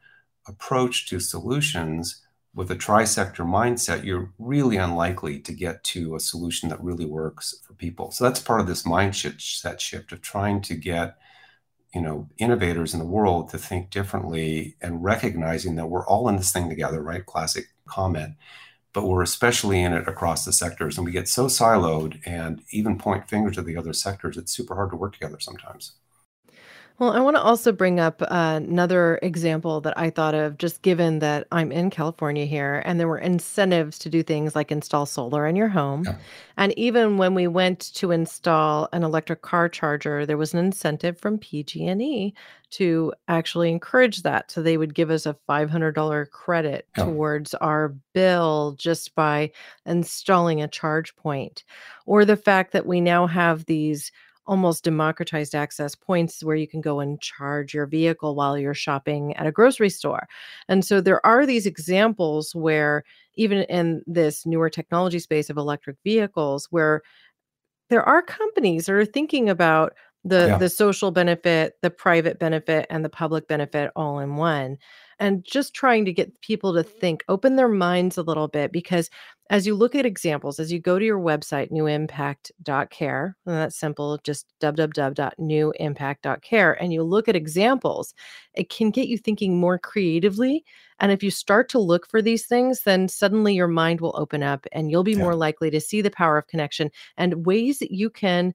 approach 0.49 1.09
to 1.09 1.21
solutions 1.21 2.23
with 2.55 2.71
a 2.71 2.77
tri-sector 2.77 3.45
mindset, 3.45 4.05
you're 4.05 4.33
really 4.39 4.77
unlikely 4.77 5.39
to 5.41 5.53
get 5.53 5.85
to 5.85 6.17
a 6.17 6.21
solution 6.21 6.69
that 6.71 6.83
really 6.83 7.05
works 7.05 7.55
for 7.67 7.75
people. 7.75 8.11
So 8.11 8.25
that's 8.25 8.41
part 8.41 8.61
of 8.61 8.67
this 8.67 8.85
mindset 8.85 9.81
shift 9.81 10.13
of 10.13 10.23
trying 10.23 10.63
to 10.63 10.75
get 10.75 11.17
you 11.95 12.01
know 12.03 12.29
innovators 12.39 12.93
in 12.93 13.01
the 13.01 13.07
world 13.07 13.51
to 13.51 13.59
think 13.59 13.91
differently 13.91 14.77
and 14.83 15.03
recognizing 15.03 15.77
that 15.77 15.87
we're 15.87 16.07
all 16.07 16.29
in 16.29 16.37
this 16.37 16.53
thing 16.53 16.69
together 16.69 17.03
right 17.03 17.25
classic 17.27 17.67
comment 17.87 18.35
but 18.93 19.07
we're 19.07 19.23
especially 19.23 19.83
in 19.83 19.93
it 19.93 20.09
across 20.09 20.45
the 20.45 20.53
sectors 20.53 20.97
and 20.97 21.05
we 21.05 21.13
get 21.13 21.29
so 21.29 21.47
siloed 21.47 22.19
and 22.27 22.63
even 22.71 22.97
point 22.97 23.29
fingers 23.29 23.59
at 23.59 23.67
the 23.67 23.77
other 23.77 23.93
sectors 23.93 24.37
it's 24.37 24.53
super 24.53 24.75
hard 24.75 24.91
to 24.91 24.97
work 24.97 25.13
together 25.13 25.39
sometimes 25.39 25.93
well, 26.99 27.11
I 27.11 27.21
want 27.21 27.37
to 27.37 27.43
also 27.43 27.73
bring 27.73 28.01
up 28.01 28.23
uh, 28.23 28.61
another 28.63 29.19
example 29.23 29.83
that 29.83 29.99
I 29.99 30.09
thought 30.09 30.35
of, 30.35 30.57
just 30.57 30.81
given 30.81 31.19
that 31.19 31.47
I'm 31.53 31.71
in 31.71 31.91
California 31.91 32.47
here, 32.47 32.83
and 32.87 32.99
there 32.99 33.09
were 33.09 33.19
incentives 33.19 33.99
to 33.99 34.09
do 34.09 34.23
things 34.23 34.57
like 34.57 34.73
install 34.73 35.05
solar 35.05 35.47
in 35.47 35.57
your 35.57 35.69
home. 35.69 36.05
Yeah. 36.05 36.17
And 36.57 36.79
even 36.79 37.19
when 37.19 37.35
we 37.35 37.49
went 37.49 37.93
to 37.97 38.13
install 38.13 38.89
an 38.95 39.03
electric 39.03 39.43
car 39.43 39.69
charger, 39.69 40.25
there 40.25 40.39
was 40.39 40.55
an 40.55 40.61
incentive 40.61 41.19
from 41.19 41.39
PG&E 41.39 42.33
to 42.71 43.13
actually 43.29 43.71
encourage 43.71 44.23
that. 44.23 44.51
So 44.51 44.63
they 44.63 44.79
would 44.79 44.95
give 44.95 45.11
us 45.11 45.27
a 45.27 45.37
$500 45.49 46.31
credit 46.31 46.89
yeah. 46.97 47.05
towards 47.05 47.53
our 47.55 47.95
bill 48.15 48.75
just 48.79 49.15
by 49.15 49.51
installing 49.85 50.63
a 50.63 50.69
charge 50.69 51.15
point. 51.17 51.63
Or 52.07 52.25
the 52.25 52.37
fact 52.37 52.73
that 52.73 52.87
we 52.87 53.03
now 53.03 53.27
have 53.27 53.67
these 53.67 54.13
almost 54.47 54.85
democratized 54.85 55.55
access 55.55 55.95
points 55.95 56.43
where 56.43 56.57
you 56.57 56.69
can 56.69 56.81
go 56.81 57.01
and 57.01 57.21
charge 57.21 57.75
your 57.75 57.87
vehicle 57.87 58.35
while 58.35 58.57
you're 58.59 58.75
shopping 58.75 59.37
at 59.37 59.47
a 59.47 59.53
grocery 59.53 59.91
store. 59.91 60.27
And 60.69 60.85
so 60.85 61.01
there 61.01 61.25
are 61.25 61.47
these 61.47 61.67
examples 61.67 62.55
where, 62.55 63.05
even 63.35 63.63
in 63.65 64.03
this 64.07 64.47
newer 64.47 64.71
technology 64.71 65.19
space 65.19 65.51
of 65.51 65.57
electric 65.57 65.97
vehicles, 66.05 66.69
where 66.71 67.03
there 67.89 68.03
are 68.03 68.23
companies 68.23 68.87
that 68.87 68.95
are 68.95 69.05
thinking 69.05 69.49
about 69.49 69.95
the 70.25 70.49
yeah. 70.49 70.59
the 70.59 70.69
social 70.69 71.11
benefit, 71.11 71.75
the 71.83 71.91
private 71.91 72.39
benefit, 72.39 72.87
and 72.91 73.05
the 73.05 73.09
public 73.09 73.47
benefit 73.47 73.91
all 73.95 74.19
in 74.19 74.37
one 74.37 74.77
and 75.19 75.45
just 75.45 75.75
trying 75.75 76.05
to 76.05 76.13
get 76.13 76.41
people 76.41 76.73
to 76.75 76.83
mm-hmm. 76.83 76.99
think, 76.99 77.25
open 77.29 77.57
their 77.57 77.69
minds 77.69 78.19
a 78.19 78.23
little 78.23 78.49
bit. 78.49 78.73
Because 78.73 79.09
as 79.49 79.67
you 79.67 79.75
look 79.75 79.95
at 79.95 80.05
examples, 80.05 80.59
as 80.59 80.73
you 80.73 80.81
go 80.81 80.99
to 80.99 81.05
your 81.05 81.21
website, 81.21 81.71
newimpact.care, 81.71 83.37
and 83.47 83.55
that's 83.55 83.79
simple, 83.79 84.19
just 84.25 84.53
www.newimpact.care, 84.61 86.83
and 86.83 86.93
you 86.93 87.03
look 87.03 87.29
at 87.29 87.37
examples, 87.37 88.13
it 88.55 88.69
can 88.71 88.91
get 88.91 89.09
you 89.09 89.17
thinking 89.17 89.57
more 89.57 89.79
creatively. 89.79 90.65
And 90.99 91.13
if 91.13 91.23
you 91.23 91.31
start 91.31 91.69
to 91.71 91.79
look 91.79 92.09
for 92.09 92.21
these 92.21 92.47
things, 92.47 92.83
then 92.83 93.09
suddenly 93.09 93.55
your 93.55 93.69
mind 93.69 94.01
will 94.01 94.17
open 94.19 94.43
up 94.43 94.67
and 94.73 94.91
you'll 94.91 95.05
be 95.05 95.13
yeah. 95.13 95.19
more 95.19 95.37
likely 95.37 95.71
to 95.71 95.81
see 95.81 96.01
the 96.01 96.11
power 96.11 96.39
of 96.39 96.49
connection 96.49 96.91
and 97.17 97.47
ways 97.47 97.79
that 97.79 97.93
you 97.93 98.11
can 98.11 98.53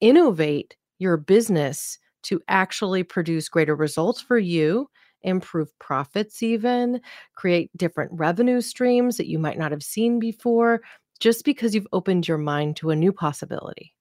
innovate 0.00 0.74
your 0.98 1.16
business 1.16 1.98
to 2.22 2.40
actually 2.48 3.04
produce 3.04 3.48
greater 3.48 3.76
results 3.76 4.20
for 4.20 4.38
you 4.38 4.88
improve 5.24 5.76
profits, 5.78 6.42
even 6.42 7.00
create 7.34 7.70
different 7.76 8.12
revenue 8.12 8.60
streams 8.60 9.16
that 9.16 9.28
you 9.28 9.38
might 9.38 9.58
not 9.58 9.72
have 9.72 9.82
seen 9.82 10.18
before, 10.18 10.82
just 11.20 11.44
because 11.44 11.74
you've 11.74 11.86
opened 11.92 12.28
your 12.28 12.38
mind 12.38 12.76
to 12.76 12.90
a 12.90 12.96
new 12.96 13.12
possibility. 13.12 13.94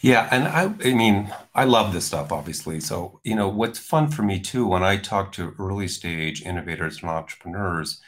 Yeah, 0.00 0.28
and 0.32 0.48
I, 0.48 0.74
I 0.88 0.94
mean, 0.94 1.32
I 1.54 1.64
love 1.64 1.92
this 1.92 2.06
stuff, 2.06 2.32
obviously. 2.32 2.80
So, 2.80 3.20
you 3.22 3.36
know, 3.36 3.48
what's 3.48 3.78
fun 3.78 4.10
for 4.10 4.22
me 4.22 4.40
too, 4.40 4.66
when 4.66 4.82
I 4.82 4.96
talk 4.96 5.30
to 5.32 5.54
early 5.60 5.86
stage 5.86 6.42
innovators 6.42 7.00
and 7.00 7.10
entrepreneurs, 7.10 8.00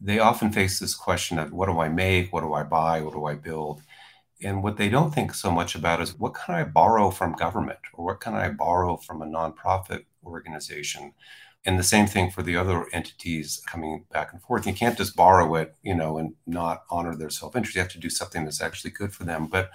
they 0.00 0.18
often 0.18 0.50
face 0.50 0.80
this 0.80 0.96
question 0.96 1.38
of 1.38 1.52
what 1.52 1.66
do 1.66 1.78
I 1.78 1.88
make? 1.88 2.32
What 2.32 2.40
do 2.40 2.52
I 2.52 2.64
buy? 2.64 3.00
What 3.00 3.14
do 3.14 3.24
I 3.26 3.34
build? 3.34 3.82
And 4.42 4.62
what 4.62 4.76
they 4.76 4.88
don't 4.88 5.14
think 5.14 5.34
so 5.34 5.50
much 5.50 5.74
about 5.74 6.02
is 6.02 6.18
what 6.18 6.34
can 6.34 6.54
I 6.54 6.64
borrow 6.64 7.10
from 7.10 7.32
government 7.32 7.78
or 7.94 8.04
what 8.06 8.20
can 8.20 8.34
I 8.34 8.50
borrow 8.50 8.96
from 8.96 9.22
a 9.22 9.26
nonprofit 9.26 10.04
organization? 10.24 11.14
And 11.66 11.78
the 11.78 11.82
same 11.82 12.06
thing 12.06 12.30
for 12.30 12.42
the 12.42 12.56
other 12.56 12.86
entities 12.92 13.60
coming 13.66 14.04
back 14.12 14.32
and 14.32 14.40
forth. 14.40 14.66
You 14.66 14.72
can't 14.72 14.96
just 14.96 15.16
borrow 15.16 15.56
it, 15.56 15.74
you 15.82 15.94
know, 15.94 16.16
and 16.16 16.34
not 16.46 16.84
honor 16.90 17.16
their 17.16 17.28
self-interest. 17.28 17.74
You 17.74 17.82
have 17.82 17.90
to 17.90 17.98
do 17.98 18.08
something 18.08 18.44
that's 18.44 18.62
actually 18.62 18.92
good 18.92 19.12
for 19.12 19.24
them. 19.24 19.48
But 19.48 19.70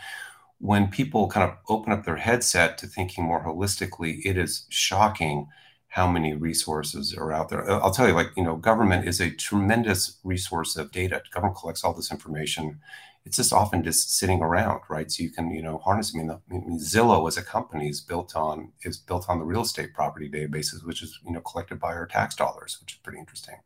when 0.59 0.87
people 0.87 1.27
kind 1.27 1.49
of 1.49 1.57
open 1.67 1.91
up 1.91 2.05
their 2.05 2.15
headset 2.15 2.77
to 2.77 2.87
thinking 2.87 3.25
more 3.25 3.43
holistically, 3.43 4.21
it 4.23 4.37
is 4.37 4.65
shocking 4.69 5.47
how 5.89 6.09
many 6.09 6.33
resources 6.33 7.13
are 7.13 7.33
out 7.33 7.49
there. 7.49 7.69
I'll 7.69 7.91
tell 7.91 8.07
you, 8.07 8.13
like, 8.13 8.29
you 8.37 8.43
know, 8.43 8.55
government 8.55 9.05
is 9.05 9.19
a 9.19 9.29
tremendous 9.29 10.17
resource 10.23 10.77
of 10.77 10.91
data. 10.91 11.21
Government 11.33 11.57
collects 11.57 11.83
all 11.83 11.93
this 11.93 12.11
information 12.11 12.79
it's 13.25 13.37
just 13.37 13.53
often 13.53 13.83
just 13.83 14.17
sitting 14.17 14.41
around, 14.41 14.81
right? 14.89 15.11
So 15.11 15.21
you 15.21 15.29
can, 15.29 15.51
you 15.51 15.61
know, 15.61 15.77
harness. 15.77 16.13
I 16.13 16.17
mean, 16.17 16.27
the, 16.27 16.41
I 16.49 16.53
mean, 16.53 16.79
Zillow 16.79 17.27
as 17.27 17.37
a 17.37 17.43
company 17.43 17.87
is 17.87 18.01
built 18.01 18.35
on 18.35 18.71
is 18.83 18.97
built 18.97 19.29
on 19.29 19.39
the 19.39 19.45
real 19.45 19.61
estate 19.61 19.93
property 19.93 20.29
databases, 20.29 20.83
which 20.83 21.03
is 21.03 21.19
you 21.25 21.31
know 21.31 21.41
collected 21.41 21.79
by 21.79 21.93
our 21.93 22.07
tax 22.07 22.35
dollars, 22.35 22.77
which 22.81 22.93
is 22.93 22.99
pretty 22.99 23.19
interesting. 23.19 23.57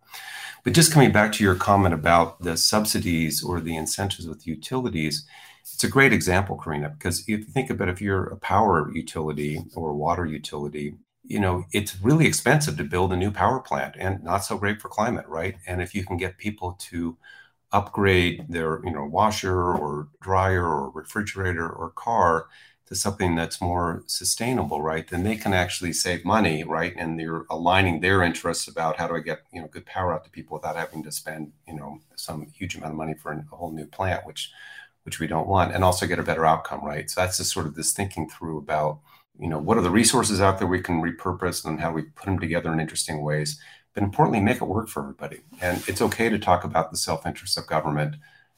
But 0.64 0.74
just 0.74 0.92
coming 0.92 1.12
back 1.12 1.32
to 1.34 1.44
your 1.44 1.56
comment 1.56 1.94
about 1.94 2.42
the 2.42 2.58
subsidies 2.58 3.44
or 3.44 3.62
the 3.62 3.78
incentives 3.78 4.28
with 4.28 4.46
utilities, 4.46 5.26
it's 5.62 5.84
a 5.84 5.90
great 5.90 6.12
example, 6.12 6.58
Karina, 6.58 6.90
because 6.90 7.22
if 7.22 7.28
you 7.28 7.38
think 7.44 7.70
about 7.70 7.90
if 7.90 8.02
you're 8.02 8.26
a 8.26 8.38
power 8.38 8.92
utility 8.94 9.64
or 9.76 9.90
a 9.90 9.96
water 9.96 10.26
utility, 10.26 10.96
you 11.24 11.40
know, 11.40 11.66
it's 11.72 12.00
really 12.02 12.28
expensive 12.28 12.78
to 12.78 12.84
build 12.84 13.12
a 13.12 13.18
new 13.18 13.32
power 13.32 13.60
plant 13.60 13.96
and 13.98 14.24
not 14.24 14.40
so 14.40 14.58
great 14.58 14.82
for 14.82 14.90
climate, 14.90 15.26
right? 15.28 15.56
And 15.66 15.82
if 15.82 15.96
you 15.96 16.06
can 16.06 16.18
get 16.18 16.38
people 16.38 16.74
to 16.90 17.18
upgrade 17.76 18.46
their 18.50 18.82
you 18.86 18.92
know 18.92 19.06
washer 19.06 19.60
or 19.76 20.08
dryer 20.22 20.66
or 20.66 20.90
refrigerator 20.92 21.70
or 21.70 21.90
car 21.92 22.48
to 22.88 22.96
something 22.96 23.36
that's 23.36 23.60
more 23.62 24.04
sustainable 24.08 24.82
right? 24.82 25.08
Then 25.08 25.24
they 25.24 25.36
can 25.36 25.54
actually 25.54 25.94
save 25.94 26.24
money 26.24 26.64
right? 26.64 26.94
And 26.98 27.20
they're 27.20 27.46
aligning 27.50 28.00
their 28.00 28.24
interests 28.24 28.68
about 28.68 28.98
how 28.98 29.08
do 29.08 29.16
i 29.16 29.20
get 29.20 29.40
you 29.54 29.62
know 29.62 29.68
good 29.68 29.86
power 29.86 30.14
out 30.14 30.24
to 30.24 30.30
people 30.30 30.56
without 30.58 30.76
having 30.78 31.04
to 31.04 31.12
spend 31.12 31.52
you 31.68 31.76
know 31.76 32.00
some 32.16 32.48
huge 32.60 32.76
amount 32.76 32.94
of 32.94 32.98
money 32.98 33.16
for 33.22 33.32
a 33.32 33.56
whole 33.56 33.72
new 33.72 33.88
plant 33.88 34.26
which 34.26 34.52
which 35.04 35.20
we 35.20 35.28
don't 35.28 35.48
want 35.48 35.74
and 35.74 35.84
also 35.84 36.08
get 36.08 36.20
a 36.20 36.24
better 36.30 36.46
outcome 36.46 36.84
right? 36.86 37.10
So 37.10 37.22
that's 37.22 37.38
just 37.38 37.52
sort 37.52 37.68
of 37.68 37.76
this 37.76 37.94
thinking 37.94 38.30
through 38.30 38.58
about 38.60 39.00
you 39.40 39.50
know 39.50 39.60
what 39.60 39.78
are 39.78 39.82
the 39.82 39.90
resources 40.02 40.40
out 40.42 40.60
there 40.60 40.68
we 40.68 40.82
can 40.82 41.02
repurpose 41.02 41.66
and 41.66 41.80
how 41.82 41.92
we 41.92 42.04
put 42.04 42.26
them 42.26 42.40
together 42.40 42.72
in 42.74 42.80
interesting 42.80 43.22
ways 43.22 43.60
but 43.96 44.04
importantly, 44.04 44.42
make 44.42 44.58
it 44.58 44.66
work 44.66 44.90
for 44.90 45.02
everybody. 45.02 45.40
And 45.62 45.82
it's 45.88 46.02
okay 46.02 46.30
to 46.30 46.38
talk 46.38 46.64
about 46.66 46.92
the 46.92 46.98
self 46.98 47.26
interest 47.26 47.58
of 47.58 47.66
government, 47.66 48.18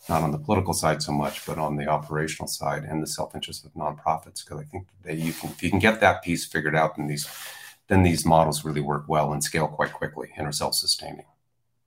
not 0.09 0.24
on 0.24 0.32
the 0.32 0.39
political 0.39 0.74
side 0.74 1.01
so 1.01 1.11
much, 1.11 1.45
but 1.45 1.59
on 1.59 1.78
the 1.78 1.88
operational 1.88 2.47
side 2.47 2.84
and 2.84 3.01
the 3.01 3.07
self 3.07 3.36
interest 3.36 3.64
of 3.64 3.74
nonprofits. 3.74 4.43
Because 4.43 4.59
I 4.59 4.64
think 4.64 4.88
that 5.03 5.16
you 5.16 5.32
can, 5.32 5.51
if 5.51 5.64
you 5.64 5.70
can 5.70 5.80
get 5.80 6.01
that 6.01 6.24
piece 6.24 6.43
figured 6.43 6.76
out, 6.76 6.97
then 6.97 7.07
these, 7.07 7.30
then 7.88 8.01
these 8.01 8.26
models 8.26 8.66
really 8.66 8.82
work 8.82 9.05
well 9.07 9.32
and 9.32 9.43
scale 9.43 9.68
quite 9.68 9.93
quickly 9.93 10.32
and 10.36 10.47
are 10.47 10.51
self 10.51 10.74
sustaining. 10.74 11.26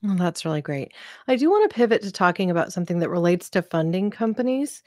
Well, 0.03 0.15
that's 0.15 0.47
really 0.47 0.63
great. 0.63 0.95
I 1.29 1.37
do 1.37 1.51
want 1.51 1.69
to 1.69 1.75
pivot 1.75 2.03
to 2.03 2.13
talking 2.13 2.51
about 2.51 2.73
something 2.73 3.01
that 3.01 3.11
relates 3.11 3.51
to 3.51 3.63
funding 3.63 4.11
companies. 4.11 4.83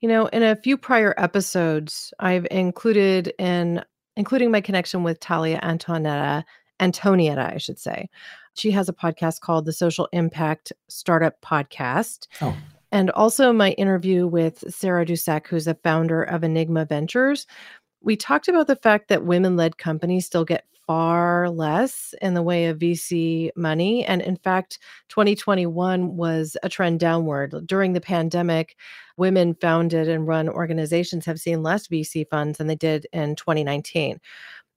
You 0.00 0.08
know, 0.08 0.26
in 0.26 0.42
a 0.42 0.56
few 0.56 0.76
prior 0.76 1.14
episodes, 1.16 2.12
I've 2.18 2.46
included 2.50 3.32
in 3.38 3.82
including 4.18 4.50
my 4.50 4.60
connection 4.60 5.04
with 5.04 5.20
Talia 5.20 5.60
Antonetta 5.62 6.42
Antonietta, 6.80 7.54
I 7.54 7.58
should 7.58 7.78
say. 7.78 8.08
She 8.54 8.70
has 8.72 8.88
a 8.88 8.92
podcast 8.92 9.40
called 9.40 9.66
the 9.66 9.72
Social 9.72 10.08
Impact 10.12 10.72
Startup 10.88 11.40
Podcast. 11.42 12.26
Oh. 12.40 12.56
And 12.90 13.10
also 13.10 13.52
my 13.52 13.72
interview 13.72 14.26
with 14.26 14.64
Sarah 14.72 15.04
Dusek, 15.04 15.46
who's 15.46 15.66
the 15.66 15.78
founder 15.84 16.22
of 16.22 16.42
Enigma 16.42 16.84
Ventures. 16.86 17.46
we 18.00 18.16
talked 18.16 18.48
about 18.48 18.66
the 18.68 18.76
fact 18.76 19.08
that 19.08 19.24
women 19.24 19.56
led 19.56 19.76
companies 19.76 20.24
still 20.24 20.44
get 20.44 20.64
far 20.88 21.50
less 21.50 22.14
in 22.22 22.32
the 22.32 22.42
way 22.42 22.64
of 22.64 22.78
VC 22.78 23.50
money. 23.54 24.06
And 24.06 24.22
in 24.22 24.36
fact, 24.36 24.78
2021 25.10 26.16
was 26.16 26.56
a 26.62 26.68
trend 26.70 26.98
downward. 26.98 27.54
During 27.66 27.92
the 27.92 28.00
pandemic, 28.00 28.74
women 29.18 29.54
founded 29.54 30.08
and 30.08 30.26
run 30.26 30.48
organizations 30.48 31.26
have 31.26 31.38
seen 31.38 31.62
less 31.62 31.88
VC 31.88 32.26
funds 32.30 32.56
than 32.56 32.68
they 32.68 32.74
did 32.74 33.06
in 33.12 33.36
2019. 33.36 34.18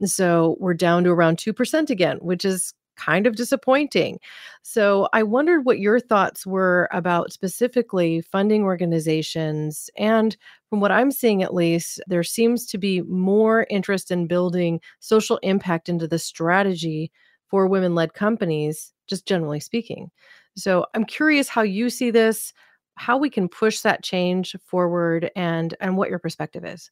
So 0.06 0.58
we're 0.60 0.74
down 0.74 1.04
to 1.04 1.12
around 1.12 1.38
2% 1.38 1.90
again, 1.90 2.18
which 2.22 2.46
is 2.46 2.74
kind 2.98 3.26
of 3.26 3.36
disappointing. 3.36 4.20
So 4.62 5.10
I 5.14 5.24
wondered 5.24 5.66
what 5.66 5.80
your 5.80 6.00
thoughts 6.00 6.46
were 6.46 6.88
about 6.92 7.32
specifically 7.34 8.22
funding 8.22 8.64
organizations. 8.64 9.90
And 9.98 10.38
from 10.70 10.82
what 10.82 10.92
I'm 10.92 11.12
seeing, 11.12 11.42
at 11.42 11.54
least, 11.54 12.00
there 12.08 12.24
seems 12.24 12.66
to 12.68 12.78
be 12.78 13.02
more 13.02 13.66
interest 13.70 14.12
in 14.12 14.28
building 14.28 14.82
social 15.00 15.38
impact 15.38 15.90
into 15.90 16.08
the 16.08 16.20
strategy 16.20 17.12
for 17.48 17.68
women 17.68 17.96
led 17.96 18.14
companies, 18.14 18.94
just 19.08 19.26
generally 19.26 19.60
speaking. 19.60 20.12
So 20.56 20.86
I'm 20.94 21.06
curious 21.06 21.48
how 21.48 21.64
you 21.64 21.90
see 21.90 22.12
this, 22.12 22.54
how 22.96 23.18
we 23.18 23.30
can 23.30 23.50
push 23.50 23.82
that 23.82 24.04
change 24.04 24.56
forward, 24.66 25.32
and, 25.36 25.76
and 25.80 25.98
what 25.98 26.10
your 26.10 26.20
perspective 26.20 26.66
is. 26.66 26.92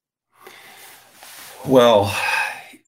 Well, 1.66 2.16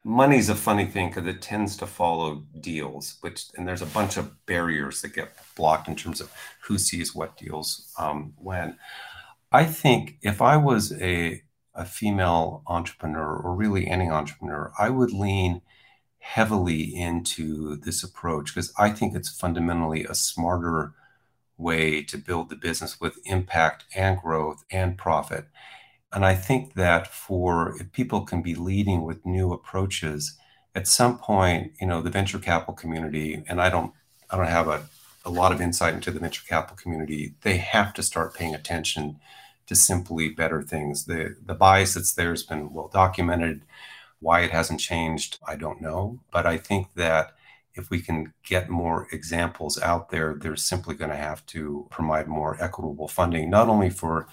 money's 0.04 0.50
a 0.50 0.56
funny 0.56 0.86
thing 0.86 1.10
because 1.10 1.28
it 1.28 1.42
tends 1.42 1.78
to 1.78 1.86
follow 1.86 2.44
deals 2.60 3.18
which 3.22 3.46
and 3.56 3.68
there's 3.68 3.84
a 3.84 3.88
bunch 3.88 4.18
of 4.18 4.46
barriers 4.46 5.02
that 5.02 5.14
get 5.14 5.34
blocked 5.56 5.88
in 5.88 5.96
terms 5.96 6.20
of 6.20 6.32
who 6.64 6.78
sees 6.78 7.14
what 7.14 7.38
deals 7.38 7.94
um, 8.00 8.34
when. 8.38 8.78
I 9.52 9.66
think 9.66 10.18
if 10.22 10.42
i 10.42 10.58
was 10.58 10.94
a, 10.94 11.44
a 11.76 11.86
female 11.86 12.64
entrepreneur 12.68 13.36
or 13.36 13.56
really 13.56 13.88
any 13.88 14.10
entrepreneur 14.10 14.72
i 14.80 14.90
would 14.90 15.12
lean 15.12 15.62
heavily 16.20 16.96
into 16.96 17.76
this 17.78 18.04
approach 18.04 18.54
because 18.54 18.74
i 18.80 18.90
think 18.90 19.16
it's 19.16 19.30
fundamentally 19.30 20.04
a 20.06 20.16
smarter 20.16 20.94
way 21.58 22.02
to 22.02 22.18
build 22.18 22.50
the 22.50 22.56
business 22.56 23.00
with 23.00 23.20
impact 23.26 23.86
and 23.96 24.20
growth 24.20 24.64
and 24.72 24.98
profit 24.98 25.46
and 26.14 26.26
I 26.26 26.36
think 26.36 26.74
that 26.74 27.08
for 27.08 27.76
if 27.80 27.92
people 27.92 28.22
can 28.22 28.42
be 28.42 28.56
leading 28.56 29.04
with 29.04 29.26
new 29.26 29.54
approaches, 29.54 30.38
at 30.76 30.88
some 30.88 31.18
point, 31.18 31.74
you 31.80 31.88
know, 31.88 32.02
the 32.02 32.10
venture 32.10 32.40
capital 32.40 32.74
community, 32.74 33.44
and 33.48 33.62
I 33.62 33.70
don't, 33.70 33.94
I 34.30 34.38
don't 34.38 34.48
have 34.48 34.68
a, 34.68 34.84
a 35.26 35.30
lot 35.30 35.52
of 35.52 35.62
insight 35.62 35.94
into 35.94 36.12
the 36.12 36.20
venture 36.20 36.44
capital 36.48 36.78
community. 36.78 37.36
They 37.42 37.58
have 37.58 37.94
to 37.96 38.04
start 38.04 38.36
paying 38.36 38.56
attention 38.56 39.20
to 39.68 39.76
simply 39.76 40.30
better 40.30 40.62
things. 40.62 41.06
The 41.06 41.36
the 41.46 41.54
bias 41.54 41.94
that's 41.94 42.14
there 42.14 42.32
has 42.32 42.44
been 42.44 42.74
well 42.74 42.90
documented. 42.92 43.62
Why 44.20 44.42
it 44.42 44.52
hasn't 44.52 44.80
changed, 44.80 45.40
I 45.48 45.56
don't 45.56 45.82
know. 45.82 46.20
But 46.32 46.46
I 46.46 46.58
think 46.58 46.94
that 46.96 47.34
if 47.74 47.90
we 47.90 48.02
can 48.02 48.34
get 48.46 48.70
more 48.70 49.08
examples 49.12 49.82
out 49.82 50.10
there, 50.10 50.36
they're 50.36 50.56
simply 50.56 50.96
going 50.96 51.10
to 51.10 51.18
have 51.18 51.46
to 51.48 51.88
provide 51.90 52.28
more 52.28 52.58
equitable 52.62 53.08
funding, 53.08 53.50
not 53.50 53.70
only 53.70 53.90
for 53.90 54.28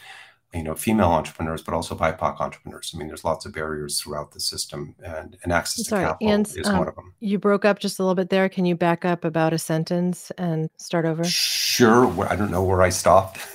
you 0.54 0.62
know 0.62 0.74
female 0.74 1.08
entrepreneurs 1.08 1.62
but 1.62 1.74
also 1.74 1.94
bipoc 1.94 2.40
entrepreneurs. 2.40 2.92
I 2.94 2.98
mean 2.98 3.08
there's 3.08 3.24
lots 3.24 3.46
of 3.46 3.52
barriers 3.52 4.00
throughout 4.00 4.32
the 4.32 4.40
system 4.40 4.94
and, 5.04 5.36
and 5.42 5.52
access 5.52 5.88
Sorry, 5.88 6.04
to 6.04 6.08
capital 6.10 6.40
is 6.40 6.68
um, 6.68 6.78
one 6.78 6.88
of 6.88 6.94
them 6.94 7.12
you 7.20 7.38
broke 7.38 7.64
up 7.64 7.78
just 7.78 7.98
a 7.98 8.02
little 8.02 8.14
bit 8.14 8.30
there. 8.30 8.48
Can 8.48 8.64
you 8.64 8.74
back 8.74 9.04
up 9.04 9.24
about 9.24 9.52
a 9.52 9.58
sentence 9.58 10.30
and 10.38 10.70
start 10.78 11.04
over? 11.04 11.24
Sure. 11.24 12.28
I 12.28 12.36
don't 12.36 12.50
know 12.50 12.64
where 12.64 12.82
i 12.82 12.88
stopped. 12.88 13.38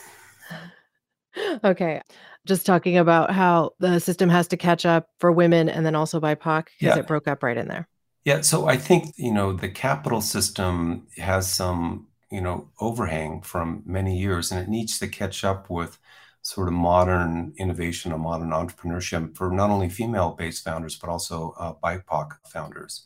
Okay. 1.63 1.99
Just 2.45 2.63
talking 2.63 2.95
about 2.95 3.31
how 3.31 3.71
the 3.79 3.99
system 3.99 4.29
has 4.29 4.47
to 4.49 4.57
catch 4.57 4.85
up 4.85 5.07
for 5.17 5.31
women 5.31 5.67
and 5.67 5.83
then 5.83 5.95
also 5.95 6.19
bipoc 6.19 6.65
because 6.65 6.95
yeah. 6.95 6.99
it 6.99 7.07
broke 7.07 7.27
up 7.27 7.41
right 7.41 7.57
in 7.57 7.67
there. 7.67 7.87
Yeah 8.23 8.41
so 8.41 8.67
i 8.67 8.77
think 8.77 9.13
you 9.17 9.33
know 9.33 9.51
the 9.51 9.67
capital 9.67 10.21
system 10.21 11.07
has 11.17 11.51
some 11.51 12.07
you 12.31 12.41
know 12.41 12.69
overhang 12.79 13.41
from 13.41 13.83
many 13.85 14.17
years 14.17 14.51
and 14.51 14.61
it 14.61 14.69
needs 14.69 14.97
to 14.99 15.07
catch 15.07 15.43
up 15.43 15.69
with 15.69 15.99
sort 16.43 16.67
of 16.67 16.73
modern 16.73 17.53
innovation 17.57 18.11
and 18.11 18.21
modern 18.21 18.49
entrepreneurship 18.49 19.35
for 19.35 19.49
not 19.49 19.69
only 19.69 19.89
female-based 19.89 20.63
founders 20.63 20.95
but 20.97 21.09
also 21.09 21.55
uh, 21.57 21.73
BIPOC 21.81 22.31
founders. 22.45 23.05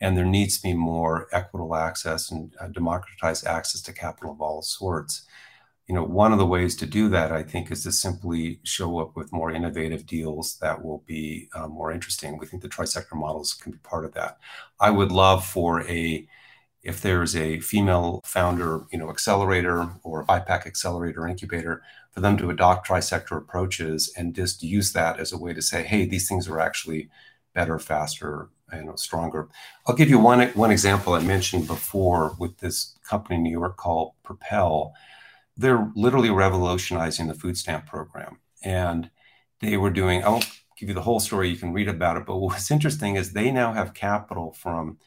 And 0.00 0.16
there 0.16 0.26
needs 0.26 0.58
to 0.58 0.62
be 0.62 0.74
more 0.74 1.26
equitable 1.32 1.74
access 1.74 2.30
and 2.30 2.54
uh, 2.60 2.68
democratized 2.68 3.46
access 3.46 3.80
to 3.82 3.92
capital 3.92 4.32
of 4.32 4.40
all 4.42 4.60
sorts. 4.60 5.26
You 5.88 5.94
know, 5.94 6.04
one 6.04 6.32
of 6.32 6.38
the 6.38 6.46
ways 6.46 6.76
to 6.76 6.86
do 6.86 7.08
that, 7.08 7.32
I 7.32 7.42
think, 7.42 7.70
is 7.70 7.84
to 7.84 7.92
simply 7.92 8.60
show 8.64 8.98
up 8.98 9.16
with 9.16 9.32
more 9.32 9.50
innovative 9.50 10.06
deals 10.06 10.58
that 10.58 10.84
will 10.84 11.04
be 11.06 11.48
uh, 11.54 11.68
more 11.68 11.90
interesting. 11.90 12.36
We 12.36 12.46
think 12.46 12.62
the 12.62 12.68
trisector 12.68 13.14
models 13.14 13.54
can 13.54 13.72
be 13.72 13.78
part 13.78 14.04
of 14.04 14.12
that. 14.14 14.38
I 14.78 14.90
would 14.90 15.12
love 15.12 15.44
for 15.44 15.82
a 15.88 16.26
if 16.82 17.00
there's 17.00 17.34
a 17.34 17.60
female 17.60 18.20
founder, 18.26 18.82
you 18.92 18.98
know, 18.98 19.08
accelerator 19.08 19.88
or 20.02 20.26
BIPOC 20.26 20.66
accelerator 20.66 21.26
incubator, 21.26 21.82
for 22.14 22.20
them 22.20 22.36
to 22.38 22.48
adopt 22.48 22.88
trisector 22.88 23.36
approaches 23.36 24.12
and 24.16 24.34
just 24.34 24.62
use 24.62 24.92
that 24.92 25.18
as 25.18 25.32
a 25.32 25.38
way 25.38 25.52
to 25.52 25.60
say, 25.60 25.82
hey, 25.82 26.06
these 26.06 26.28
things 26.28 26.48
are 26.48 26.60
actually 26.60 27.10
better, 27.54 27.78
faster, 27.78 28.48
you 28.72 28.84
know, 28.84 28.94
stronger. 28.94 29.48
I'll 29.86 29.96
give 29.96 30.08
you 30.08 30.18
one 30.18 30.48
one 30.50 30.70
example 30.70 31.14
I 31.14 31.20
mentioned 31.20 31.66
before 31.66 32.36
with 32.38 32.58
this 32.58 32.96
company 33.08 33.36
in 33.36 33.42
New 33.42 33.50
York 33.50 33.76
called 33.76 34.12
Propel. 34.22 34.94
They're 35.56 35.90
literally 35.94 36.30
revolutionizing 36.30 37.26
the 37.26 37.34
food 37.34 37.56
stamp 37.56 37.86
program, 37.86 38.38
and 38.62 39.10
they 39.60 39.76
were 39.76 39.90
doing. 39.90 40.24
I 40.24 40.28
won't 40.28 40.50
give 40.78 40.88
you 40.88 40.94
the 40.94 41.02
whole 41.02 41.20
story; 41.20 41.50
you 41.50 41.56
can 41.56 41.72
read 41.72 41.88
about 41.88 42.16
it. 42.16 42.26
But 42.26 42.38
what's 42.38 42.70
interesting 42.70 43.16
is 43.16 43.32
they 43.32 43.50
now 43.50 43.72
have 43.72 43.94
capital 43.94 44.52
from 44.52 44.98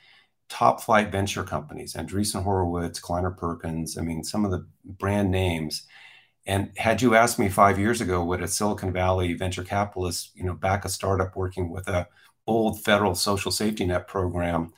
top 0.49 0.81
flight 0.81 1.11
venture 1.11 1.43
companies, 1.43 1.93
Andreessen 1.93 2.43
Horowitz, 2.43 2.99
Kleiner 2.99 3.31
Perkins. 3.31 3.97
I 3.97 4.01
mean, 4.01 4.23
some 4.23 4.45
of 4.45 4.51
the 4.51 4.65
brand 4.85 5.31
names 5.31 5.83
and 6.47 6.71
had 6.77 7.01
you 7.01 7.13
asked 7.13 7.37
me 7.39 7.49
five 7.49 7.77
years 7.77 7.99
ago, 7.99 8.23
would 8.23 8.41
a 8.41 8.47
Silicon 8.47 8.93
Valley 8.93 9.33
venture 9.33 9.65
capitalist, 9.65 10.31
you 10.33 10.45
know, 10.45 10.53
back 10.53 10.85
a 10.85 10.89
startup 10.89 11.35
working 11.35 11.69
with 11.69 11.87
a 11.89 12.07
old 12.47 12.81
federal 12.83 13.15
social 13.15 13.51
safety 13.51 13.85
net 13.85 14.07
program, 14.07 14.71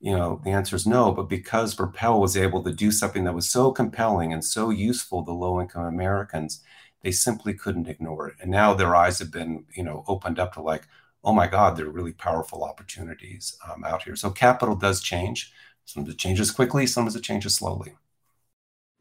you 0.00 0.16
know, 0.16 0.40
the 0.44 0.50
answer 0.50 0.76
is 0.76 0.86
no. 0.86 1.10
But 1.10 1.28
because 1.28 1.74
Propel 1.74 2.20
was 2.20 2.36
able 2.36 2.62
to 2.62 2.72
do 2.72 2.92
something 2.92 3.24
that 3.24 3.34
was 3.34 3.48
so 3.48 3.72
compelling 3.72 4.32
and 4.32 4.44
so 4.44 4.70
useful 4.70 5.24
to 5.24 5.32
low-income 5.32 5.84
Americans, 5.86 6.62
they 7.02 7.10
simply 7.10 7.54
couldn't 7.54 7.88
ignore 7.88 8.28
it. 8.28 8.36
And 8.40 8.50
now 8.50 8.72
their 8.72 8.94
eyes 8.94 9.18
have 9.18 9.32
been, 9.32 9.64
you 9.74 9.82
know, 9.82 10.04
opened 10.06 10.38
up 10.38 10.54
to 10.54 10.62
like, 10.62 10.86
oh 11.24 11.32
my 11.32 11.48
God, 11.48 11.76
there 11.76 11.86
are 11.86 11.90
really 11.90 12.12
powerful 12.12 12.62
opportunities 12.62 13.58
um, 13.68 13.82
out 13.82 14.04
here. 14.04 14.14
So 14.14 14.30
capital 14.30 14.76
does 14.76 15.00
change. 15.00 15.52
Some 15.86 16.08
it 16.08 16.18
changes 16.18 16.52
quickly, 16.52 16.86
some 16.86 17.08
it 17.08 17.22
changes 17.22 17.56
slowly. 17.56 17.94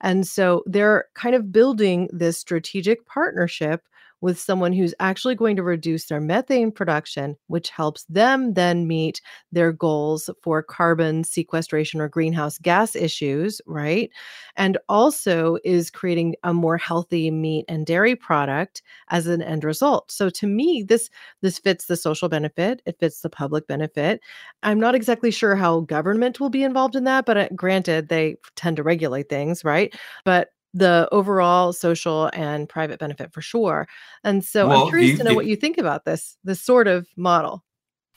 And 0.00 0.24
so 0.26 0.62
they're 0.66 1.06
kind 1.14 1.34
of 1.34 1.50
building 1.50 2.08
this 2.12 2.38
strategic 2.38 3.04
partnership 3.06 3.82
with 4.20 4.38
someone 4.38 4.72
who's 4.72 4.94
actually 5.00 5.34
going 5.34 5.56
to 5.56 5.62
reduce 5.62 6.06
their 6.06 6.20
methane 6.20 6.72
production, 6.72 7.36
which 7.48 7.70
helps 7.70 8.04
them 8.04 8.54
then 8.54 8.86
meet 8.86 9.20
their 9.52 9.72
goals 9.72 10.30
for 10.42 10.62
carbon 10.62 11.24
sequestration 11.24 12.00
or 12.00 12.08
greenhouse 12.08 12.58
gas 12.58 12.96
issues, 12.96 13.60
right? 13.66 14.10
And 14.56 14.78
also 14.88 15.58
is 15.64 15.90
creating 15.90 16.36
a 16.42 16.54
more 16.54 16.78
healthy 16.78 17.30
meat 17.30 17.64
and 17.68 17.86
dairy 17.86 18.16
product 18.16 18.82
as 19.10 19.26
an 19.26 19.42
end 19.42 19.64
result. 19.64 20.10
So 20.10 20.30
to 20.30 20.46
me, 20.46 20.84
this 20.86 21.10
this 21.42 21.58
fits 21.58 21.86
the 21.86 21.96
social 21.96 22.28
benefit, 22.28 22.82
it 22.86 22.98
fits 22.98 23.20
the 23.20 23.30
public 23.30 23.66
benefit. 23.66 24.20
I'm 24.62 24.80
not 24.80 24.94
exactly 24.94 25.30
sure 25.30 25.54
how 25.56 25.80
government 25.80 26.40
will 26.40 26.50
be 26.50 26.62
involved 26.62 26.96
in 26.96 27.04
that, 27.04 27.26
but 27.26 27.36
uh, 27.36 27.48
granted, 27.54 28.08
they 28.08 28.36
tend 28.56 28.76
to 28.76 28.82
regulate 28.82 29.28
things, 29.28 29.64
right? 29.64 29.94
But 30.24 30.50
the 30.76 31.08
overall 31.10 31.72
social 31.72 32.30
and 32.34 32.68
private 32.68 33.00
benefit 33.00 33.32
for 33.32 33.40
sure. 33.40 33.88
And 34.22 34.44
so 34.44 34.68
well, 34.68 34.82
I'm 34.82 34.88
curious 34.88 35.12
you, 35.12 35.16
to 35.18 35.24
know 35.24 35.30
you, 35.30 35.36
what 35.36 35.46
you 35.46 35.56
think 35.56 35.78
about 35.78 36.04
this 36.04 36.36
this 36.44 36.60
sort 36.60 36.86
of 36.86 37.08
model. 37.16 37.64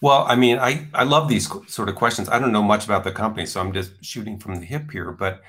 Well, 0.01 0.25
I 0.27 0.35
mean, 0.35 0.59
I 0.59 0.87
I 0.93 1.05
love 1.05 1.29
these 1.29 1.49
sort 1.67 1.89
of 1.89 1.95
questions. 1.95 2.27
I 2.29 2.37
don't 2.37 2.51
know 2.51 2.63
much 2.63 2.85
about 2.85 3.05
the 3.05 3.11
company, 3.11 3.45
so 3.45 3.61
I'm 3.61 3.73
just 3.73 4.03
shooting 4.03 4.39
from 4.39 4.55
the 4.55 4.65
hip 4.65 4.91
here, 4.91 5.11
but 5.11 5.41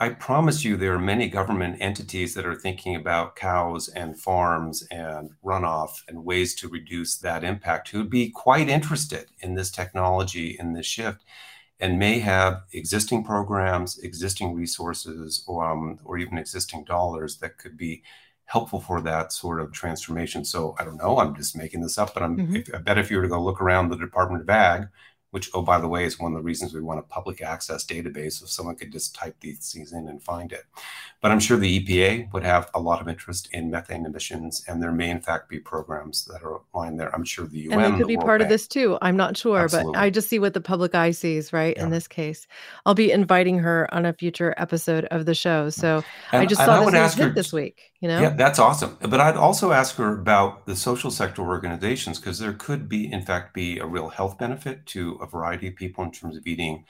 I 0.00 0.10
promise 0.10 0.64
you 0.64 0.76
there 0.76 0.94
are 0.94 0.98
many 0.98 1.28
government 1.28 1.78
entities 1.80 2.34
that 2.34 2.46
are 2.46 2.54
thinking 2.54 2.96
about 2.96 3.36
cows 3.36 3.88
and 3.88 4.18
farms 4.18 4.86
and 4.90 5.30
runoff 5.44 6.02
and 6.08 6.24
ways 6.24 6.54
to 6.56 6.68
reduce 6.68 7.16
that 7.18 7.44
impact 7.44 7.88
who 7.88 7.98
would 7.98 8.10
be 8.10 8.30
quite 8.30 8.68
interested 8.68 9.26
in 9.40 9.54
this 9.54 9.70
technology 9.70 10.56
in 10.58 10.72
this 10.74 10.86
shift 10.86 11.22
and 11.80 11.98
may 11.98 12.18
have 12.18 12.62
existing 12.72 13.24
programs, 13.24 13.98
existing 13.98 14.54
resources, 14.54 15.44
or, 15.46 15.64
um, 15.64 15.98
or 16.04 16.18
even 16.18 16.38
existing 16.38 16.84
dollars 16.84 17.36
that 17.38 17.58
could 17.58 17.76
be 17.76 18.02
helpful 18.46 18.80
for 18.80 19.00
that 19.00 19.32
sort 19.32 19.60
of 19.60 19.72
transformation. 19.72 20.44
So 20.44 20.74
I 20.78 20.84
don't 20.84 20.96
know. 20.96 21.18
I'm 21.18 21.34
just 21.34 21.56
making 21.56 21.82
this 21.82 21.98
up, 21.98 22.14
but 22.14 22.22
I'm. 22.22 22.36
Mm-hmm. 22.36 22.56
If, 22.56 22.74
I 22.74 22.78
bet 22.78 22.98
if 22.98 23.10
you 23.10 23.18
were 23.18 23.24
to 23.24 23.28
go 23.28 23.42
look 23.42 23.60
around 23.60 23.90
the 23.90 23.96
Department 23.96 24.42
of 24.42 24.50
Ag, 24.50 24.88
which, 25.30 25.50
oh, 25.54 25.62
by 25.62 25.78
the 25.78 25.88
way, 25.88 26.04
is 26.04 26.18
one 26.18 26.32
of 26.32 26.38
the 26.38 26.44
reasons 26.44 26.72
we 26.72 26.80
want 26.80 27.00
a 27.00 27.02
public 27.02 27.42
access 27.42 27.84
database 27.84 28.34
so 28.34 28.46
someone 28.46 28.76
could 28.76 28.92
just 28.92 29.14
type 29.14 29.36
these 29.40 29.72
things 29.72 29.92
in 29.92 30.08
and 30.08 30.22
find 30.22 30.52
it. 30.52 30.64
But 31.20 31.30
I'm 31.30 31.40
sure 31.40 31.56
the 31.56 31.80
EPA 31.80 32.32
would 32.32 32.44
have 32.44 32.70
a 32.74 32.80
lot 32.80 33.00
of 33.00 33.08
interest 33.08 33.48
in 33.52 33.70
methane 33.70 34.06
emissions, 34.06 34.64
and 34.68 34.82
there 34.82 34.92
may, 34.92 35.10
in 35.10 35.20
fact, 35.20 35.48
be 35.48 35.58
programs 35.58 36.24
that 36.26 36.42
are 36.42 36.60
aligned 36.74 37.00
there. 37.00 37.14
I'm 37.14 37.24
sure 37.24 37.46
the 37.46 37.58
UN 37.58 37.80
and 37.80 37.94
they 37.94 37.98
could 37.98 38.06
be 38.06 38.16
part 38.16 38.40
Bank, 38.40 38.42
of 38.42 38.48
this 38.48 38.68
too. 38.68 38.98
I'm 39.02 39.16
not 39.16 39.36
sure, 39.36 39.58
Absolutely. 39.58 39.94
but 39.94 40.00
I 40.00 40.10
just 40.10 40.28
see 40.28 40.38
what 40.38 40.54
the 40.54 40.60
public 40.60 40.94
eye 40.94 41.10
sees, 41.10 41.52
right? 41.52 41.76
Yeah. 41.76 41.84
In 41.84 41.90
this 41.90 42.06
case, 42.06 42.46
I'll 42.84 42.94
be 42.94 43.10
inviting 43.10 43.58
her 43.58 43.92
on 43.92 44.06
a 44.06 44.12
future 44.12 44.54
episode 44.56 45.06
of 45.06 45.26
the 45.26 45.34
show. 45.34 45.66
Mm. 45.66 45.72
So 45.72 46.04
and, 46.32 46.42
I 46.42 46.46
just 46.46 46.64
saw 46.64 46.82
I 46.82 46.90
this 46.90 47.14
hit 47.14 47.28
her, 47.28 47.30
this 47.32 47.52
week. 47.52 47.92
You 48.00 48.08
know, 48.08 48.20
yeah, 48.20 48.30
that's 48.30 48.58
awesome. 48.58 48.96
But 49.00 49.20
I'd 49.20 49.36
also 49.36 49.72
ask 49.72 49.96
her 49.96 50.18
about 50.18 50.66
the 50.66 50.76
social 50.76 51.10
sector 51.10 51.42
organizations 51.42 52.18
because 52.18 52.38
there 52.38 52.52
could 52.52 52.88
be, 52.88 53.10
in 53.10 53.22
fact, 53.22 53.54
be 53.54 53.78
a 53.78 53.86
real 53.86 54.10
health 54.10 54.38
benefit 54.38 54.86
to 54.86 55.15
a 55.20 55.26
variety 55.26 55.68
of 55.68 55.76
people 55.76 56.04
in 56.04 56.10
terms 56.10 56.36
of 56.36 56.46
eating 56.46 56.84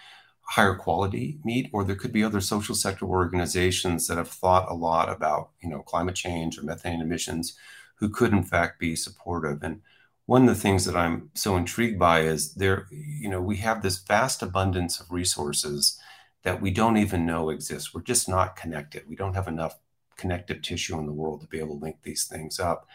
higher 0.49 0.75
quality 0.75 1.39
meat, 1.45 1.69
or 1.73 1.83
there 1.83 1.97
could 1.97 2.13
be 2.13 2.23
other 2.23 2.41
social 2.41 2.75
sector 2.75 3.05
organizations 3.05 4.07
that 4.07 4.17
have 4.17 4.29
thought 4.29 4.71
a 4.71 4.75
lot 4.75 5.09
about, 5.11 5.51
you 5.61 5.69
know, 5.69 5.83
climate 5.83 6.15
change 6.15 6.57
or 6.57 6.63
methane 6.63 7.01
emissions, 7.01 7.57
who 7.97 8.09
could 8.09 8.33
in 8.33 8.45
fact 8.45 8.79
be 8.79 8.95
supportive. 8.95 9.63
And 9.63 9.81
one 10.27 10.43
of 10.43 10.49
the 10.49 10.61
things 10.61 10.85
that 10.85 10.97
I'm 10.97 11.31
so 11.35 11.57
intrigued 11.57 11.99
by 11.99 12.21
is 12.21 12.55
there, 12.55 12.87
you 12.91 13.29
know, 13.29 13.41
we 13.41 13.57
have 13.57 13.83
this 13.83 13.99
vast 13.99 14.43
abundance 14.43 15.01
of 15.01 15.11
resources 15.11 16.01
that 16.43 16.61
we 16.61 16.71
don't 16.71 16.97
even 16.97 17.27
know 17.27 17.51
exist. 17.51 17.93
We're 17.93 18.03
just 18.03 18.29
not 18.29 18.55
connected. 18.55 19.09
We 19.09 19.17
don't 19.17 19.35
have 19.35 19.49
enough 19.49 19.79
connective 20.17 20.63
tissue 20.63 20.99
in 20.99 21.07
the 21.07 21.13
world 21.13 21.41
to 21.41 21.47
be 21.47 21.59
able 21.59 21.79
to 21.79 21.85
link 21.85 21.97
these 22.03 22.25
things 22.25 22.61
up. 22.61 22.87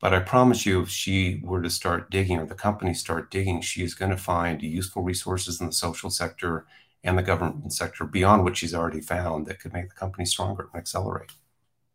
But 0.00 0.14
I 0.14 0.20
promise 0.20 0.64
you, 0.64 0.80
if 0.82 0.88
she 0.88 1.40
were 1.44 1.60
to 1.62 1.68
start 1.68 2.10
digging 2.10 2.38
or 2.38 2.46
the 2.46 2.54
company 2.54 2.94
start 2.94 3.30
digging, 3.30 3.60
she 3.60 3.82
is 3.82 3.94
going 3.94 4.10
to 4.10 4.16
find 4.16 4.62
useful 4.62 5.02
resources 5.02 5.60
in 5.60 5.66
the 5.66 5.72
social 5.72 6.08
sector 6.08 6.66
and 7.04 7.18
the 7.18 7.22
government 7.22 7.72
sector 7.72 8.04
beyond 8.04 8.44
what 8.44 8.56
she's 8.56 8.74
already 8.74 9.00
found 9.00 9.46
that 9.46 9.60
could 9.60 9.72
make 9.72 9.88
the 9.90 9.94
company 9.94 10.24
stronger 10.24 10.68
and 10.72 10.80
accelerate. 10.80 11.32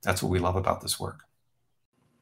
That's 0.03 0.21
what 0.21 0.31
we 0.31 0.39
love 0.39 0.55
about 0.55 0.81
this 0.81 0.99
work. 0.99 1.23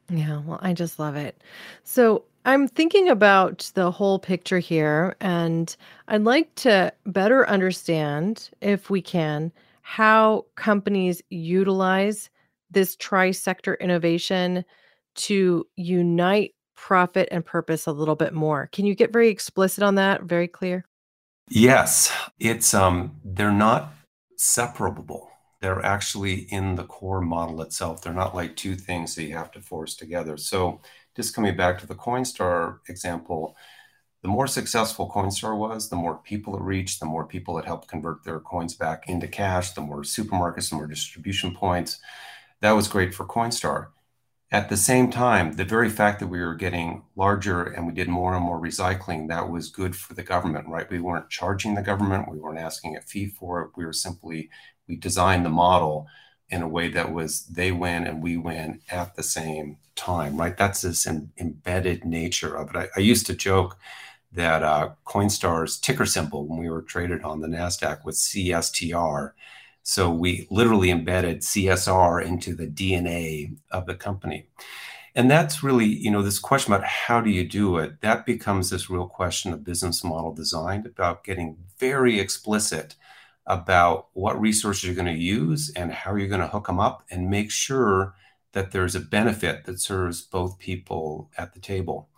Yeah, 0.08 0.40
well, 0.44 0.58
I 0.62 0.72
just 0.72 0.98
love 0.98 1.16
it. 1.16 1.42
So 1.82 2.24
I'm 2.46 2.68
thinking 2.68 3.08
about 3.08 3.70
the 3.74 3.90
whole 3.90 4.18
picture 4.18 4.58
here, 4.58 5.16
and 5.20 5.74
I'd 6.08 6.24
like 6.24 6.54
to 6.56 6.92
better 7.06 7.48
understand, 7.48 8.50
if 8.60 8.90
we 8.90 9.00
can, 9.00 9.52
how 9.80 10.44
companies 10.54 11.22
utilize 11.30 12.28
this 12.70 12.96
tri 12.96 13.30
sector 13.30 13.74
innovation 13.76 14.64
to 15.14 15.66
unite 15.76 16.54
profit 16.76 17.28
and 17.30 17.44
purpose 17.44 17.86
a 17.86 17.92
little 17.92 18.16
bit 18.16 18.34
more. 18.34 18.68
Can 18.72 18.84
you 18.86 18.94
get 18.94 19.12
very 19.12 19.28
explicit 19.28 19.82
on 19.82 19.94
that? 19.96 20.22
Very 20.22 20.48
clear? 20.48 20.86
Yes, 21.50 22.12
it's 22.38 22.74
um 22.74 23.20
they're 23.24 23.52
not 23.52 23.92
separable. 24.36 25.30
They're 25.60 25.84
actually 25.84 26.34
in 26.52 26.74
the 26.74 26.84
core 26.84 27.20
model 27.20 27.62
itself. 27.62 28.02
They're 28.02 28.12
not 28.12 28.34
like 28.34 28.56
two 28.56 28.76
things 28.76 29.14
that 29.14 29.24
you 29.24 29.34
have 29.34 29.50
to 29.52 29.60
force 29.60 29.94
together. 29.94 30.36
So 30.36 30.80
just 31.16 31.34
coming 31.34 31.56
back 31.56 31.78
to 31.78 31.86
the 31.86 31.94
Coinstar 31.94 32.80
example, 32.88 33.56
the 34.22 34.28
more 34.28 34.46
successful 34.46 35.10
Coinstar 35.10 35.56
was, 35.56 35.88
the 35.88 35.96
more 35.96 36.16
people 36.18 36.56
it 36.56 36.62
reached, 36.62 37.00
the 37.00 37.06
more 37.06 37.26
people 37.26 37.58
it 37.58 37.66
helped 37.66 37.88
convert 37.88 38.24
their 38.24 38.40
coins 38.40 38.74
back 38.74 39.08
into 39.08 39.28
cash, 39.28 39.72
the 39.72 39.80
more 39.80 40.02
supermarkets, 40.02 40.70
the 40.70 40.76
more 40.76 40.86
distribution 40.86 41.54
points. 41.54 42.00
That 42.60 42.72
was 42.72 42.88
great 42.88 43.14
for 43.14 43.26
Coinstar. 43.26 43.88
At 44.54 44.68
the 44.68 44.76
same 44.76 45.10
time, 45.10 45.54
the 45.54 45.64
very 45.64 45.90
fact 45.90 46.20
that 46.20 46.28
we 46.28 46.40
were 46.40 46.54
getting 46.54 47.02
larger 47.16 47.64
and 47.64 47.88
we 47.88 47.92
did 47.92 48.06
more 48.06 48.36
and 48.36 48.44
more 48.44 48.60
recycling, 48.60 49.26
that 49.26 49.50
was 49.50 49.68
good 49.68 49.96
for 49.96 50.14
the 50.14 50.22
government, 50.22 50.68
right? 50.68 50.88
We 50.88 51.00
weren't 51.00 51.28
charging 51.28 51.74
the 51.74 51.82
government, 51.82 52.30
we 52.30 52.38
weren't 52.38 52.60
asking 52.60 52.96
a 52.96 53.00
fee 53.00 53.26
for 53.26 53.62
it. 53.62 53.70
We 53.74 53.84
were 53.84 53.92
simply, 53.92 54.50
we 54.86 54.94
designed 54.94 55.44
the 55.44 55.48
model 55.50 56.06
in 56.50 56.62
a 56.62 56.68
way 56.68 56.86
that 56.90 57.12
was 57.12 57.46
they 57.46 57.72
win 57.72 58.06
and 58.06 58.22
we 58.22 58.36
win 58.36 58.80
at 58.88 59.16
the 59.16 59.24
same 59.24 59.78
time, 59.96 60.36
right? 60.36 60.56
That's 60.56 60.82
this 60.82 61.04
em- 61.04 61.32
embedded 61.36 62.04
nature 62.04 62.54
of 62.54 62.70
it. 62.70 62.76
I, 62.76 62.88
I, 62.96 63.00
used 63.00 63.26
to 63.26 63.34
joke 63.34 63.76
that 64.30 64.62
uh, 64.62 64.90
Coinstar's 65.04 65.80
ticker 65.80 66.06
symbol 66.06 66.46
when 66.46 66.60
we 66.60 66.70
were 66.70 66.82
traded 66.82 67.24
on 67.24 67.40
the 67.40 67.48
NASDAQ 67.48 68.04
was 68.04 68.20
CSTR 68.20 69.32
so 69.84 70.10
we 70.10 70.48
literally 70.50 70.90
embedded 70.90 71.40
CSR 71.40 72.24
into 72.24 72.54
the 72.54 72.66
DNA 72.66 73.54
of 73.70 73.84
the 73.84 73.94
company. 73.94 74.46
And 75.14 75.30
that's 75.30 75.62
really, 75.62 75.84
you 75.84 76.10
know, 76.10 76.22
this 76.22 76.38
question 76.38 76.72
about 76.72 76.86
how 76.86 77.20
do 77.20 77.30
you 77.30 77.46
do 77.46 77.76
it, 77.76 78.00
that 78.00 78.24
becomes 78.26 78.70
this 78.70 78.88
real 78.88 79.06
question 79.06 79.52
of 79.52 79.62
business 79.62 80.02
model 80.02 80.32
design, 80.32 80.84
about 80.86 81.22
getting 81.22 81.58
very 81.78 82.18
explicit 82.18 82.96
about 83.46 84.08
what 84.14 84.40
resources 84.40 84.84
you're 84.84 84.94
going 84.94 85.14
to 85.14 85.22
use 85.22 85.70
and 85.76 85.92
how 85.92 86.16
you're 86.16 86.28
going 86.28 86.40
to 86.40 86.48
hook 86.48 86.66
them 86.66 86.80
up 86.80 87.04
and 87.10 87.30
make 87.30 87.50
sure 87.50 88.14
that 88.52 88.72
there's 88.72 88.94
a 88.94 89.00
benefit 89.00 89.64
that 89.66 89.80
serves 89.80 90.22
both 90.22 90.58
people 90.58 91.30
at 91.36 91.52
the 91.52 91.60
table. 91.60 92.08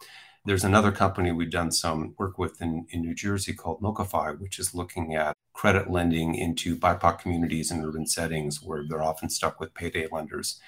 There's 0.47 0.63
another 0.63 0.93
company 0.93 1.33
we've 1.33 1.51
done 1.51 1.73
some 1.73 2.15
work 2.19 2.39
with 2.39 2.63
in, 2.63 2.87
in 2.91 3.03
New 3.03 3.15
Jersey 3.15 3.53
called 3.53 3.81
MoCaFi, 3.83 4.39
which 4.39 4.61
is 4.61 4.77
looking 4.77 5.17
at 5.17 5.35
credit 5.53 5.91
lending 5.91 6.37
into 6.37 6.77
BIPOC 6.77 7.19
communities 7.19 7.73
in 7.73 7.85
urban 7.85 8.07
settings 8.07 8.63
where 8.63 8.85
they're 8.89 9.03
often 9.03 9.29
stuck 9.29 9.59
with 9.59 9.75
payday 9.75 10.07
lenders. 10.13 10.61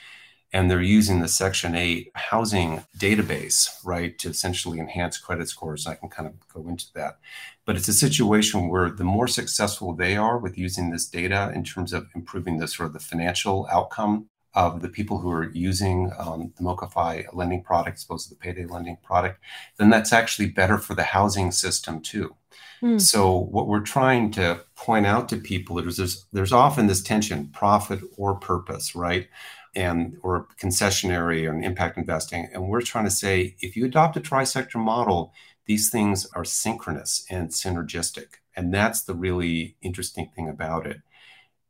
And 0.52 0.68
they're 0.68 0.82
using 0.82 1.20
the 1.20 1.28
Section 1.28 1.76
8 1.76 2.10
housing 2.14 2.86
database, 2.98 3.68
right, 3.84 4.18
to 4.18 4.30
essentially 4.30 4.80
enhance 4.80 5.16
credit 5.16 5.48
scores. 5.48 5.86
I 5.86 5.94
can 5.94 6.08
kind 6.08 6.26
of 6.26 6.34
go 6.52 6.68
into 6.68 6.86
that. 6.94 7.18
But 7.64 7.76
it's 7.76 7.86
a 7.86 7.92
situation 7.92 8.68
where 8.68 8.90
the 8.90 9.04
more 9.04 9.28
successful 9.28 9.94
they 9.94 10.16
are 10.16 10.38
with 10.38 10.58
using 10.58 10.90
this 10.90 11.06
data 11.06 11.52
in 11.54 11.62
terms 11.62 11.92
of 11.92 12.08
improving 12.16 12.58
the 12.58 12.66
sort 12.66 12.88
of 12.88 12.94
the 12.94 12.98
financial 12.98 13.68
outcome 13.70 14.28
of 14.55 14.82
the 14.82 14.88
people 14.88 15.18
who 15.18 15.30
are 15.30 15.51
using 15.53 16.11
um, 16.18 16.53
the 16.57 16.64
MoCaFi 16.64 17.34
lending 17.34 17.62
product, 17.62 17.99
as 17.99 18.05
opposed 18.05 18.28
to 18.28 18.34
the 18.34 18.40
payday 18.40 18.66
lending 18.66 18.96
product, 19.03 19.40
then 19.76 19.90
that's 19.90 20.12
actually 20.12 20.49
better 20.49 20.78
for 20.78 20.94
the 20.94 21.03
housing 21.03 21.53
system 21.53 22.01
too. 22.01 22.34
Mm. 22.82 23.01
So 23.01 23.36
what 23.36 23.66
we're 23.66 23.80
trying 23.80 24.30
to 24.32 24.61
point 24.76 25.07
out 25.07 25.28
to 25.28 25.36
people 25.36 25.78
is 25.78 25.96
there's 25.96 26.26
there's 26.32 26.53
often 26.53 26.86
this 26.86 27.03
tension, 27.03 27.49
profit 27.49 28.01
or 28.16 28.36
purpose, 28.36 28.94
right? 28.94 29.28
And 29.74 30.16
or 30.22 30.49
concessionary 30.61 31.49
or 31.49 31.61
impact 31.61 31.99
investing. 31.99 32.49
And 32.53 32.68
we're 32.68 32.80
trying 32.80 33.05
to 33.05 33.11
say 33.11 33.57
if 33.61 33.76
you 33.76 33.84
adopt 33.84 34.16
a 34.16 34.20
tri-sector 34.20 34.78
model, 34.78 35.32
these 35.66 35.90
things 35.90 36.26
are 36.34 36.44
synchronous 36.44 37.26
and 37.30 37.51
synergistic. 37.51 38.38
And 38.57 38.72
that's 38.72 39.03
the 39.03 39.14
really 39.14 39.76
interesting 39.82 40.30
thing 40.34 40.49
about 40.49 40.86
it. 40.86 41.01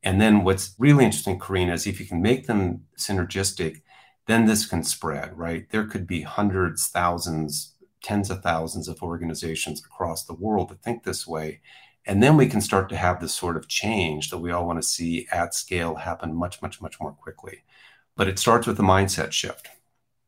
And 0.03 0.21
then 0.21 0.45
what's 0.45 0.75
really 0.79 1.05
interesting, 1.05 1.39
Karina, 1.39 1.75
is 1.75 1.87
if 1.87 2.01
you 2.01 2.07
can 2.07 2.23
make 2.23 2.47
them 2.47 2.85
synergistic, 2.97 3.83
then 4.27 4.47
this 4.47 4.67
can 4.67 4.85
spread, 4.85 5.37
right? 5.37 5.69
There 5.71 5.87
could 5.87 6.07
be 6.07 6.23
hundreds, 6.23 6.89
thousands, 6.89 7.75
tens 8.03 8.31
of 8.31 8.43
thousands 8.43 8.89
of 8.89 9.03
organizations 9.03 9.81
across 9.85 10.25
the 10.25 10.35
world 10.35 10.69
that 10.71 10.83
think 10.83 11.03
this 11.05 11.27
way. 11.27 11.61
And 12.07 12.23
then 12.23 12.37
we 12.37 12.47
can 12.47 12.61
start 12.61 12.89
to 12.91 12.97
have 12.97 13.21
this 13.21 13.35
sort 13.35 13.57
of 13.57 13.69
change 13.69 14.31
that 14.31 14.39
we 14.39 14.51
all 14.51 14.67
want 14.67 14.81
to 14.81 14.89
see 14.89 15.27
at 15.33 15.55
scale 15.55 15.97
happen 15.97 16.35
much, 16.35 16.63
much, 16.63 16.81
much 16.81 17.01
more 17.01 17.13
quickly. 17.13 17.65
But 18.17 18.29
it 18.29 18.39
starts 18.39 18.67
with 18.67 18.79
a 18.79 18.83
mindset 18.83 19.33
shift. 19.33 19.69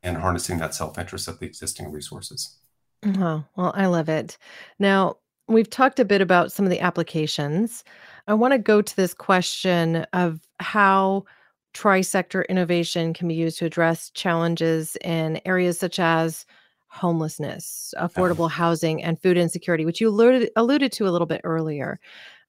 and 0.03 0.17
harnessing 0.17 0.57
that 0.59 0.75
self 0.75 0.97
interest 0.97 1.27
of 1.27 1.39
the 1.39 1.45
existing 1.45 1.91
resources. 1.91 2.57
Oh, 3.05 3.45
well, 3.55 3.73
I 3.75 3.87
love 3.87 4.09
it. 4.09 4.37
Now, 4.79 5.17
we've 5.53 5.69
talked 5.69 5.99
a 5.99 6.05
bit 6.05 6.21
about 6.21 6.51
some 6.51 6.65
of 6.65 6.71
the 6.71 6.79
applications. 6.79 7.83
I 8.27 8.33
want 8.33 8.53
to 8.53 8.57
go 8.57 8.81
to 8.81 8.95
this 8.95 9.13
question 9.13 10.05
of 10.13 10.39
how 10.59 11.25
tri-sector 11.73 12.43
innovation 12.43 13.13
can 13.13 13.27
be 13.27 13.33
used 13.33 13.57
to 13.59 13.65
address 13.65 14.09
challenges 14.11 14.97
in 15.03 15.41
areas 15.45 15.79
such 15.79 15.99
as 15.99 16.45
homelessness, 16.87 17.93
uh-huh. 17.97 18.09
affordable 18.09 18.49
housing, 18.49 19.01
and 19.01 19.21
food 19.21 19.37
insecurity, 19.37 19.85
which 19.85 20.01
you 20.01 20.09
alluded, 20.09 20.51
alluded 20.57 20.91
to 20.91 21.07
a 21.07 21.11
little 21.11 21.25
bit 21.25 21.41
earlier. 21.45 21.99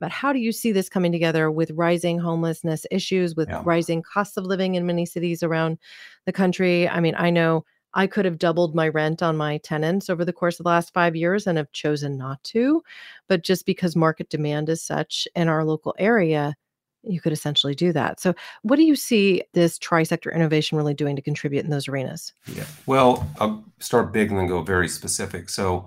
But 0.00 0.11
how 0.11 0.32
do 0.32 0.40
you 0.40 0.50
see 0.50 0.72
this 0.72 0.88
coming 0.88 1.12
together 1.12 1.48
with 1.50 1.70
rising 1.70 2.18
homelessness 2.18 2.84
issues, 2.90 3.36
with 3.36 3.48
Yeah. 3.48 3.62
rising 3.64 4.03
costs 4.03 4.36
of 4.36 4.44
living 4.44 4.74
in 4.74 4.84
many 4.84 5.07
cities 5.07 5.44
around 5.44 5.78
the 6.26 6.32
country? 6.32 6.88
I 6.88 6.98
mean, 6.98 7.14
I 7.16 7.30
know 7.30 7.64
I 7.95 8.07
could 8.07 8.24
have 8.24 8.38
doubled 8.38 8.74
my 8.74 8.88
rent 8.88 9.22
on 9.22 9.36
my 9.36 9.59
tenants 9.59 10.09
over 10.09 10.24
the 10.24 10.32
course 10.32 10.59
of 10.59 10.64
the 10.64 10.70
last 10.70 10.93
five 10.93 11.14
years 11.14 11.47
and 11.47 11.59
have 11.59 11.72
chosen 11.72 12.16
not 12.16 12.43
to. 12.45 12.82
But 13.28 13.43
just 13.43 13.66
because 13.66 13.97
market 13.97 14.28
demand 14.28 14.68
is 14.68 14.82
such 14.82 15.28
in 15.34 15.49
our 15.49 15.64
local 15.64 15.95
area, 15.99 16.55
you 17.03 17.20
could 17.20 17.32
essentially 17.32 17.74
do 17.74 17.93
that. 17.93 18.20
So, 18.20 18.34
what 18.62 18.76
do 18.76 18.84
you 18.84 18.95
see 18.95 19.43
this 19.55 19.78
tri-sector 19.78 20.30
innovation 20.30 20.78
really 20.78 20.95
doing 20.95 21.16
to 21.16 21.22
contribute 21.22 21.64
in 21.64 21.70
those 21.70 21.88
arenas? 21.88 22.32
Yeah. 22.47 22.66
Well, 22.86 23.28
I'll 23.40 23.64
start 23.80 24.12
big 24.12 24.30
and 24.30 24.38
then 24.38 24.47
go 24.47 24.62
very 24.62 24.88
specific. 24.88 25.49
So 25.49 25.86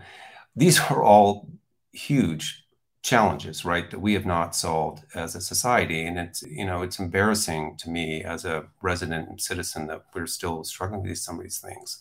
these 0.55 0.79
are 0.91 1.01
all 1.01 1.49
huge 1.93 2.64
challenges, 3.05 3.63
right, 3.63 3.91
that 3.91 4.01
we 4.01 4.13
have 4.13 4.25
not 4.25 4.55
solved 4.55 5.03
as 5.13 5.35
a 5.35 5.41
society. 5.41 6.07
And 6.07 6.17
it's, 6.17 6.41
you 6.41 6.65
know, 6.65 6.81
it's 6.81 6.97
embarrassing 6.97 7.77
to 7.77 7.89
me 7.89 8.23
as 8.23 8.45
a 8.45 8.65
resident 8.81 9.29
and 9.29 9.39
citizen 9.39 9.85
that 9.87 10.05
we're 10.15 10.25
still 10.25 10.63
struggling 10.63 11.03
with 11.03 11.19
some 11.19 11.37
of 11.37 11.43
these 11.43 11.59
things 11.59 11.99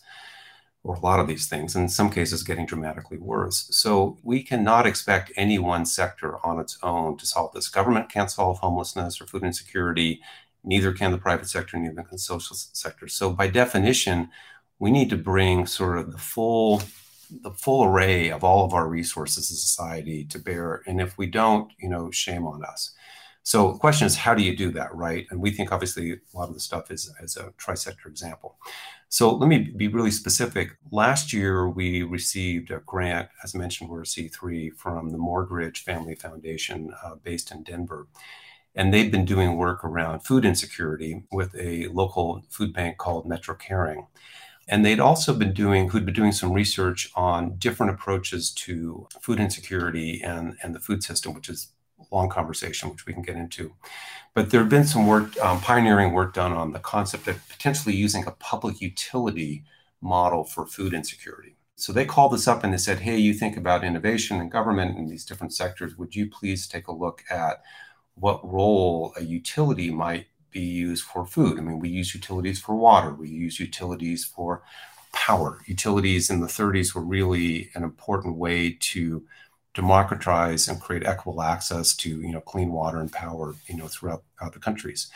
or 0.83 0.95
a 0.95 0.99
lot 0.99 1.19
of 1.19 1.27
these 1.27 1.47
things, 1.47 1.75
and 1.75 1.83
in 1.83 1.89
some 1.89 2.11
cases 2.11 2.43
getting 2.43 2.65
dramatically 2.65 3.17
worse. 3.17 3.67
So 3.71 4.17
we 4.23 4.43
cannot 4.43 4.85
expect 4.85 5.31
any 5.35 5.57
one 5.57 5.85
sector 5.85 6.37
on 6.45 6.59
its 6.59 6.77
own 6.83 7.17
to 7.17 7.25
solve 7.25 7.53
this. 7.53 7.69
Government 7.69 8.09
can't 8.09 8.29
solve 8.29 8.59
homelessness 8.59 9.19
or 9.19 9.25
food 9.25 9.43
insecurity, 9.43 10.21
neither 10.63 10.91
can 10.91 11.11
the 11.11 11.17
private 11.17 11.49
sector, 11.49 11.77
neither 11.77 12.03
can 12.03 12.11
the 12.11 12.19
social 12.19 12.55
sector. 12.55 13.07
So 13.07 13.31
by 13.31 13.47
definition, 13.47 14.29
we 14.77 14.91
need 14.91 15.09
to 15.09 15.17
bring 15.17 15.65
sort 15.65 15.97
of 15.97 16.11
the 16.11 16.19
full 16.19 16.83
the 17.29 17.51
full 17.51 17.83
array 17.83 18.29
of 18.29 18.43
all 18.43 18.65
of 18.65 18.73
our 18.73 18.87
resources 18.87 19.51
as 19.51 19.57
a 19.57 19.59
society 19.59 20.25
to 20.25 20.39
bear. 20.39 20.81
And 20.85 21.01
if 21.01 21.17
we 21.17 21.27
don't, 21.27 21.71
you 21.77 21.89
know, 21.89 22.11
shame 22.11 22.45
on 22.45 22.63
us. 22.63 22.91
So 23.43 23.73
the 23.73 23.77
question 23.77 24.07
is, 24.07 24.15
how 24.15 24.33
do 24.33 24.41
you 24.41 24.57
do 24.57 24.71
that, 24.71 24.93
right? 24.95 25.27
And 25.29 25.39
we 25.39 25.51
think 25.51 25.71
obviously 25.71 26.13
a 26.13 26.17
lot 26.33 26.47
of 26.49 26.55
the 26.55 26.59
stuff 26.59 26.89
is 26.89 27.13
as 27.21 27.37
a 27.37 27.53
tri-sector 27.57 28.09
example. 28.09 28.57
So 29.09 29.35
let 29.35 29.47
me 29.47 29.59
be 29.59 29.87
really 29.87 30.09
specific. 30.09 30.77
Last 30.91 31.31
year, 31.31 31.69
we 31.69 32.01
received 32.01 32.71
a 32.71 32.79
grant, 32.79 33.29
as 33.43 33.53
mentioned, 33.53 33.89
we're 33.89 34.01
a 34.01 34.05
C3 34.05 34.75
from 34.75 35.11
the 35.11 35.19
Morgridge 35.19 35.77
Family 35.77 36.15
Foundation 36.15 36.91
uh, 37.03 37.15
based 37.15 37.51
in 37.51 37.61
Denver. 37.61 38.07
And 38.73 38.91
they've 38.91 39.11
been 39.11 39.25
doing 39.25 39.57
work 39.57 39.85
around 39.85 40.21
food 40.21 40.43
insecurity 40.43 41.23
with 41.31 41.55
a 41.55 41.87
local 41.89 42.43
food 42.49 42.73
bank 42.73 42.97
called 42.97 43.27
Metro 43.27 43.53
Caring. 43.53 44.07
And 44.67 44.83
they'd 44.83 44.99
also 44.99 45.33
been 45.33 45.53
doing, 45.53 45.89
who'd 45.89 46.05
been 46.05 46.15
doing 46.15 46.31
some 46.31 46.51
research 46.51 47.11
on 47.15 47.57
different 47.57 47.91
approaches 47.91 48.51
to 48.51 49.07
food 49.21 49.39
insecurity 49.39 50.21
and, 50.23 50.57
and 50.63 50.73
the 50.73 50.79
food 50.79 51.03
system, 51.03 51.33
which 51.33 51.49
is 51.49 51.69
a 51.99 52.15
long 52.15 52.29
conversation, 52.29 52.89
which 52.89 53.05
we 53.05 53.13
can 53.13 53.21
get 53.21 53.35
into. 53.35 53.73
But 54.33 54.49
there 54.49 54.61
have 54.61 54.69
been 54.69 54.85
some 54.85 55.07
work, 55.07 55.37
um, 55.39 55.61
pioneering 55.61 56.13
work 56.13 56.33
done 56.33 56.51
on 56.51 56.73
the 56.73 56.79
concept 56.79 57.27
of 57.27 57.47
potentially 57.47 57.95
using 57.95 58.25
a 58.25 58.31
public 58.31 58.81
utility 58.81 59.63
model 60.01 60.43
for 60.43 60.65
food 60.65 60.93
insecurity. 60.93 61.55
So 61.75 61.93
they 61.93 62.05
called 62.05 62.33
us 62.33 62.47
up 62.47 62.63
and 62.63 62.73
they 62.73 62.77
said, 62.77 62.99
Hey, 62.99 63.17
you 63.17 63.33
think 63.33 63.57
about 63.57 63.83
innovation 63.83 64.39
and 64.39 64.51
government 64.51 64.97
in 64.97 65.07
these 65.07 65.25
different 65.25 65.53
sectors. 65.53 65.97
Would 65.97 66.15
you 66.15 66.29
please 66.29 66.67
take 66.67 66.87
a 66.87 66.93
look 66.93 67.23
at 67.29 67.61
what 68.15 68.45
role 68.49 69.13
a 69.17 69.23
utility 69.23 69.91
might 69.91 70.27
be 70.55 70.61
used 70.61 71.03
for 71.03 71.25
food? 71.25 71.59
I 71.59 71.61
mean, 71.61 71.79
we 71.79 71.89
use 71.89 72.15
utilities 72.15 72.59
for 72.59 72.75
water, 72.75 73.13
we 73.13 73.29
use 73.29 73.59
utilities 73.59 74.25
for 74.25 74.63
power. 75.11 75.61
Utilities 75.67 76.29
in 76.29 76.39
the 76.39 76.47
30s 76.47 76.95
were 76.95 77.01
really 77.17 77.69
an 77.75 77.83
important 77.83 78.37
way 78.37 78.77
to 78.93 79.23
democratize 79.75 80.67
and 80.67 80.81
create 80.81 81.05
equitable 81.05 81.41
access 81.41 81.93
to 81.93 82.09
you 82.21 82.31
know 82.31 82.39
clean 82.39 82.71
water 82.71 82.99
and 82.99 83.11
power 83.11 83.53
you 83.67 83.77
know 83.77 83.87
throughout, 83.87 84.23
the 84.53 84.59
countries 84.59 85.09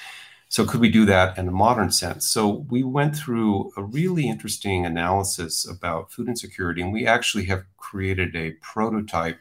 so 0.49 0.65
could 0.65 0.81
we 0.81 0.89
do 0.89 1.05
that 1.05 1.37
in 1.37 1.47
a 1.47 1.51
modern 1.51 1.91
sense 1.91 2.25
so 2.25 2.65
we 2.69 2.83
went 2.83 3.15
through 3.15 3.71
a 3.77 3.83
really 3.83 4.27
interesting 4.27 4.85
analysis 4.85 5.69
about 5.69 6.11
food 6.11 6.27
insecurity 6.27 6.81
and 6.81 6.91
we 6.91 7.05
actually 7.07 7.45
have 7.45 7.63
created 7.77 8.35
a 8.35 8.51
prototype 8.61 9.39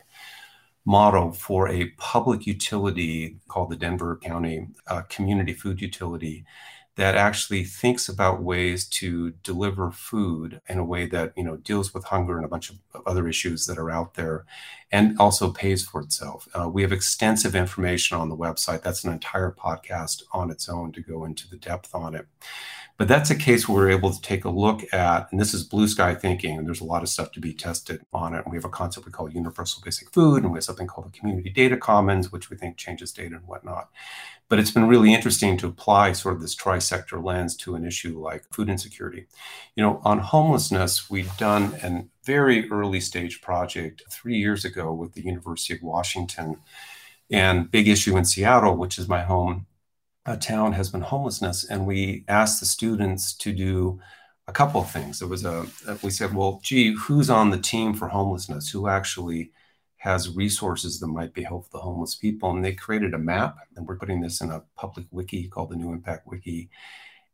model 0.88 1.32
for 1.32 1.68
a 1.68 1.90
public 1.98 2.46
utility 2.46 3.36
called 3.46 3.68
the 3.70 3.76
denver 3.76 4.18
county 4.22 4.66
uh, 4.86 5.02
community 5.02 5.52
food 5.52 5.82
utility 5.82 6.46
that 6.96 7.14
actually 7.14 7.62
thinks 7.62 8.08
about 8.08 8.42
ways 8.42 8.84
to 8.88 9.30
deliver 9.44 9.90
food 9.92 10.60
in 10.66 10.78
a 10.78 10.84
way 10.84 11.06
that 11.06 11.32
you 11.36 11.44
know 11.44 11.56
deals 11.58 11.92
with 11.92 12.04
hunger 12.04 12.36
and 12.36 12.44
a 12.44 12.48
bunch 12.48 12.70
of 12.70 12.78
other 13.06 13.28
issues 13.28 13.66
that 13.66 13.78
are 13.78 13.90
out 13.90 14.14
there 14.14 14.46
and 14.90 15.16
also 15.20 15.52
pays 15.52 15.84
for 15.84 16.00
itself. 16.00 16.48
Uh, 16.58 16.68
we 16.68 16.80
have 16.80 16.90
extensive 16.90 17.54
information 17.54 18.16
on 18.16 18.30
the 18.30 18.36
website. 18.36 18.82
That's 18.82 19.04
an 19.04 19.12
entire 19.12 19.52
podcast 19.52 20.22
on 20.32 20.50
its 20.50 20.68
own 20.70 20.90
to 20.92 21.02
go 21.02 21.24
into 21.24 21.48
the 21.48 21.58
depth 21.58 21.94
on 21.94 22.14
it 22.14 22.26
but 22.98 23.08
that's 23.08 23.30
a 23.30 23.34
case 23.34 23.68
where 23.68 23.84
we're 23.84 23.90
able 23.90 24.12
to 24.12 24.20
take 24.20 24.44
a 24.44 24.50
look 24.50 24.82
at 24.92 25.28
and 25.30 25.40
this 25.40 25.54
is 25.54 25.64
blue 25.64 25.88
sky 25.88 26.14
thinking 26.14 26.58
and 26.58 26.66
there's 26.66 26.80
a 26.80 26.84
lot 26.84 27.02
of 27.02 27.08
stuff 27.08 27.32
to 27.32 27.40
be 27.40 27.54
tested 27.54 28.00
on 28.12 28.34
it 28.34 28.44
and 28.44 28.52
we 28.52 28.56
have 28.58 28.64
a 28.64 28.68
concept 28.68 29.06
we 29.06 29.12
call 29.12 29.30
universal 29.30 29.80
basic 29.84 30.10
food 30.12 30.42
and 30.42 30.52
we 30.52 30.56
have 30.56 30.64
something 30.64 30.86
called 30.86 31.06
the 31.06 31.18
community 31.18 31.48
data 31.50 31.76
commons 31.76 32.30
which 32.30 32.50
we 32.50 32.56
think 32.56 32.76
changes 32.76 33.12
data 33.12 33.36
and 33.36 33.46
whatnot 33.46 33.88
but 34.48 34.58
it's 34.58 34.70
been 34.70 34.88
really 34.88 35.12
interesting 35.12 35.56
to 35.58 35.66
apply 35.66 36.12
sort 36.12 36.34
of 36.34 36.40
this 36.40 36.54
tri-sector 36.54 37.20
lens 37.20 37.54
to 37.56 37.74
an 37.74 37.84
issue 37.84 38.18
like 38.18 38.44
food 38.50 38.70
insecurity. 38.70 39.26
You 39.76 39.82
know, 39.82 40.00
on 40.04 40.20
homelessness, 40.20 41.10
we've 41.10 41.36
done 41.36 41.74
a 41.82 42.04
very 42.24 42.70
early 42.70 43.00
stage 43.00 43.42
project 43.42 44.02
three 44.10 44.38
years 44.38 44.64
ago 44.64 44.92
with 44.92 45.12
the 45.12 45.22
University 45.22 45.74
of 45.74 45.82
Washington. 45.82 46.56
And 47.30 47.70
big 47.70 47.88
issue 47.88 48.16
in 48.16 48.24
Seattle, 48.24 48.76
which 48.76 48.98
is 48.98 49.06
my 49.06 49.22
home 49.22 49.66
uh, 50.28 50.36
town, 50.36 50.72
has 50.72 50.90
been 50.90 51.00
homelessness. 51.00 51.64
And 51.64 51.86
we 51.86 52.24
asked 52.28 52.60
the 52.60 52.66
students 52.66 53.32
to 53.34 53.52
do 53.52 54.00
a 54.46 54.52
couple 54.52 54.80
of 54.80 54.90
things. 54.90 55.22
It 55.22 55.28
was 55.28 55.44
a, 55.44 55.66
we 56.02 56.10
said, 56.10 56.34
well, 56.34 56.60
gee, 56.62 56.94
who's 56.94 57.30
on 57.30 57.50
the 57.50 57.58
team 57.58 57.94
for 57.94 58.08
homelessness? 58.08 58.70
Who 58.70 58.88
actually 58.88 59.52
has 59.98 60.34
resources 60.34 61.00
that 61.00 61.08
might 61.08 61.34
be 61.34 61.42
helpful 61.42 61.80
to 61.80 61.84
homeless 61.84 62.14
people. 62.14 62.50
And 62.50 62.64
they 62.64 62.72
created 62.72 63.14
a 63.14 63.18
map, 63.18 63.56
and 63.76 63.86
we're 63.86 63.98
putting 63.98 64.20
this 64.20 64.40
in 64.40 64.50
a 64.50 64.62
public 64.76 65.06
wiki 65.10 65.48
called 65.48 65.70
the 65.70 65.76
New 65.76 65.92
Impact 65.92 66.26
Wiki. 66.26 66.70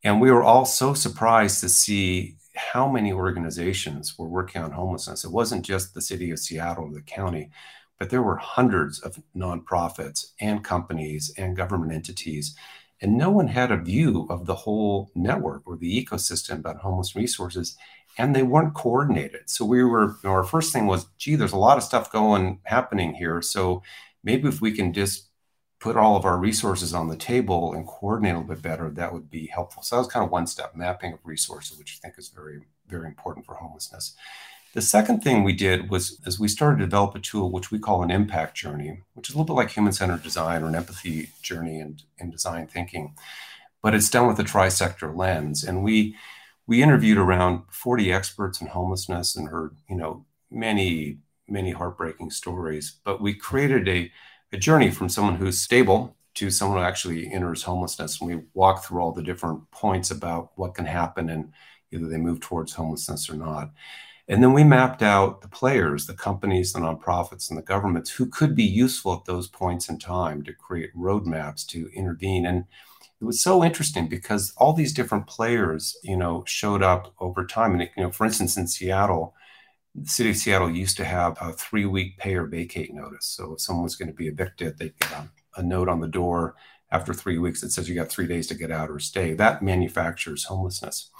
And 0.02 0.20
we 0.20 0.30
were 0.30 0.42
all 0.42 0.64
so 0.64 0.94
surprised 0.94 1.60
to 1.60 1.68
see 1.68 2.36
how 2.56 2.88
many 2.88 3.12
organizations 3.12 4.18
were 4.18 4.28
working 4.28 4.62
on 4.62 4.70
homelessness. 4.72 5.24
It 5.24 5.32
wasn't 5.32 5.64
just 5.64 5.92
the 5.92 6.00
city 6.00 6.30
of 6.30 6.38
Seattle 6.38 6.84
or 6.84 6.92
the 6.92 7.02
county, 7.02 7.50
but 7.98 8.10
there 8.10 8.22
were 8.22 8.36
hundreds 8.36 9.00
of 9.00 9.22
nonprofits 9.36 10.32
and 10.40 10.64
companies 10.64 11.32
and 11.36 11.56
government 11.56 11.92
entities. 11.92 12.56
And 13.04 13.18
no 13.18 13.28
one 13.28 13.48
had 13.48 13.70
a 13.70 13.76
view 13.76 14.26
of 14.30 14.46
the 14.46 14.54
whole 14.54 15.10
network 15.14 15.64
or 15.66 15.76
the 15.76 16.02
ecosystem 16.02 16.60
about 16.60 16.78
homeless 16.78 17.14
resources 17.14 17.76
and 18.16 18.34
they 18.34 18.42
weren't 18.42 18.72
coordinated. 18.72 19.50
So 19.50 19.66
we 19.66 19.84
were, 19.84 20.06
you 20.06 20.18
know, 20.24 20.30
our 20.30 20.42
first 20.42 20.72
thing 20.72 20.86
was, 20.86 21.04
gee, 21.18 21.34
there's 21.34 21.52
a 21.52 21.58
lot 21.58 21.76
of 21.76 21.84
stuff 21.84 22.10
going 22.10 22.60
happening 22.64 23.12
here. 23.12 23.42
So 23.42 23.82
maybe 24.22 24.48
if 24.48 24.62
we 24.62 24.72
can 24.72 24.94
just 24.94 25.28
put 25.80 25.98
all 25.98 26.16
of 26.16 26.24
our 26.24 26.38
resources 26.38 26.94
on 26.94 27.08
the 27.08 27.16
table 27.16 27.74
and 27.74 27.86
coordinate 27.86 28.36
a 28.36 28.38
little 28.38 28.54
bit 28.54 28.62
better, 28.62 28.88
that 28.88 29.12
would 29.12 29.28
be 29.28 29.48
helpful. 29.48 29.82
So 29.82 29.96
that 29.96 30.00
was 30.00 30.08
kind 30.08 30.24
of 30.24 30.32
one 30.32 30.46
step, 30.46 30.74
mapping 30.74 31.12
of 31.12 31.18
resources, 31.24 31.76
which 31.76 31.98
I 31.98 32.06
think 32.06 32.18
is 32.18 32.28
very, 32.28 32.62
very 32.88 33.06
important 33.06 33.44
for 33.44 33.56
homelessness. 33.56 34.14
The 34.74 34.82
second 34.82 35.22
thing 35.22 35.44
we 35.44 35.52
did 35.52 35.88
was 35.88 36.20
as 36.26 36.40
we 36.40 36.48
started 36.48 36.78
to 36.78 36.86
develop 36.86 37.14
a 37.14 37.20
tool 37.20 37.52
which 37.52 37.70
we 37.70 37.78
call 37.78 38.02
an 38.02 38.10
impact 38.10 38.56
journey, 38.56 39.02
which 39.14 39.28
is 39.28 39.34
a 39.34 39.38
little 39.38 39.54
bit 39.54 39.60
like 39.60 39.70
human-centered 39.70 40.24
design 40.24 40.64
or 40.64 40.66
an 40.66 40.74
empathy 40.74 41.30
journey 41.42 41.78
in, 41.78 41.98
in 42.18 42.28
design 42.28 42.66
thinking, 42.66 43.14
but 43.82 43.94
it's 43.94 44.10
done 44.10 44.26
with 44.26 44.40
a 44.40 44.44
tri-sector 44.44 45.12
lens. 45.12 45.62
And 45.62 45.84
we 45.84 46.16
we 46.66 46.82
interviewed 46.82 47.18
around 47.18 47.62
40 47.70 48.12
experts 48.12 48.60
in 48.60 48.68
homelessness 48.68 49.36
and 49.36 49.48
heard, 49.48 49.76
you 49.88 49.96
know, 49.96 50.24
many, 50.50 51.18
many 51.46 51.72
heartbreaking 51.72 52.30
stories. 52.30 52.96
But 53.04 53.20
we 53.20 53.34
created 53.34 53.86
a, 53.86 54.10
a 54.52 54.56
journey 54.56 54.90
from 54.90 55.08
someone 55.08 55.36
who's 55.36 55.60
stable 55.60 56.16
to 56.34 56.50
someone 56.50 56.78
who 56.78 56.84
actually 56.84 57.30
enters 57.30 57.62
homelessness. 57.62 58.20
And 58.20 58.30
we 58.30 58.42
walk 58.54 58.82
through 58.82 59.02
all 59.02 59.12
the 59.12 59.22
different 59.22 59.70
points 59.70 60.10
about 60.10 60.52
what 60.56 60.74
can 60.74 60.86
happen 60.86 61.28
and 61.28 61.52
either 61.92 62.08
they 62.08 62.16
move 62.16 62.40
towards 62.40 62.72
homelessness 62.72 63.28
or 63.28 63.34
not. 63.34 63.70
And 64.26 64.42
then 64.42 64.54
we 64.54 64.64
mapped 64.64 65.02
out 65.02 65.42
the 65.42 65.48
players, 65.48 66.06
the 66.06 66.14
companies, 66.14 66.72
the 66.72 66.80
nonprofits, 66.80 67.50
and 67.50 67.58
the 67.58 67.62
governments 67.62 68.10
who 68.10 68.26
could 68.26 68.54
be 68.54 68.64
useful 68.64 69.12
at 69.12 69.26
those 69.26 69.48
points 69.48 69.88
in 69.88 69.98
time 69.98 70.42
to 70.44 70.52
create 70.54 70.96
roadmaps 70.96 71.66
to 71.68 71.90
intervene. 71.94 72.46
And 72.46 72.64
it 73.20 73.24
was 73.24 73.42
so 73.42 73.62
interesting 73.62 74.08
because 74.08 74.54
all 74.56 74.72
these 74.72 74.94
different 74.94 75.26
players, 75.26 75.96
you 76.02 76.16
know, 76.16 76.42
showed 76.46 76.82
up 76.82 77.14
over 77.20 77.44
time. 77.44 77.72
And, 77.72 77.82
it, 77.82 77.90
you 77.96 78.02
know, 78.02 78.10
for 78.10 78.24
instance, 78.24 78.56
in 78.56 78.66
Seattle, 78.66 79.34
the 79.94 80.08
city 80.08 80.30
of 80.30 80.36
Seattle 80.36 80.70
used 80.70 80.96
to 80.96 81.04
have 81.04 81.36
a 81.40 81.52
three 81.52 81.84
week 81.84 82.18
pay 82.18 82.34
or 82.34 82.46
vacate 82.46 82.94
notice. 82.94 83.26
So 83.26 83.52
if 83.52 83.60
someone 83.60 83.84
was 83.84 83.96
going 83.96 84.08
to 84.08 84.14
be 84.14 84.28
evicted, 84.28 84.78
they'd 84.78 84.98
get 84.98 85.12
a, 85.12 85.28
a 85.56 85.62
note 85.62 85.88
on 85.88 86.00
the 86.00 86.08
door 86.08 86.54
after 86.90 87.12
three 87.12 87.38
weeks 87.38 87.60
that 87.60 87.72
says 87.72 87.88
you 87.88 87.94
got 87.94 88.08
three 88.08 88.26
days 88.26 88.46
to 88.46 88.54
get 88.54 88.70
out 88.70 88.90
or 88.90 88.98
stay. 88.98 89.34
That 89.34 89.62
manufactures 89.62 90.44
homelessness. 90.44 91.10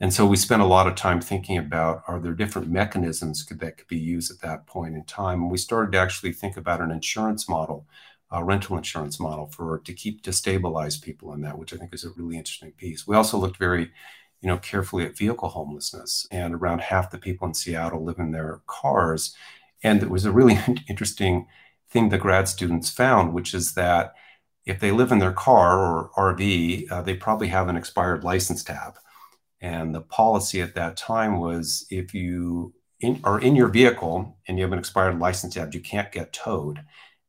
And 0.00 0.12
so 0.14 0.26
we 0.26 0.36
spent 0.36 0.62
a 0.62 0.66
lot 0.66 0.86
of 0.86 0.94
time 0.94 1.20
thinking 1.20 1.58
about 1.58 2.04
are 2.06 2.20
there 2.20 2.32
different 2.32 2.70
mechanisms 2.70 3.42
could, 3.42 3.58
that 3.60 3.78
could 3.78 3.88
be 3.88 3.98
used 3.98 4.30
at 4.30 4.40
that 4.40 4.66
point 4.66 4.94
in 4.94 5.04
time? 5.04 5.42
And 5.42 5.50
we 5.50 5.58
started 5.58 5.92
to 5.92 5.98
actually 5.98 6.32
think 6.32 6.56
about 6.56 6.80
an 6.80 6.92
insurance 6.92 7.48
model, 7.48 7.86
a 8.30 8.44
rental 8.44 8.76
insurance 8.76 9.18
model 9.18 9.48
for 9.48 9.80
to 9.80 9.92
keep 9.92 10.22
to 10.22 10.32
stabilize 10.32 10.98
people 10.98 11.32
in 11.32 11.40
that, 11.40 11.58
which 11.58 11.74
I 11.74 11.76
think 11.76 11.92
is 11.92 12.04
a 12.04 12.10
really 12.10 12.36
interesting 12.36 12.72
piece. 12.72 13.08
We 13.08 13.16
also 13.16 13.38
looked 13.38 13.56
very, 13.56 13.90
you 14.40 14.46
know, 14.48 14.58
carefully 14.58 15.04
at 15.04 15.16
vehicle 15.16 15.48
homelessness, 15.48 16.28
and 16.30 16.54
around 16.54 16.82
half 16.82 17.10
the 17.10 17.18
people 17.18 17.48
in 17.48 17.54
Seattle 17.54 18.04
live 18.04 18.20
in 18.20 18.30
their 18.30 18.60
cars. 18.68 19.34
And 19.82 20.00
it 20.02 20.10
was 20.10 20.24
a 20.24 20.32
really 20.32 20.60
interesting 20.88 21.48
thing 21.90 22.08
the 22.10 22.18
grad 22.18 22.46
students 22.46 22.90
found, 22.90 23.32
which 23.34 23.52
is 23.52 23.74
that 23.74 24.14
if 24.64 24.78
they 24.78 24.92
live 24.92 25.10
in 25.10 25.18
their 25.18 25.32
car 25.32 25.78
or 25.78 26.10
RV, 26.34 26.92
uh, 26.92 27.02
they 27.02 27.14
probably 27.14 27.48
have 27.48 27.68
an 27.68 27.76
expired 27.76 28.22
license 28.22 28.62
tab. 28.62 28.98
And 29.60 29.94
the 29.94 30.00
policy 30.00 30.60
at 30.60 30.74
that 30.74 30.96
time 30.96 31.38
was 31.40 31.86
if 31.90 32.14
you 32.14 32.74
in, 33.00 33.20
are 33.24 33.40
in 33.40 33.56
your 33.56 33.68
vehicle 33.68 34.36
and 34.46 34.58
you 34.58 34.64
have 34.64 34.72
an 34.72 34.78
expired 34.78 35.18
license 35.18 35.54
tab, 35.54 35.74
you 35.74 35.80
can't 35.80 36.12
get 36.12 36.32
towed. 36.32 36.80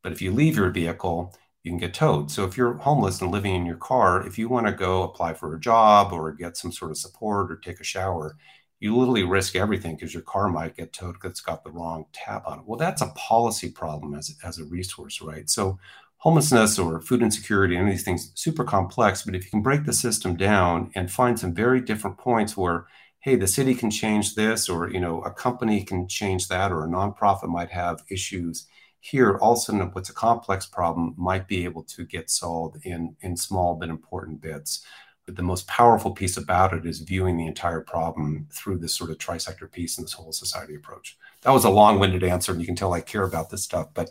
But 0.03 0.11
if 0.11 0.21
you 0.21 0.31
leave 0.31 0.55
your 0.55 0.69
vehicle, 0.69 1.35
you 1.63 1.71
can 1.71 1.79
get 1.79 1.93
towed. 1.93 2.31
So 2.31 2.45
if 2.45 2.55
you're 2.55 2.73
homeless 2.73 3.21
and 3.21 3.31
living 3.31 3.55
in 3.55 3.65
your 3.65 3.77
car, 3.77 4.25
if 4.25 4.37
you 4.37 4.47
want 4.47 4.67
to 4.67 4.73
go 4.73 5.03
apply 5.03 5.33
for 5.33 5.53
a 5.53 5.59
job 5.59 6.13
or 6.13 6.31
get 6.31 6.57
some 6.57 6.71
sort 6.71 6.91
of 6.91 6.97
support 6.97 7.51
or 7.51 7.57
take 7.57 7.79
a 7.79 7.83
shower, 7.83 8.37
you 8.79 8.95
literally 8.95 9.23
risk 9.23 9.55
everything 9.55 9.95
because 9.95 10.13
your 10.13 10.23
car 10.23 10.47
might 10.47 10.77
get 10.77 10.93
towed 10.93 11.15
because 11.15 11.31
it's 11.31 11.41
got 11.41 11.63
the 11.63 11.71
wrong 11.71 12.05
tab 12.13 12.43
on 12.45 12.59
it. 12.59 12.65
Well, 12.65 12.79
that's 12.79 13.01
a 13.01 13.13
policy 13.15 13.69
problem 13.69 14.13
as, 14.13 14.35
as 14.43 14.57
a 14.57 14.65
resource, 14.65 15.21
right? 15.21 15.49
So 15.49 15.77
homelessness 16.19 16.79
or 16.79 17.01
food 17.01 17.21
insecurity, 17.21 17.75
any 17.75 17.89
of 17.89 17.91
these 17.91 18.03
things, 18.03 18.31
super 18.35 18.63
complex. 18.63 19.23
But 19.23 19.35
if 19.35 19.43
you 19.45 19.51
can 19.51 19.61
break 19.61 19.85
the 19.85 19.93
system 19.93 20.35
down 20.35 20.91
and 20.95 21.11
find 21.11 21.39
some 21.39 21.53
very 21.53 21.81
different 21.81 22.17
points 22.17 22.55
where, 22.55 22.87
hey, 23.19 23.35
the 23.35 23.47
city 23.47 23.73
can 23.73 23.89
change 23.91 24.35
this, 24.35 24.69
or 24.69 24.89
you 24.89 24.99
know, 24.99 25.21
a 25.21 25.31
company 25.31 25.83
can 25.83 26.07
change 26.07 26.47
that, 26.47 26.71
or 26.71 26.83
a 26.83 26.87
nonprofit 26.87 27.49
might 27.49 27.71
have 27.71 28.03
issues 28.09 28.67
here, 29.01 29.37
all 29.37 29.53
of 29.53 29.57
a 29.57 29.61
sudden, 29.61 29.81
what's 29.93 30.09
a 30.09 30.13
complex 30.13 30.65
problem 30.65 31.15
might 31.17 31.47
be 31.47 31.63
able 31.63 31.83
to 31.83 32.05
get 32.05 32.29
solved 32.29 32.85
in 32.85 33.15
in 33.21 33.37
small 33.37 33.75
but 33.75 33.89
important 33.89 34.41
bits. 34.41 34.85
But 35.25 35.35
the 35.35 35.43
most 35.43 35.67
powerful 35.67 36.11
piece 36.11 36.37
about 36.37 36.73
it 36.73 36.85
is 36.85 36.99
viewing 36.99 37.37
the 37.37 37.47
entire 37.47 37.81
problem 37.81 38.47
through 38.51 38.79
this 38.79 38.93
sort 38.93 39.11
of 39.11 39.17
trisector 39.17 39.71
piece 39.71 39.97
and 39.97 40.05
this 40.05 40.13
whole 40.13 40.33
society 40.33 40.75
approach. 40.75 41.17
That 41.43 41.51
was 41.51 41.63
a 41.63 41.69
long-winded 41.69 42.23
answer, 42.23 42.51
and 42.51 42.59
you 42.59 42.67
can 42.67 42.75
tell 42.75 42.93
I 42.93 43.01
care 43.01 43.23
about 43.23 43.51
this 43.51 43.63
stuff, 43.63 43.87
but 43.93 44.09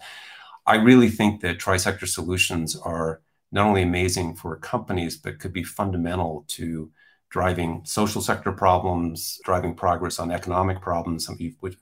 I 0.69 0.75
really 0.75 1.09
think 1.09 1.41
that 1.41 1.59
trisector 1.59 2.07
solutions 2.07 2.77
are 2.77 3.23
not 3.51 3.67
only 3.67 3.81
amazing 3.81 4.35
for 4.35 4.55
companies, 4.57 5.17
but 5.17 5.39
could 5.39 5.55
be 5.55 5.65
fundamental 5.65 6.45
to 6.49 6.91
driving 7.31 7.81
social 7.87 8.21
sector 8.21 8.53
problems, 8.53 9.41
driving 9.45 9.75
progress 9.75 10.19
on 10.19 10.31
economic 10.31 10.83
problems, 10.83 11.31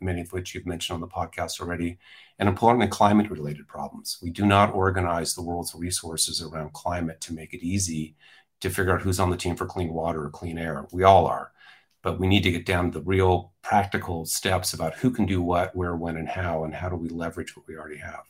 many 0.00 0.20
of 0.20 0.32
which 0.32 0.54
you've 0.54 0.66
mentioned 0.66 0.94
on 0.94 1.00
the 1.00 1.08
podcast 1.08 1.60
already, 1.60 1.98
and 2.38 2.48
importantly, 2.48 2.86
climate 2.86 3.28
related 3.28 3.66
problems. 3.66 4.18
We 4.22 4.30
do 4.30 4.46
not 4.46 4.72
organize 4.72 5.34
the 5.34 5.42
world's 5.42 5.74
resources 5.74 6.40
around 6.40 6.72
climate 6.72 7.20
to 7.22 7.34
make 7.34 7.54
it 7.54 7.66
easy 7.66 8.14
to 8.60 8.70
figure 8.70 8.94
out 8.94 9.02
who's 9.02 9.18
on 9.18 9.30
the 9.30 9.36
team 9.36 9.56
for 9.56 9.66
clean 9.66 9.92
water 9.92 10.26
or 10.26 10.30
clean 10.30 10.58
air. 10.58 10.86
We 10.92 11.02
all 11.02 11.26
are. 11.26 11.50
But 12.02 12.20
we 12.20 12.28
need 12.28 12.44
to 12.44 12.52
get 12.52 12.66
down 12.66 12.92
to 12.92 13.00
the 13.00 13.04
real 13.04 13.52
practical 13.62 14.26
steps 14.26 14.74
about 14.74 14.94
who 14.94 15.10
can 15.10 15.26
do 15.26 15.42
what, 15.42 15.74
where, 15.74 15.96
when, 15.96 16.16
and 16.16 16.28
how, 16.28 16.62
and 16.62 16.72
how 16.72 16.88
do 16.88 16.94
we 16.94 17.08
leverage 17.08 17.56
what 17.56 17.66
we 17.66 17.76
already 17.76 17.98
have. 17.98 18.22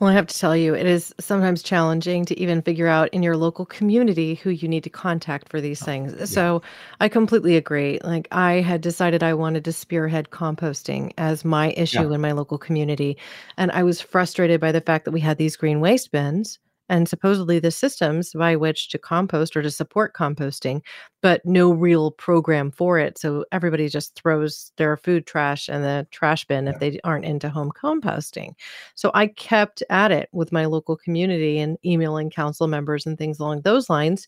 Well, 0.00 0.08
I 0.08 0.14
have 0.14 0.28
to 0.28 0.38
tell 0.38 0.56
you, 0.56 0.74
it 0.74 0.86
is 0.86 1.14
sometimes 1.20 1.62
challenging 1.62 2.24
to 2.24 2.40
even 2.40 2.62
figure 2.62 2.86
out 2.86 3.10
in 3.10 3.22
your 3.22 3.36
local 3.36 3.66
community 3.66 4.34
who 4.36 4.48
you 4.48 4.66
need 4.66 4.82
to 4.84 4.90
contact 4.90 5.50
for 5.50 5.60
these 5.60 5.82
oh, 5.82 5.84
things. 5.84 6.14
Yeah. 6.18 6.24
So 6.24 6.62
I 7.00 7.10
completely 7.10 7.54
agree. 7.54 8.00
Like, 8.02 8.26
I 8.32 8.54
had 8.62 8.80
decided 8.80 9.22
I 9.22 9.34
wanted 9.34 9.62
to 9.66 9.74
spearhead 9.74 10.30
composting 10.30 11.12
as 11.18 11.44
my 11.44 11.72
issue 11.76 12.08
yeah. 12.08 12.14
in 12.14 12.20
my 12.22 12.32
local 12.32 12.56
community. 12.56 13.18
And 13.58 13.70
I 13.72 13.82
was 13.82 14.00
frustrated 14.00 14.58
by 14.58 14.72
the 14.72 14.80
fact 14.80 15.04
that 15.04 15.10
we 15.10 15.20
had 15.20 15.36
these 15.36 15.54
green 15.54 15.80
waste 15.80 16.10
bins 16.12 16.58
and 16.90 17.08
supposedly 17.08 17.60
the 17.60 17.70
systems 17.70 18.32
by 18.32 18.56
which 18.56 18.88
to 18.88 18.98
compost 18.98 19.56
or 19.56 19.62
to 19.62 19.70
support 19.70 20.12
composting, 20.12 20.82
but 21.22 21.40
no 21.46 21.70
real 21.70 22.10
program 22.10 22.72
for 22.72 22.98
it. 22.98 23.16
So 23.16 23.44
everybody 23.52 23.88
just 23.88 24.16
throws 24.16 24.72
their 24.76 24.96
food 24.96 25.24
trash 25.24 25.68
in 25.68 25.82
the 25.82 26.06
trash 26.10 26.44
bin 26.46 26.66
yeah. 26.66 26.72
if 26.72 26.80
they 26.80 26.98
aren't 27.04 27.24
into 27.24 27.48
home 27.48 27.70
composting. 27.80 28.54
So 28.96 29.12
I 29.14 29.28
kept 29.28 29.84
at 29.88 30.10
it 30.10 30.28
with 30.32 30.50
my 30.50 30.64
local 30.64 30.96
community 30.96 31.60
and 31.60 31.78
emailing 31.84 32.28
council 32.28 32.66
members 32.66 33.06
and 33.06 33.16
things 33.16 33.38
along 33.38 33.62
those 33.62 33.88
lines 33.88 34.26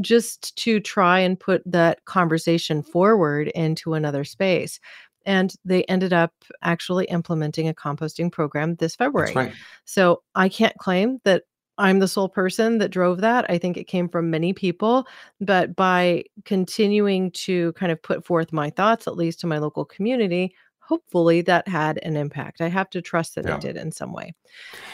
just 0.00 0.56
to 0.56 0.80
try 0.80 1.18
and 1.18 1.38
put 1.38 1.60
that 1.66 2.04
conversation 2.06 2.82
forward 2.82 3.48
into 3.48 3.92
another 3.92 4.24
space 4.24 4.80
and 5.26 5.54
they 5.62 5.84
ended 5.84 6.14
up 6.14 6.32
actually 6.62 7.04
implementing 7.06 7.68
a 7.68 7.74
composting 7.74 8.32
program 8.32 8.76
this 8.76 8.96
February. 8.96 9.34
Right. 9.34 9.52
So 9.84 10.22
I 10.34 10.48
can't 10.48 10.76
claim 10.78 11.20
that 11.24 11.42
I'm 11.78 12.00
the 12.00 12.08
sole 12.08 12.28
person 12.28 12.78
that 12.78 12.90
drove 12.90 13.20
that. 13.20 13.48
I 13.48 13.58
think 13.58 13.76
it 13.76 13.84
came 13.84 14.08
from 14.08 14.30
many 14.30 14.52
people, 14.52 15.06
but 15.40 15.76
by 15.76 16.24
continuing 16.44 17.30
to 17.32 17.72
kind 17.74 17.92
of 17.92 18.02
put 18.02 18.26
forth 18.26 18.52
my 18.52 18.70
thoughts, 18.70 19.06
at 19.06 19.16
least 19.16 19.40
to 19.40 19.46
my 19.46 19.58
local 19.58 19.84
community, 19.84 20.54
hopefully 20.80 21.42
that 21.42 21.68
had 21.68 21.98
an 22.02 22.16
impact. 22.16 22.60
I 22.60 22.68
have 22.68 22.88
to 22.90 23.02
trust 23.02 23.34
that 23.34 23.44
yeah. 23.44 23.56
it 23.56 23.60
did 23.60 23.76
in 23.76 23.92
some 23.92 24.12
way. 24.12 24.34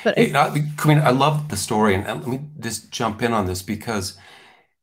But 0.03 0.19
hey, 0.19 0.35
I, 0.35 0.49
I 0.49 0.87
mean, 0.87 0.99
I 0.99 1.11
love 1.11 1.49
the 1.49 1.57
story, 1.57 1.95
and 1.95 2.05
let 2.07 2.27
me 2.27 2.41
just 2.61 2.91
jump 2.91 3.23
in 3.23 3.33
on 3.33 3.47
this 3.47 3.63
because, 3.63 4.19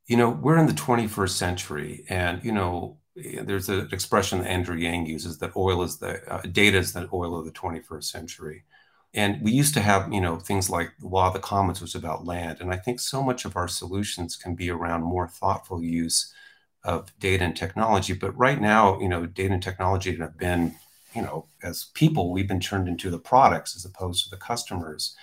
you 0.08 0.16
know, 0.16 0.30
we're 0.30 0.58
in 0.58 0.68
the 0.68 0.74
21st 0.74 1.32
century, 1.32 2.06
and 2.10 2.44
you 2.44 2.54
know, 2.54 2.98
eh, 3.18 3.42
there's 3.44 3.70
an 3.70 3.90
expression 3.92 4.40
that 4.40 4.48
Andrew 4.48 4.76
Yang 4.76 5.08
uses 5.08 5.38
that 5.40 5.56
oil 5.56 5.84
is 5.84 5.98
the 5.98 6.26
uh, 6.34 6.42
data 6.44 6.78
is 6.78 6.94
the 6.94 7.10
oil 7.12 7.38
of 7.38 7.46
the 7.46 7.52
21st 7.52 8.06
century. 8.06 8.64
And 9.14 9.42
we 9.42 9.52
used 9.52 9.74
to 9.74 9.82
have, 9.82 10.12
you 10.14 10.22
know, 10.22 10.38
things 10.38 10.70
like 10.70 10.94
law 11.02 11.28
of 11.28 11.34
the 11.34 11.40
commons 11.40 11.82
was 11.82 11.96
about 11.96 12.26
land. 12.26 12.62
And 12.62 12.72
I 12.74 12.78
think 12.78 13.00
so 13.00 13.22
much 13.22 13.44
of 13.44 13.58
our 13.58 13.68
solutions 13.68 14.38
can 14.38 14.56
be 14.56 14.70
around 14.70 15.04
more 15.04 15.28
thoughtful 15.28 15.84
use 15.84 16.34
of 16.84 17.18
data 17.20 17.44
and 17.44 17.56
technology. 17.56 18.14
But 18.14 18.38
right 18.38 18.60
now, 18.60 19.00
you 19.00 19.10
know, 19.10 19.26
data 19.26 19.54
and 19.54 19.62
technology 19.62 20.16
have 20.16 20.38
been, 20.38 20.76
you 21.14 21.22
know, 21.22 21.46
as 21.62 21.90
people, 21.94 22.32
we've 22.32 22.48
been 22.48 22.62
turned 22.62 22.88
into 22.88 23.10
the 23.10 23.20
products 23.20 23.76
as 23.76 23.84
opposed 23.84 24.24
to 24.24 24.30
the 24.30 24.38
customers. 24.38 25.16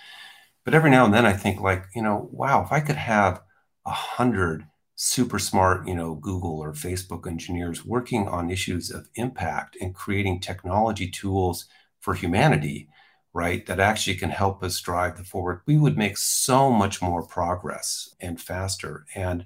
But 0.63 0.75
every 0.75 0.91
now 0.91 1.05
and 1.05 1.13
then 1.13 1.25
I 1.25 1.33
think 1.33 1.59
like, 1.59 1.85
you 1.95 2.03
know, 2.03 2.29
wow, 2.31 2.63
if 2.63 2.71
I 2.71 2.81
could 2.81 2.95
have 2.95 3.41
a 3.85 3.91
hundred 3.91 4.67
super 4.95 5.39
smart, 5.39 5.87
you 5.87 5.95
know, 5.95 6.13
Google 6.13 6.59
or 6.59 6.73
Facebook 6.73 7.25
engineers 7.25 7.85
working 7.85 8.27
on 8.27 8.51
issues 8.51 8.91
of 8.91 9.09
impact 9.15 9.77
and 9.81 9.95
creating 9.95 10.41
technology 10.41 11.09
tools 11.09 11.65
for 12.01 12.13
humanity 12.13 12.87
right, 13.33 13.65
that 13.67 13.79
actually 13.79 14.15
can 14.15 14.29
help 14.29 14.63
us 14.63 14.79
drive 14.81 15.17
the 15.17 15.23
forward, 15.23 15.61
we 15.65 15.77
would 15.77 15.97
make 15.97 16.17
so 16.17 16.71
much 16.71 17.01
more 17.01 17.25
progress 17.25 18.15
and 18.19 18.41
faster. 18.41 19.05
And 19.15 19.45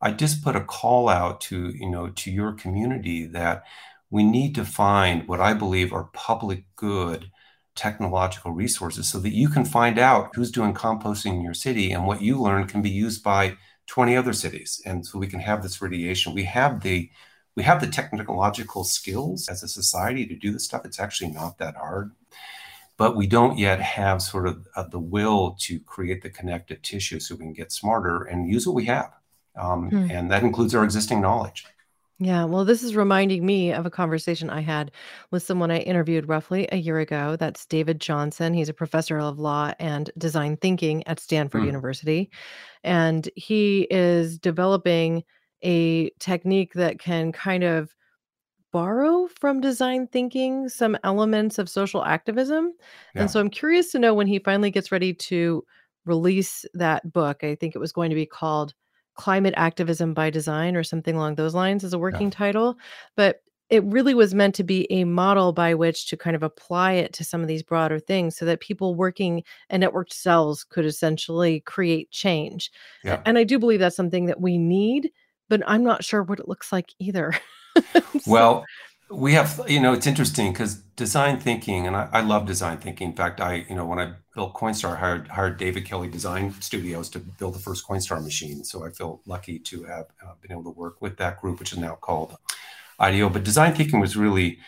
I 0.00 0.12
just 0.12 0.42
put 0.42 0.56
a 0.56 0.60
call 0.60 1.08
out 1.08 1.40
to, 1.42 1.68
you 1.68 1.88
know, 1.88 2.08
to 2.08 2.30
your 2.30 2.52
community 2.52 3.26
that 3.26 3.64
we 4.10 4.22
need 4.22 4.54
to 4.56 4.64
find 4.64 5.26
what 5.26 5.40
I 5.40 5.54
believe 5.54 5.92
are 5.92 6.10
public 6.12 6.64
good 6.76 7.30
technological 7.74 8.52
resources 8.52 9.08
so 9.08 9.18
that 9.20 9.34
you 9.34 9.48
can 9.48 9.64
find 9.64 9.98
out 9.98 10.30
who's 10.34 10.50
doing 10.50 10.74
composting 10.74 11.34
in 11.36 11.42
your 11.42 11.54
city 11.54 11.92
and 11.92 12.06
what 12.06 12.20
you 12.20 12.38
learn 12.38 12.66
can 12.66 12.82
be 12.82 12.90
used 12.90 13.22
by 13.22 13.56
20 13.86 14.16
other 14.16 14.34
cities. 14.34 14.82
And 14.84 15.06
so 15.06 15.18
we 15.18 15.26
can 15.26 15.40
have 15.40 15.62
this 15.62 15.80
radiation. 15.80 16.34
We 16.34 16.44
have 16.44 16.82
the 16.82 17.10
we 17.54 17.62
have 17.64 17.82
the 17.82 17.86
technological 17.86 18.82
skills 18.82 19.46
as 19.48 19.62
a 19.62 19.68
society 19.68 20.26
to 20.26 20.34
do 20.34 20.52
this 20.52 20.64
stuff. 20.64 20.86
It's 20.86 20.98
actually 20.98 21.32
not 21.32 21.58
that 21.58 21.76
hard 21.76 22.12
but 22.96 23.16
we 23.16 23.26
don't 23.26 23.58
yet 23.58 23.80
have 23.80 24.22
sort 24.22 24.46
of 24.46 24.66
uh, 24.76 24.84
the 24.88 24.98
will 24.98 25.56
to 25.60 25.80
create 25.80 26.22
the 26.22 26.30
connective 26.30 26.82
tissue 26.82 27.20
so 27.20 27.34
we 27.34 27.44
can 27.44 27.52
get 27.52 27.72
smarter 27.72 28.22
and 28.22 28.48
use 28.48 28.66
what 28.66 28.76
we 28.76 28.84
have. 28.86 29.10
Um, 29.56 29.90
hmm. 29.90 30.10
And 30.10 30.30
that 30.30 30.42
includes 30.42 30.74
our 30.74 30.84
existing 30.84 31.20
knowledge. 31.20 31.66
Yeah, 32.18 32.44
well, 32.44 32.64
this 32.64 32.84
is 32.84 32.94
reminding 32.94 33.44
me 33.44 33.72
of 33.72 33.84
a 33.84 33.90
conversation 33.90 34.48
I 34.48 34.60
had 34.60 34.92
with 35.32 35.42
someone 35.42 35.72
I 35.72 35.78
interviewed 35.78 36.28
roughly 36.28 36.68
a 36.70 36.76
year 36.76 37.00
ago. 37.00 37.34
That's 37.34 37.66
David 37.66 38.00
Johnson. 38.00 38.54
He's 38.54 38.68
a 38.68 38.74
professor 38.74 39.18
of 39.18 39.40
law 39.40 39.72
and 39.80 40.08
design 40.16 40.56
thinking 40.56 41.04
at 41.08 41.18
Stanford 41.18 41.62
hmm. 41.62 41.66
University. 41.66 42.30
And 42.84 43.28
he 43.34 43.88
is 43.90 44.38
developing 44.38 45.24
a 45.64 46.10
technique 46.20 46.74
that 46.74 47.00
can 47.00 47.32
kind 47.32 47.64
of 47.64 47.92
borrow 48.72 49.28
from 49.40 49.60
design 49.60 50.06
thinking 50.08 50.68
some 50.68 50.96
elements 51.04 51.58
of 51.58 51.68
social 51.68 52.04
activism. 52.04 52.72
Yeah. 53.14 53.22
And 53.22 53.30
so 53.30 53.38
I'm 53.40 53.50
curious 53.50 53.92
to 53.92 53.98
know 53.98 54.14
when 54.14 54.26
he 54.26 54.38
finally 54.38 54.70
gets 54.70 54.90
ready 54.90 55.14
to 55.14 55.64
release 56.04 56.64
that 56.74 57.12
book. 57.12 57.44
I 57.44 57.54
think 57.54 57.74
it 57.74 57.78
was 57.78 57.92
going 57.92 58.10
to 58.10 58.16
be 58.16 58.26
called 58.26 58.74
Climate 59.14 59.54
Activism 59.56 60.14
by 60.14 60.30
Design 60.30 60.74
or 60.74 60.82
something 60.82 61.14
along 61.14 61.34
those 61.34 61.54
lines 61.54 61.84
as 61.84 61.92
a 61.92 61.98
working 61.98 62.28
Yeah. 62.28 62.30
title. 62.30 62.76
But 63.16 63.42
it 63.70 63.84
really 63.84 64.12
was 64.12 64.34
meant 64.34 64.54
to 64.56 64.64
be 64.64 64.86
a 64.90 65.04
model 65.04 65.52
by 65.52 65.74
which 65.74 66.06
to 66.08 66.16
kind 66.16 66.36
of 66.36 66.42
apply 66.42 66.92
it 66.92 67.12
to 67.14 67.24
some 67.24 67.40
of 67.40 67.48
these 67.48 67.62
broader 67.62 67.98
things 67.98 68.36
so 68.36 68.44
that 68.44 68.60
people 68.60 68.94
working 68.94 69.42
in 69.70 69.80
networked 69.80 70.12
cells 70.12 70.64
could 70.64 70.84
essentially 70.84 71.60
create 71.60 72.10
change. 72.10 72.70
Yeah. 73.04 73.22
And 73.24 73.38
I 73.38 73.44
do 73.44 73.58
believe 73.58 73.80
that's 73.80 73.96
something 73.96 74.26
that 74.26 74.40
we 74.42 74.58
need, 74.58 75.10
but 75.48 75.62
I'm 75.66 75.84
not 75.84 76.04
sure 76.04 76.22
what 76.22 76.38
it 76.40 76.48
looks 76.48 76.72
like 76.72 76.90
either. 76.98 77.32
Well, 78.26 78.64
we 79.10 79.34
have, 79.34 79.60
you 79.68 79.80
know, 79.80 79.92
it's 79.92 80.06
interesting 80.06 80.52
because 80.52 80.76
design 80.96 81.38
thinking, 81.38 81.86
and 81.86 81.96
I, 81.96 82.08
I 82.12 82.20
love 82.22 82.46
design 82.46 82.78
thinking. 82.78 83.10
In 83.10 83.16
fact, 83.16 83.40
I, 83.40 83.66
you 83.68 83.74
know, 83.74 83.84
when 83.84 83.98
I 83.98 84.12
built 84.34 84.54
Coinstar, 84.54 84.96
I 84.96 84.96
hired, 84.96 85.28
hired 85.28 85.58
David 85.58 85.84
Kelley 85.84 86.08
Design 86.08 86.54
Studios 86.60 87.08
to 87.10 87.18
build 87.18 87.54
the 87.54 87.58
first 87.58 87.86
Coinstar 87.86 88.22
machine. 88.22 88.64
So 88.64 88.86
I 88.86 88.90
feel 88.90 89.20
lucky 89.26 89.58
to 89.58 89.84
have 89.84 90.06
uh, 90.24 90.32
been 90.40 90.52
able 90.52 90.64
to 90.64 90.70
work 90.70 91.02
with 91.02 91.18
that 91.18 91.40
group, 91.40 91.58
which 91.58 91.72
is 91.72 91.78
now 91.78 91.96
called 91.96 92.36
IDEO. 92.98 93.28
But 93.28 93.44
design 93.44 93.74
thinking 93.74 94.00
was 94.00 94.16
really 94.16 94.58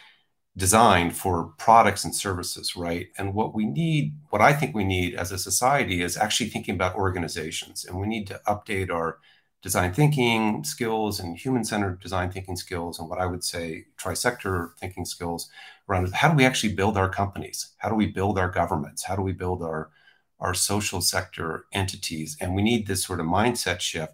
designed 0.57 1.16
for 1.16 1.52
products 1.59 2.05
and 2.05 2.14
services, 2.14 2.76
right? 2.76 3.09
And 3.18 3.34
what 3.34 3.55
we 3.55 3.64
need, 3.64 4.14
what 4.30 4.42
I 4.42 4.52
think 4.52 4.74
we 4.74 4.84
need 4.84 5.14
as 5.14 5.32
a 5.32 5.38
society 5.38 6.02
is 6.02 6.16
actually 6.16 6.50
thinking 6.50 6.74
about 6.74 6.94
organizations. 6.94 7.84
And 7.84 7.98
we 7.98 8.07
need 8.07 8.26
to 8.28 8.40
update 8.46 8.90
our 8.90 9.18
design 9.65 9.95
thinking 9.95 10.62
skills 10.62 11.19
and 11.19 11.39
human 11.39 11.65
centered 11.65 11.99
design 11.99 12.31
thinking 12.31 12.55
skills, 12.55 12.99
and 12.99 13.09
what 13.09 13.19
I 13.19 13.25
would 13.25 13.43
say 13.43 13.87
trisector 13.99 14.77
thinking 14.79 15.07
skills 15.07 15.49
around 15.89 16.12
how 16.12 16.29
do 16.29 16.37
we 16.37 16.45
actually 16.45 16.75
build 16.75 16.99
our 16.99 17.09
companies? 17.09 17.71
How 17.79 17.89
do 17.89 17.95
we 17.95 18.07
build 18.07 18.39
our 18.39 18.51
governments? 18.51 19.05
How 19.05 19.17
do 19.17 19.23
we 19.23 19.33
build 19.33 19.62
our 19.62 19.91
our 20.39 20.53
social 20.53 21.01
sector 21.01 21.65
entities? 21.73 22.37
And 22.41 22.55
we 22.55 22.62
need 22.62 22.87
this 22.87 23.05
sort 23.05 23.21
of 23.21 23.27
mindset 23.27 23.81
shift. 23.81 24.12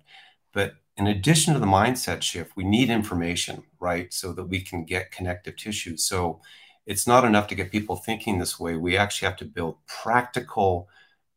But 0.52 0.76
in 0.96 1.08
addition 1.08 1.54
to 1.54 1.60
the 1.60 1.66
mindset 1.66 2.22
shift, 2.22 2.52
we 2.56 2.62
need 2.62 2.88
information, 2.88 3.64
right? 3.80 4.12
So 4.12 4.32
that 4.34 4.44
we 4.44 4.60
can 4.60 4.84
get 4.84 5.10
connective 5.10 5.56
tissue. 5.56 5.96
So 5.96 6.40
it's 6.86 7.08
not 7.08 7.24
enough 7.24 7.48
to 7.48 7.56
get 7.56 7.72
people 7.72 7.96
thinking 7.96 8.38
this 8.38 8.60
way. 8.60 8.76
We 8.76 8.96
actually 8.96 9.26
have 9.26 9.38
to 9.38 9.44
build 9.44 9.78
practical, 9.88 10.88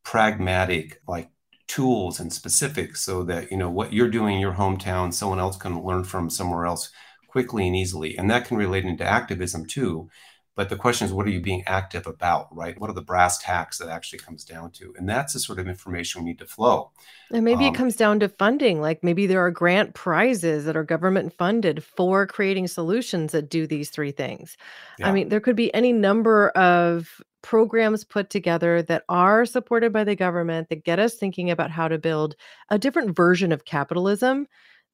pragmatic, 0.03 1.01
like 1.07 1.29
tools 1.67 2.19
and 2.19 2.31
specifics 2.33 3.01
so 3.01 3.23
that 3.23 3.51
you 3.51 3.57
know 3.57 3.69
what 3.69 3.93
you're 3.93 4.09
doing 4.09 4.35
in 4.35 4.41
your 4.41 4.53
hometown 4.53 5.13
someone 5.13 5.39
else 5.39 5.57
can 5.57 5.81
learn 5.83 6.03
from 6.03 6.29
somewhere 6.29 6.65
else 6.65 6.91
quickly 7.27 7.65
and 7.65 7.75
easily. 7.75 8.15
And 8.15 8.29
that 8.29 8.45
can 8.45 8.57
relate 8.57 8.85
into 8.85 9.03
activism 9.03 9.65
too 9.65 10.09
but 10.55 10.69
the 10.69 10.75
question 10.75 11.05
is 11.05 11.13
what 11.13 11.25
are 11.25 11.31
you 11.31 11.41
being 11.41 11.63
active 11.65 12.07
about 12.07 12.55
right 12.55 12.79
what 12.79 12.89
are 12.89 12.93
the 12.93 13.01
brass 13.01 13.37
tacks 13.39 13.77
that 13.77 13.89
actually 13.89 14.19
comes 14.19 14.43
down 14.43 14.71
to 14.71 14.93
and 14.97 15.07
that's 15.07 15.33
the 15.33 15.39
sort 15.39 15.59
of 15.59 15.67
information 15.67 16.23
we 16.23 16.29
need 16.29 16.39
to 16.39 16.45
flow 16.45 16.91
and 17.33 17.43
maybe 17.43 17.65
it 17.65 17.69
um, 17.69 17.75
comes 17.75 17.95
down 17.95 18.19
to 18.19 18.29
funding. 18.29 18.79
Like 18.79 19.03
maybe 19.03 19.25
there 19.25 19.43
are 19.43 19.49
grant 19.49 19.95
prizes 19.95 20.65
that 20.65 20.77
are 20.77 20.83
government 20.83 21.33
funded 21.33 21.83
for 21.83 22.27
creating 22.27 22.67
solutions 22.67 23.31
that 23.31 23.49
do 23.49 23.65
these 23.65 23.89
three 23.89 24.11
things. 24.11 24.55
I 25.01 25.11
mean, 25.11 25.29
there 25.29 25.39
could 25.39 25.55
be 25.55 25.73
any 25.73 25.91
number 25.91 26.49
of 26.49 27.21
programs 27.41 28.03
put 28.03 28.29
together 28.29 28.83
that 28.83 29.03
are 29.09 29.45
supported 29.45 29.91
by 29.91 30.03
the 30.03 30.15
government 30.15 30.69
that 30.69 30.85
get 30.85 30.99
us 30.99 31.15
thinking 31.15 31.49
about 31.49 31.71
how 31.71 31.87
to 31.87 31.97
build 31.97 32.35
a 32.69 32.77
different 32.77 33.15
version 33.15 33.51
of 33.51 33.65
capitalism 33.65 34.47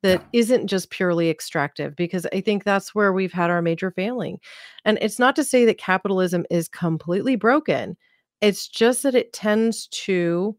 yeah 0.03 0.17
that 0.17 0.25
isn't 0.33 0.67
just 0.67 0.89
purely 0.89 1.29
extractive, 1.29 1.95
because 1.95 2.25
I 2.33 2.41
think 2.41 2.63
that's 2.63 2.95
where 2.95 3.13
we've 3.13 3.33
had 3.33 3.49
our 3.49 3.61
major 3.61 3.91
failing. 3.91 4.39
And 4.85 4.97
it's 5.01 5.19
not 5.19 5.35
to 5.35 5.43
say 5.43 5.65
that 5.65 5.77
capitalism 5.77 6.45
is 6.49 6.67
completely 6.67 7.35
broken, 7.35 7.97
it's 8.41 8.67
just 8.67 9.03
that 9.03 9.15
it 9.15 9.33
tends 9.33 9.87
to 9.87 10.55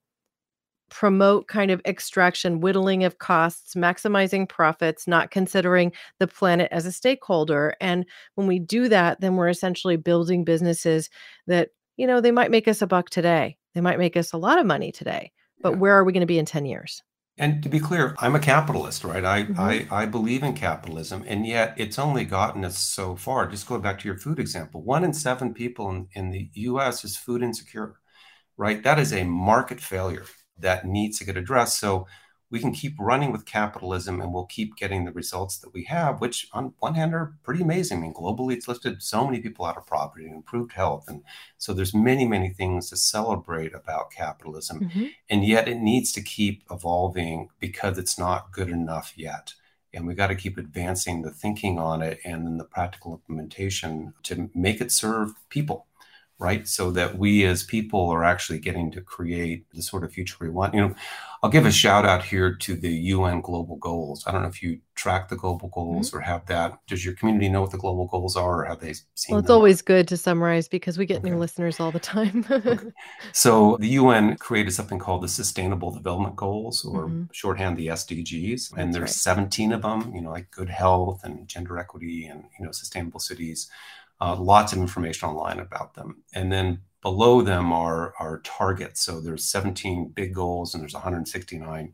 promote 0.91 1.47
kind 1.47 1.71
of 1.71 1.81
extraction, 1.87 2.61
whittling 2.61 3.05
of 3.05 3.19
costs, 3.19 3.75
maximizing 3.75 4.49
profits, 4.49 5.07
not 5.07 5.31
considering 5.31 5.93
the 6.19 6.27
planet 6.27 6.69
as 6.73 6.85
a 6.85 6.93
stakeholder. 6.93 7.75
And 7.81 8.05
when 8.35 8.47
we 8.47 8.59
do 8.59 8.89
that, 8.89 9.21
then 9.21 9.37
we're 9.37 9.49
essentially 9.49 9.97
building 9.97 10.45
businesses 10.45 11.09
that, 11.47 11.71
you 11.97 12.07
know, 12.07 12.21
they 12.21 12.33
might 12.33 12.51
make 12.51 12.69
us 12.69 12.83
a 12.83 12.87
buck 12.87 13.09
today. 13.09 13.57
They 13.75 13.81
might 13.81 13.99
make 13.99 14.17
us 14.17 14.33
a 14.33 14.39
lot 14.39 14.59
of 14.59 14.67
money 14.67 14.91
today, 14.91 15.33
but 15.63 15.73
yeah 15.73 15.79
where 15.79 15.95
are 15.95 16.05
we 16.05 16.13
going 16.13 16.23
to 16.23 16.27
be 16.27 16.39
in 16.41 16.45
10 16.45 16.67
years? 16.67 17.03
And 17.41 17.63
to 17.63 17.69
be 17.69 17.81
clear 17.81 18.15
i'm 18.21 18.35
a 18.37 18.41
capitalist 18.41 19.05
right 19.05 19.25
I, 19.25 19.49
hmm 19.49 19.55
I 19.59 19.87
i 19.91 20.07
believe 20.07 20.43
in 20.45 20.55
capitalism 20.55 21.25
and 21.27 21.47
yet 21.47 21.75
it's 21.77 21.99
only 21.99 22.25
gotten 22.25 22.65
us 22.65 22.79
so 22.79 23.17
far 23.17 23.49
just 23.49 23.69
go 23.69 23.79
back 23.79 23.99
to 24.01 24.09
your 24.09 24.19
food 24.19 24.39
example 24.39 24.83
one 24.83 25.05
in 25.05 25.13
seven 25.15 25.55
people 25.55 25.91
in, 25.91 26.09
in 26.15 26.31
the 26.31 26.51
us 26.55 27.05
is 27.05 27.17
food 27.17 27.43
insecure 27.43 27.97
right? 28.59 28.83
That 28.85 28.99
is 29.01 29.13
a 29.13 29.25
market 29.25 29.81
failure 29.81 30.27
that 30.59 30.87
needs 30.87 31.19
to 31.19 31.27
get 31.27 31.37
addressed. 31.37 31.81
So 31.81 32.07
we 32.51 32.59
can 32.59 32.73
keep 32.73 32.97
running 32.99 33.31
with 33.31 33.47
capitalism 33.47 34.21
and 34.21 34.33
we'll 34.33 34.47
keep 34.47 34.77
getting 34.77 35.05
the 35.05 35.13
results 35.13 35.59
that 35.59 35.73
we 35.73 35.85
have, 35.85 36.21
which 36.21 36.49
on 36.53 36.75
one 36.81 36.95
hand 36.95 37.15
are 37.15 37.37
pretty 37.45 37.63
amazing. 37.63 37.99
I 37.99 38.01
mean, 38.01 38.15
globally, 38.15 38.55
it's 38.55 38.67
lifted 38.69 39.03
so 39.03 39.25
many 39.25 39.41
people 39.41 39.65
out 39.65 39.77
of 39.77 39.87
poverty 39.87 40.27
and 40.27 40.35
improved 40.35 40.73
health. 40.73 41.05
And 41.09 41.23
so 41.59 41.73
there's 41.73 41.95
many, 41.95 42.27
many 42.27 42.51
things 42.51 42.91
to 42.91 42.97
celebrate 42.97 43.75
about 43.75 44.11
capitalism. 44.11 44.85
hmm 44.93 45.07
And 45.29 45.45
yet 45.45 45.69
it 45.69 45.79
needs 45.79 46.13
to 46.13 46.23
keep 46.23 46.65
evolving 46.71 47.51
because 47.61 47.99
it's 47.99 48.19
not 48.19 48.53
good 48.53 48.69
enough 48.69 49.13
yet. 49.17 49.55
And 49.93 50.07
we 50.07 50.15
got 50.15 50.29
to 50.29 50.37
keep 50.37 50.57
advancing 50.59 51.23
the 51.23 51.31
thinking 51.33 51.79
on 51.79 52.03
it 52.03 52.21
and 52.25 52.47
then 52.47 52.59
the 52.59 52.65
practical 52.65 53.13
implementation 53.13 54.15
to 54.25 54.51
make 54.55 54.81
it 54.81 54.93
serve 54.93 55.35
people 55.49 55.87
right? 56.41 56.67
So 56.67 56.91
that 56.93 57.19
we 57.19 57.45
as 57.45 57.63
people 57.63 58.09
are 58.11 58.25
actually 58.25 58.59
getting 58.61 58.91
to 58.93 59.01
create 59.03 59.67
the 59.73 59.83
sort 59.83 60.05
of 60.05 60.13
future 60.13 60.37
we 60.41 60.51
want. 60.51 60.75
You 60.75 60.81
know, 60.89 60.95
I'll 61.43 61.51
give 61.51 61.67
a 61.67 61.71
shout 61.73 62.05
out 62.07 62.25
here 62.25 62.55
to 62.55 62.77
the 62.77 62.91
UN 62.93 63.41
global 63.43 63.77
goals. 63.77 64.25
I 64.27 64.33
don't 64.33 64.43
know 64.43 64.49
if 64.49 64.63
you 64.63 64.81
track 64.95 65.29
the 65.29 65.37
global 65.37 65.69
goals 65.69 66.13
or 66.15 66.21
have 66.21 66.47
that. 66.47 66.79
Does 66.87 67.05
your 67.05 67.15
community 67.15 67.49
know 67.49 67.63
what 67.63 67.71
the 67.73 67.79
global 67.79 68.07
goals 68.07 68.37
are 68.37 68.63
or 68.63 68.65
have 68.65 68.81
they 68.81 68.95
seen? 69.15 69.37
Well, 69.37 69.41
it's 69.41 69.49
them? 69.49 69.51
always 69.51 69.81
good 69.83 70.09
to 70.09 70.17
summarize 70.17 70.69
because 70.69 70.99
we 70.99 71.07
get 71.07 71.23
new 71.23 71.37
listeners 71.37 71.79
all 71.81 71.93
the 71.93 72.01
time. 72.01 72.45
Okay. 72.67 72.91
So 73.33 73.77
the 73.81 73.89
UN 73.89 74.37
created 74.37 74.73
something 74.73 74.99
called 74.99 75.23
the 75.23 75.29
Sustainable 75.29 75.91
Development 75.93 76.37
Goals, 76.37 76.85
or 76.85 77.13
hmm 77.13 77.31
shorthand 77.33 77.77
the 77.77 77.89
SDGs, 77.89 78.73
and 78.77 78.93
That's 78.93 78.95
there's 78.95 79.13
right. 79.13 79.17
17 79.17 79.73
of 79.73 79.83
them. 79.83 80.13
You 80.15 80.21
know, 80.23 80.31
like 80.31 80.51
good 80.51 80.69
health 80.69 81.23
and 81.25 81.49
gender 81.49 81.79
equity, 81.79 82.27
and 82.27 82.45
you 82.59 82.65
know, 82.65 82.73
sustainable 82.73 83.21
cities. 83.21 83.71
Uh, 84.21 84.37
lots 84.37 84.73
of 84.73 84.79
information 84.79 85.29
online 85.29 85.59
about 85.59 85.95
them, 85.95 86.23
and 86.35 86.53
then 86.53 86.81
below 87.03 87.43
them 87.43 87.73
are 87.73 88.15
our 88.19 88.41
targets. 88.41 89.01
So 89.01 89.21
there's 89.21 89.45
17 89.47 90.13
big 90.15 90.35
goals, 90.35 90.75
and 90.75 90.83
there's 90.83 90.95
169 90.95 91.93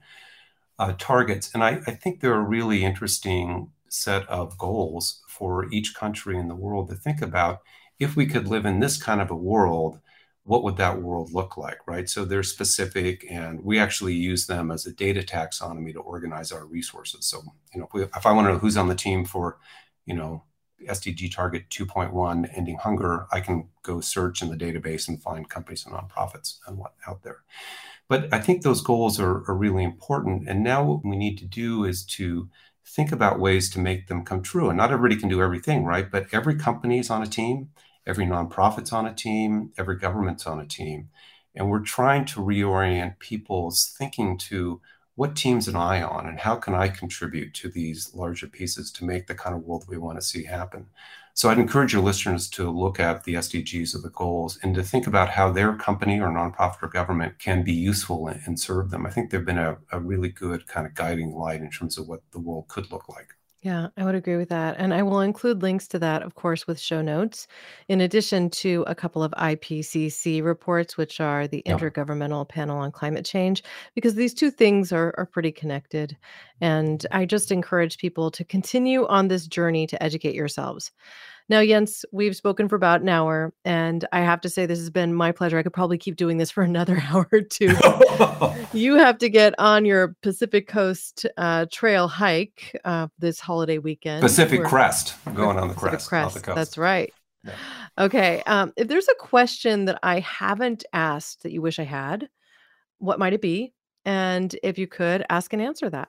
uh, 0.78 0.92
targets. 0.98 1.50
And 1.54 1.62
I, 1.62 1.80
I 1.86 1.92
think 1.92 2.20
they're 2.20 2.34
a 2.34 2.40
really 2.40 2.84
interesting 2.84 3.70
set 3.88 4.28
of 4.28 4.58
goals 4.58 5.22
for 5.28 5.70
each 5.72 5.94
country 5.94 6.36
in 6.36 6.48
the 6.48 6.54
world 6.54 6.88
to 6.88 6.94
think 6.94 7.22
about. 7.22 7.62
If 7.98 8.16
we 8.16 8.26
could 8.26 8.48
live 8.48 8.66
in 8.66 8.80
this 8.80 9.00
kind 9.00 9.20
of 9.20 9.30
a 9.30 9.36
world, 9.36 10.00
what 10.44 10.62
would 10.62 10.76
that 10.76 11.02
world 11.02 11.32
look 11.32 11.56
like, 11.56 11.78
right? 11.86 12.08
So 12.08 12.24
they're 12.24 12.42
specific, 12.42 13.26
and 13.28 13.64
we 13.64 13.78
actually 13.78 14.14
use 14.14 14.46
them 14.46 14.70
as 14.70 14.86
a 14.86 14.92
data 14.92 15.22
taxonomy 15.22 15.92
to 15.92 16.00
organize 16.00 16.52
our 16.52 16.66
resources. 16.66 17.26
So, 17.26 17.42
you 17.74 17.80
know, 17.80 17.86
if, 17.86 17.94
we, 17.94 18.02
if 18.02 18.26
I 18.26 18.32
want 18.32 18.46
to 18.46 18.52
know 18.52 18.58
who's 18.58 18.76
on 18.76 18.88
the 18.88 18.94
team 18.94 19.24
for, 19.24 19.58
you 20.04 20.14
know, 20.14 20.44
SDG 20.84 21.34
target 21.34 21.68
2.1, 21.70 22.50
ending 22.56 22.76
hunger, 22.76 23.26
I 23.32 23.40
can 23.40 23.68
go 23.82 24.00
search 24.00 24.42
in 24.42 24.48
the 24.48 24.56
database 24.56 25.08
and 25.08 25.22
find 25.22 25.48
companies 25.48 25.86
and 25.86 25.94
nonprofits 25.94 26.58
and 26.66 26.78
what 26.78 26.94
out 27.06 27.22
there. 27.22 27.42
But 28.08 28.32
I 28.32 28.38
think 28.38 28.62
those 28.62 28.82
goals 28.82 29.18
are, 29.18 29.48
are 29.48 29.56
really 29.56 29.82
important. 29.82 30.48
And 30.48 30.62
now 30.62 30.84
what 30.84 31.04
we 31.04 31.16
need 31.16 31.38
to 31.38 31.44
do 31.44 31.84
is 31.84 32.04
to 32.16 32.48
think 32.86 33.10
about 33.10 33.40
ways 33.40 33.68
to 33.70 33.80
make 33.80 34.06
them 34.06 34.24
come 34.24 34.42
true. 34.42 34.68
And 34.68 34.76
not 34.76 34.92
everybody 34.92 35.20
can 35.20 35.28
do 35.28 35.42
everything, 35.42 35.84
right? 35.84 36.08
But 36.10 36.26
every 36.32 36.54
company 36.54 37.00
is 37.00 37.10
on 37.10 37.22
a 37.22 37.26
team, 37.26 37.70
every 38.06 38.24
nonprofit's 38.24 38.92
on 38.92 39.06
a 39.06 39.14
team, 39.14 39.72
every 39.76 39.96
government's 39.96 40.46
on 40.46 40.60
a 40.60 40.66
team. 40.66 41.08
And 41.54 41.70
we're 41.70 41.80
trying 41.80 42.26
to 42.26 42.40
reorient 42.40 43.18
people's 43.18 43.92
thinking 43.98 44.38
to 44.38 44.80
what 45.16 45.34
teams 45.34 45.66
am 45.66 45.76
I 45.76 46.02
on 46.02 46.26
and 46.26 46.38
how 46.38 46.56
can 46.56 46.74
I 46.74 46.88
contribute 46.88 47.54
to 47.54 47.70
these 47.70 48.14
larger 48.14 48.46
pieces 48.46 48.92
to 48.92 49.04
make 49.04 49.26
the 49.26 49.34
kind 49.34 49.56
of 49.56 49.64
world 49.64 49.86
we 49.88 49.96
want 49.96 50.18
to 50.18 50.24
see 50.24 50.44
happen. 50.44 50.86
So 51.32 51.48
I'd 51.48 51.58
encourage 51.58 51.92
your 51.92 52.02
listeners 52.02 52.48
to 52.50 52.70
look 52.70 53.00
at 53.00 53.24
the 53.24 53.34
SDGs 53.34 53.94
of 53.94 54.02
the 54.02 54.10
goals 54.10 54.58
and 54.62 54.74
to 54.74 54.82
think 54.82 55.06
about 55.06 55.30
how 55.30 55.50
their 55.50 55.74
company 55.74 56.20
or 56.20 56.28
nonprofit 56.28 56.82
or 56.82 56.88
government 56.88 57.38
can 57.38 57.62
be 57.62 57.72
useful 57.72 58.28
and, 58.28 58.60
serve 58.60 58.90
them. 58.90 59.06
I 59.06 59.10
think 59.10 59.30
they've 59.30 59.44
been 59.44 59.58
a, 59.58 59.78
a 59.90 60.00
really 60.00 60.30
good 60.30 60.66
kind 60.66 60.86
of 60.86 60.94
guiding 60.94 61.34
light 61.34 61.60
in 61.60 61.70
terms 61.70 61.98
of 61.98 62.08
what 62.08 62.22
the 62.32 62.38
world 62.38 62.68
could 62.68 62.90
look 62.90 63.08
like. 63.08 63.34
Yeah, 63.66 63.88
I 63.96 64.04
would 64.04 64.14
agree 64.14 64.36
with 64.36 64.48
that. 64.50 64.76
And 64.78 64.94
I 64.94 65.02
will 65.02 65.20
include 65.20 65.60
links 65.60 65.88
to 65.88 65.98
that, 65.98 66.22
of 66.22 66.36
course, 66.36 66.68
with 66.68 66.78
show 66.78 67.02
notes, 67.02 67.48
in 67.88 68.00
addition 68.00 68.48
to 68.50 68.84
a 68.86 68.94
couple 68.94 69.24
of 69.24 69.32
IPCC 69.32 70.40
reports, 70.40 70.96
which 70.96 71.20
are 71.20 71.48
the 71.48 71.64
Yeah. 71.64 71.76
Intergovernmental 71.76 72.48
Panel 72.48 72.78
on 72.78 72.92
Climate 72.92 73.24
Change, 73.24 73.64
because 73.92 74.14
these 74.14 74.34
two 74.34 74.52
things 74.52 74.92
are, 74.92 75.12
are 75.18 75.26
pretty 75.26 75.50
connected. 75.50 76.16
And 76.60 77.04
I 77.10 77.24
just 77.24 77.50
encourage 77.50 77.98
people 77.98 78.30
to 78.30 78.44
continue 78.44 79.04
on 79.08 79.26
this 79.26 79.48
journey 79.48 79.88
to 79.88 80.00
educate 80.00 80.36
yourselves. 80.36 80.92
Now, 81.48 81.64
Jens, 81.64 82.04
we've 82.10 82.34
spoken 82.34 82.68
for 82.68 82.74
about 82.74 83.02
an 83.02 83.08
hour, 83.08 83.52
and 83.64 84.04
I 84.10 84.20
have 84.20 84.40
to 84.40 84.48
say 84.48 84.66
this 84.66 84.80
has 84.80 84.90
been 84.90 85.14
my 85.14 85.30
pleasure. 85.30 85.58
I 85.58 85.62
could 85.62 85.72
probably 85.72 85.96
keep 85.96 86.16
doing 86.16 86.38
this 86.38 86.50
for 86.50 86.62
another 86.64 87.02
hour 87.08 87.28
or 87.32 87.40
two. 87.40 87.74
You 88.72 88.96
have 88.96 89.18
to 89.18 89.30
get 89.30 89.54
on 89.58 89.84
your 89.86 90.16
Pacific 90.22 90.66
Coast 90.68 91.24
uh, 91.38 91.66
Trail 91.70 92.08
hike 92.08 92.78
uh, 92.84 93.08
this 93.18 93.40
holiday 93.40 93.78
weekend. 93.78 94.20
Pacific 94.22 94.58
We're- 94.58 94.68
Crest. 94.68 95.14
I'm 95.24 95.34
going 95.34 95.56
on 95.58 95.68
the 95.68 95.74
Pacific 95.74 96.00
crest, 96.00 96.12
not 96.12 96.34
the 96.34 96.40
coast. 96.40 96.56
That's 96.56 96.78
right. 96.78 97.12
Yeah. 97.44 97.54
Okay. 97.98 98.42
Um, 98.44 98.72
if 98.76 98.88
there's 98.88 99.08
a 99.08 99.14
question 99.14 99.86
that 99.86 99.98
I 100.02 100.20
haven't 100.20 100.84
asked 100.92 101.42
that 101.44 101.52
you 101.52 101.62
wish 101.62 101.78
I 101.78 101.84
had, 101.84 102.28
what 102.98 103.18
might 103.18 103.32
it 103.32 103.40
be? 103.40 103.72
And 104.04 104.54
if 104.62 104.78
you 104.78 104.86
could 104.86 105.24
ask 105.30 105.52
and 105.52 105.62
answer 105.62 105.88
that. 105.90 106.08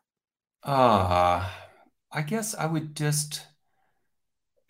Uh, 0.64 1.48
I 2.12 2.22
guess 2.22 2.54
I 2.56 2.66
would 2.66 2.96
just 2.96 3.46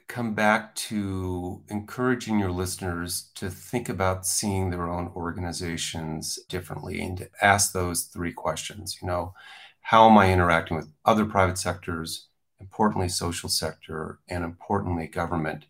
come 0.07 0.33
back 0.33 0.73
to 0.73 1.61
encouraging 1.69 2.39
your 2.39 2.51
listeners 2.51 3.29
to 3.35 3.49
think 3.49 3.89
about 3.89 4.25
seeing 4.25 4.69
their 4.69 4.87
own 4.87 5.11
organizations 5.15 6.39
differently 6.47 7.01
and 7.01 7.17
to 7.17 7.29
ask 7.41 7.73
those 7.73 8.03
three 8.03 8.31
questions. 8.31 8.97
You 9.01 9.07
know, 9.07 9.33
how 9.81 10.09
am 10.09 10.17
I 10.17 10.31
interacting 10.31 10.77
with 10.77 10.91
other 11.05 11.25
private 11.25 11.57
sectors, 11.57 12.27
importantly, 12.59 13.09
social 13.09 13.49
sector, 13.49 14.19
and 14.29 14.43
importantly, 14.43 15.07
government? 15.07 15.65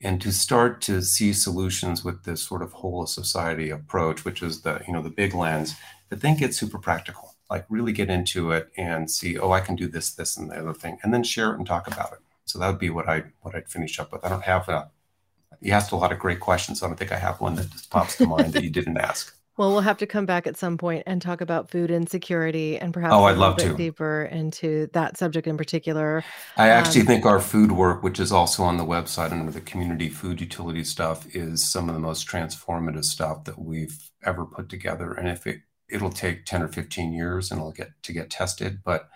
And 0.00 0.20
to 0.20 0.32
start 0.32 0.80
to 0.82 1.02
see 1.02 1.32
solutions 1.32 2.04
with 2.04 2.24
this 2.24 2.42
sort 2.42 2.62
of 2.62 2.72
whole 2.72 3.06
society 3.06 3.70
approach, 3.70 4.24
which 4.24 4.42
is 4.42 4.60
the, 4.62 4.82
you 4.86 4.92
know, 4.92 5.02
the 5.02 5.10
big 5.10 5.34
lens, 5.34 5.74
but 6.08 6.20
then 6.20 6.36
get 6.36 6.54
super 6.54 6.78
practical, 6.78 7.34
like 7.50 7.64
really 7.68 7.92
get 7.92 8.10
into 8.10 8.52
it 8.52 8.70
and 8.76 9.10
see, 9.10 9.38
oh, 9.38 9.50
I 9.50 9.60
can 9.60 9.76
do 9.76 9.88
this, 9.88 10.10
this, 10.12 10.36
and 10.36 10.50
the 10.50 10.56
other 10.56 10.74
thing, 10.74 10.98
and 11.02 11.12
then 11.12 11.24
share 11.24 11.52
it 11.52 11.58
and 11.58 11.66
talk 11.66 11.86
about 11.86 12.12
it. 12.12 12.18
So 12.50 12.58
that 12.58 12.68
would 12.68 12.78
be 12.78 12.90
what 12.90 13.08
I 13.08 13.24
what 13.42 13.54
I'd 13.54 13.68
finish 13.70 13.98
up 13.98 14.12
with. 14.12 14.24
I 14.24 14.28
don't 14.28 14.44
have 14.44 14.68
a. 14.68 14.90
You 15.60 15.72
asked 15.72 15.92
a 15.92 15.96
lot 15.96 16.12
of 16.12 16.18
great 16.20 16.40
questions. 16.40 16.80
So 16.80 16.86
I 16.86 16.90
don't 16.90 16.98
think 16.98 17.12
I 17.12 17.18
have 17.18 17.40
one 17.40 17.56
that 17.56 17.70
just 17.70 17.90
pops 17.90 18.16
to 18.18 18.26
mind 18.26 18.54
that 18.54 18.62
you 18.64 18.70
didn't 18.70 18.98
ask. 18.98 19.34
Well, 19.56 19.72
we'll 19.72 19.80
have 19.80 19.98
to 19.98 20.06
come 20.06 20.24
back 20.26 20.46
at 20.46 20.56
some 20.56 20.78
point 20.78 21.02
and 21.06 21.20
talk 21.20 21.40
about 21.40 21.70
food 21.70 21.90
insecurity 21.90 22.78
and 22.78 22.94
perhaps 22.94 23.12
Oh, 23.16 23.24
I'd 23.24 23.36
love 23.38 23.56
to. 23.58 23.74
deeper 23.74 24.24
into 24.30 24.88
that 24.92 25.16
subject 25.16 25.46
in 25.48 25.56
particular. 25.56 26.24
I 26.56 26.68
actually 26.70 27.02
Um, 27.02 27.06
think 27.06 27.24
our 27.24 27.40
food 27.40 27.70
work, 27.72 28.02
which 28.02 28.18
is 28.18 28.32
also 28.32 28.64
on 28.64 28.78
the 28.78 28.84
website 28.84 29.30
under 29.30 29.52
the 29.52 29.60
community 29.60 30.08
food 30.08 30.40
utility 30.40 30.82
stuff, 30.84 31.24
is 31.34 31.70
some 31.70 31.88
of 31.88 31.94
the 31.94 32.00
most 32.00 32.26
transformative 32.26 33.04
stuff 33.04 33.44
that 33.44 33.58
we've 33.58 34.10
ever 34.24 34.44
put 34.44 34.68
together. 34.68 35.12
And 35.12 35.28
if 35.28 35.46
it 35.46 35.60
it'll 35.88 36.10
take 36.10 36.44
10 36.44 36.62
or 36.62 36.68
15 36.68 37.12
years 37.12 37.50
and 37.50 37.60
it'll 37.60 37.72
get 37.72 37.90
to 38.02 38.12
get 38.12 38.28
tested, 38.30 38.80
but 38.84 39.08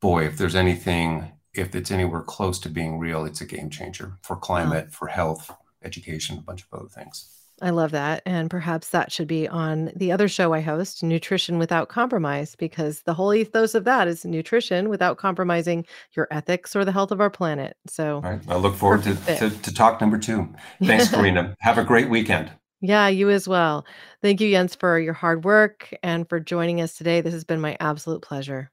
boy, 0.00 0.26
if 0.26 0.38
there's 0.38 0.56
anything, 0.56 1.32
if 1.58 1.74
it's 1.74 1.90
anywhere 1.90 2.22
close 2.22 2.58
to 2.60 2.68
being 2.68 2.98
real, 2.98 3.24
it's 3.24 3.40
a 3.40 3.46
game 3.46 3.70
changer 3.70 4.18
for 4.22 4.36
climate, 4.36 4.92
for 4.92 5.08
health, 5.08 5.50
education, 5.82 6.38
a 6.38 6.42
bunch 6.42 6.62
of 6.62 6.78
other 6.78 6.88
things. 6.88 7.36
I 7.62 7.70
love 7.70 7.92
that. 7.92 8.22
And 8.26 8.50
perhaps 8.50 8.90
that 8.90 9.10
should 9.10 9.28
be 9.28 9.48
on 9.48 9.90
the 9.96 10.12
other 10.12 10.28
show 10.28 10.52
I 10.52 10.60
host, 10.60 11.02
Nutrition 11.02 11.58
Without 11.58 11.88
Compromise, 11.88 12.54
because 12.54 13.00
the 13.02 13.14
whole 13.14 13.32
ethos 13.32 13.74
of 13.74 13.84
that 13.84 14.08
is 14.08 14.26
nutrition 14.26 14.90
without 14.90 15.16
compromising 15.16 15.86
your 16.14 16.28
ethics 16.30 16.76
or 16.76 16.84
the 16.84 16.92
health 16.92 17.12
of 17.12 17.20
our 17.20 17.30
planet. 17.30 17.76
So, 17.88 18.20
right. 18.20 18.40
I 18.48 18.56
look 18.56 18.74
forward 18.74 19.04
to, 19.04 19.14
to, 19.36 19.50
to 19.50 19.74
talk 19.74 20.00
number 20.02 20.18
two. 20.18 20.52
Thanks, 20.82 21.08
Karina. 21.12 21.54
Have 21.60 21.78
a 21.78 21.84
great 21.84 22.10
weekend. 22.10 22.52
yeah, 22.82 23.08
you 23.08 23.30
as 23.30 23.48
well. 23.48 23.86
Thank 24.20 24.42
you, 24.42 24.50
Jens, 24.50 24.74
for 24.74 24.98
your 24.98 25.14
hard 25.14 25.44
work 25.44 25.94
and 26.02 26.28
for 26.28 26.38
joining 26.40 26.82
us 26.82 26.98
today. 26.98 27.22
This 27.22 27.32
has 27.32 27.44
been 27.44 27.60
my 27.60 27.78
absolute 27.80 28.20
pleasure. 28.20 28.70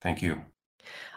Thank 0.00 0.22
you. 0.22 0.42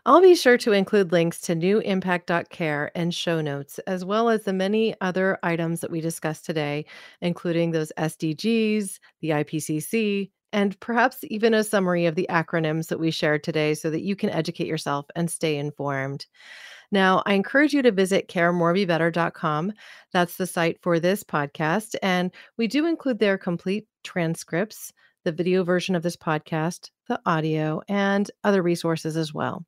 I'll 0.08 0.22
be 0.22 0.36
sure 0.36 0.58
to 0.60 0.72
include 0.72 1.12
links 1.12 1.42
to 1.42 1.56
newimpact.care 1.56 2.92
and 2.94 3.12
show 3.12 3.42
notes, 3.42 3.80
as 3.88 4.06
well 4.06 4.30
as 4.30 4.44
the 4.44 4.54
many 4.54 4.94
other 5.02 5.40
items 5.42 5.82
that 5.82 5.90
we 5.90 6.00
discussed 6.00 6.46
today, 6.46 6.86
including 7.22 7.72
those 7.72 7.92
SDGs, 7.98 9.00
the 9.22 9.30
IPCC, 9.30 10.30
and 10.54 10.80
perhaps 10.80 11.24
even 11.24 11.56
a 11.56 11.64
summary 11.64 12.06
of 12.06 12.14
the 12.14 12.28
acronyms 12.30 12.88
that 12.88 13.00
we 13.00 13.10
shared 13.10 13.44
today 13.44 13.74
so 13.74 13.90
that 13.90 14.04
you 14.04 14.16
can 14.16 14.30
educate 14.30 14.68
yourself 14.68 15.08
and 15.16 15.30
stay 15.30 15.58
informed. 15.58 16.28
Now, 16.92 17.24
I 17.26 17.34
encourage 17.34 17.74
you 17.74 17.82
to 17.82 17.92
visit 17.92 18.30
caremorebebetter.com. 18.30 19.74
That's 20.14 20.38
the 20.38 20.46
site 20.46 20.78
for 20.84 21.00
this 21.00 21.24
podcast. 21.24 21.96
And 22.04 22.32
we 22.58 22.68
do 22.68 22.86
include 22.86 23.18
their 23.18 23.40
complete 23.40 23.88
transcripts, 24.04 24.94
the 25.26 25.34
video 25.34 25.64
version 25.64 25.96
of 25.96 26.04
this 26.04 26.16
podcast, 26.16 26.92
the 27.10 27.20
audio, 27.26 27.82
and 27.90 28.32
other 28.46 28.62
resources 28.62 29.18
as 29.18 29.34
well. 29.34 29.66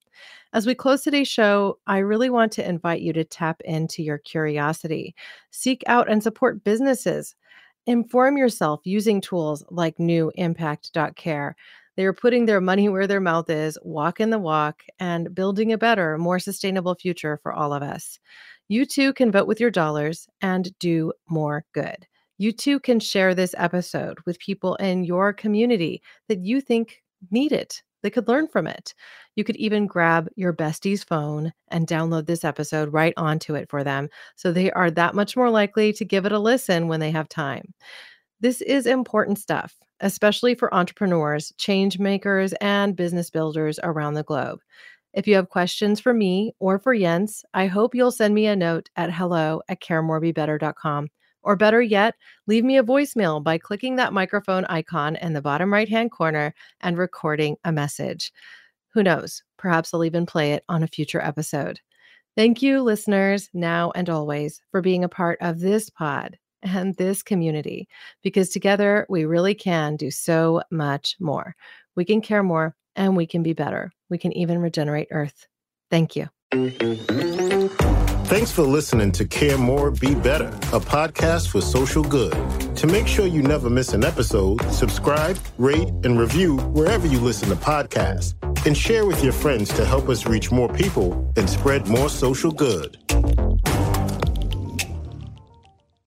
As 0.53 0.65
we 0.65 0.73
close 0.73 1.01
today's 1.01 1.27
show, 1.27 1.79
I 1.87 1.97
really 1.97 2.29
want 2.29 2.53
to 2.53 2.67
invite 2.67 3.01
you 3.01 3.11
to 3.13 3.25
tap 3.25 3.59
into 3.65 4.01
your 4.01 4.19
curiosity. 4.19 5.13
Seek 5.51 5.83
out 5.87 6.09
and 6.09 6.23
support 6.23 6.63
businesses. 6.63 7.35
Inform 7.85 8.37
yourself 8.37 8.81
using 8.85 9.19
tools 9.19 9.65
like 9.69 9.97
newimpact.care. 9.97 11.55
They 11.97 12.05
are 12.05 12.13
putting 12.13 12.45
their 12.45 12.61
money 12.61 12.89
where 12.89 13.07
their 13.07 13.19
mouth 13.19 13.49
is, 13.49 13.77
walking 13.81 14.29
the 14.29 14.39
walk, 14.39 14.83
and 14.99 15.33
building 15.33 15.73
a 15.73 15.77
better, 15.77 16.17
more 16.17 16.39
sustainable 16.39 16.95
future 16.95 17.39
for 17.41 17.51
all 17.51 17.73
of 17.73 17.81
us. 17.81 18.19
You 18.67 18.85
too 18.85 19.13
can 19.13 19.31
vote 19.31 19.47
with 19.47 19.59
your 19.59 19.71
dollars 19.71 20.27
and 20.41 20.77
do 20.79 21.13
more 21.27 21.65
good. 21.73 22.05
You 22.38 22.51
too 22.51 22.79
can 22.79 22.99
share 22.99 23.33
this 23.33 23.55
episode 23.57 24.19
with 24.25 24.39
people 24.39 24.75
in 24.75 25.03
your 25.03 25.33
community 25.33 26.01
that 26.27 26.45
you 26.45 26.61
think 26.61 27.01
need 27.31 27.51
it, 27.51 27.81
that 28.03 28.11
could 28.11 28.27
learn 28.27 28.47
from 28.47 28.67
it. 28.67 28.93
You 29.35 29.43
could 29.43 29.55
even 29.55 29.88
grab 29.88 30.29
your 30.35 30.53
bestie's 30.53 31.03
phone 31.03 31.51
and 31.69 31.88
download 31.88 32.25
this 32.25 32.43
episode 32.43 32.93
right 32.93 33.13
onto 33.17 33.55
it 33.55 33.69
for 33.69 33.83
them 33.83 34.09
so 34.35 34.51
they 34.51 34.71
are 34.71 34.91
that 34.91 35.15
much 35.15 35.35
more 35.35 35.49
likely 35.49 35.93
to 35.93 36.05
give 36.05 36.25
it 36.25 36.31
a 36.31 36.39
listen 36.39 36.88
when 36.88 36.99
they 36.99 37.11
have 37.11 37.27
time. 37.29 37.73
This 38.39 38.61
is 38.61 38.85
important 38.85 39.39
stuff, 39.39 39.75
especially 39.99 40.53
for 40.53 40.73
entrepreneurs, 40.73 41.51
change 41.57 41.97
makers, 41.97 42.53
and 42.61 42.95
business 42.95 43.31
builders 43.31 43.79
around 43.81 44.13
the 44.13 44.23
globe. 44.23 44.59
If 45.13 45.27
you 45.27 45.33
have 45.35 45.49
questions 45.49 45.99
for 45.99 46.13
me 46.13 46.53
or 46.59 46.77
for 46.77 46.95
Jens, 46.95 47.43
I 47.55 47.65
hope 47.65 47.95
you'll 47.95 48.11
send 48.11 48.35
me 48.35 48.45
a 48.45 48.55
note 48.55 48.89
at 48.95 49.11
hello 49.11 49.61
at 49.67 49.81
caremorebebetter.com. 49.81 51.09
Or 51.47 51.55
better 51.55 51.81
yet, 51.81 52.15
leave 52.45 52.65
me 52.65 52.77
a 52.77 52.83
voicemail 52.83 53.41
by 53.41 53.57
clicking 53.57 53.95
that 53.95 54.11
microphone 54.11 54.65
icon 54.65 55.15
in 55.15 55.31
the 55.31 55.41
bottom 55.41 55.71
right 55.71 55.87
hand 55.87 56.11
corner 56.11 56.53
and 56.81 56.97
recording 56.97 57.55
a 57.63 57.71
message. 57.71 58.33
Who 58.93 59.01
knows? 59.01 59.43
Perhaps 59.57 59.93
I'll 59.93 60.03
even 60.03 60.25
play 60.25 60.51
it 60.51 60.65
on 60.67 60.83
a 60.83 60.87
future 60.87 61.21
episode. 61.21 61.79
Thank 62.35 62.61
you, 62.61 62.81
listeners, 62.81 63.49
now 63.53 63.93
and 63.95 64.09
always, 64.09 64.61
for 64.71 64.81
being 64.81 65.05
a 65.05 65.09
part 65.09 65.37
of 65.39 65.61
this 65.61 65.89
pod 65.89 66.37
and 66.63 66.93
this 66.97 67.23
community, 67.23 67.87
because 68.21 68.49
together 68.49 69.05
we 69.07 69.23
really 69.23 69.55
can 69.55 69.95
do 69.95 70.11
so 70.11 70.61
much 70.69 71.15
more. 71.17 71.55
We 71.95 72.03
can 72.03 72.19
care 72.19 72.43
more 72.43 72.75
and 72.97 73.15
we 73.15 73.25
can 73.25 73.41
be 73.41 73.53
better. 73.53 73.93
We 74.09 74.17
can 74.17 74.33
even 74.33 74.59
regenerate 74.59 75.07
Earth. 75.11 75.47
Thank 75.89 76.17
you. 76.17 76.27
Thanks 78.28 78.51
for 78.51 78.63
listening 78.63 79.13
to 79.13 79.25
Care 79.25 79.57
More, 79.57 79.89
Be 79.89 80.13
Better, 80.13 80.47
a 80.73 80.82
podcast 80.82 81.47
for 81.47 81.61
social 81.61 82.03
good. 82.03 82.34
To 82.75 82.86
make 82.86 83.07
sure 83.07 83.25
you 83.25 83.41
never 83.41 83.69
miss 83.69 83.93
an 83.93 84.03
episode, 84.03 84.61
subscribe, 84.69 85.39
rate, 85.57 85.88
and 86.03 86.19
review 86.19 86.57
wherever 86.57 87.07
you 87.07 87.21
listen 87.21 87.47
to 87.47 87.55
podcasts. 87.55 88.36
And 88.65 88.75
share 88.75 89.05
with 89.05 89.23
your 89.23 89.32
friends 89.32 89.73
to 89.75 89.86
help 89.86 90.09
us 90.09 90.25
reach 90.25 90.51
more 90.51 90.67
people 90.67 91.32
and 91.38 91.49
spread 91.49 91.88
more 91.88 92.09
social 92.09 92.51
good. 92.51 92.97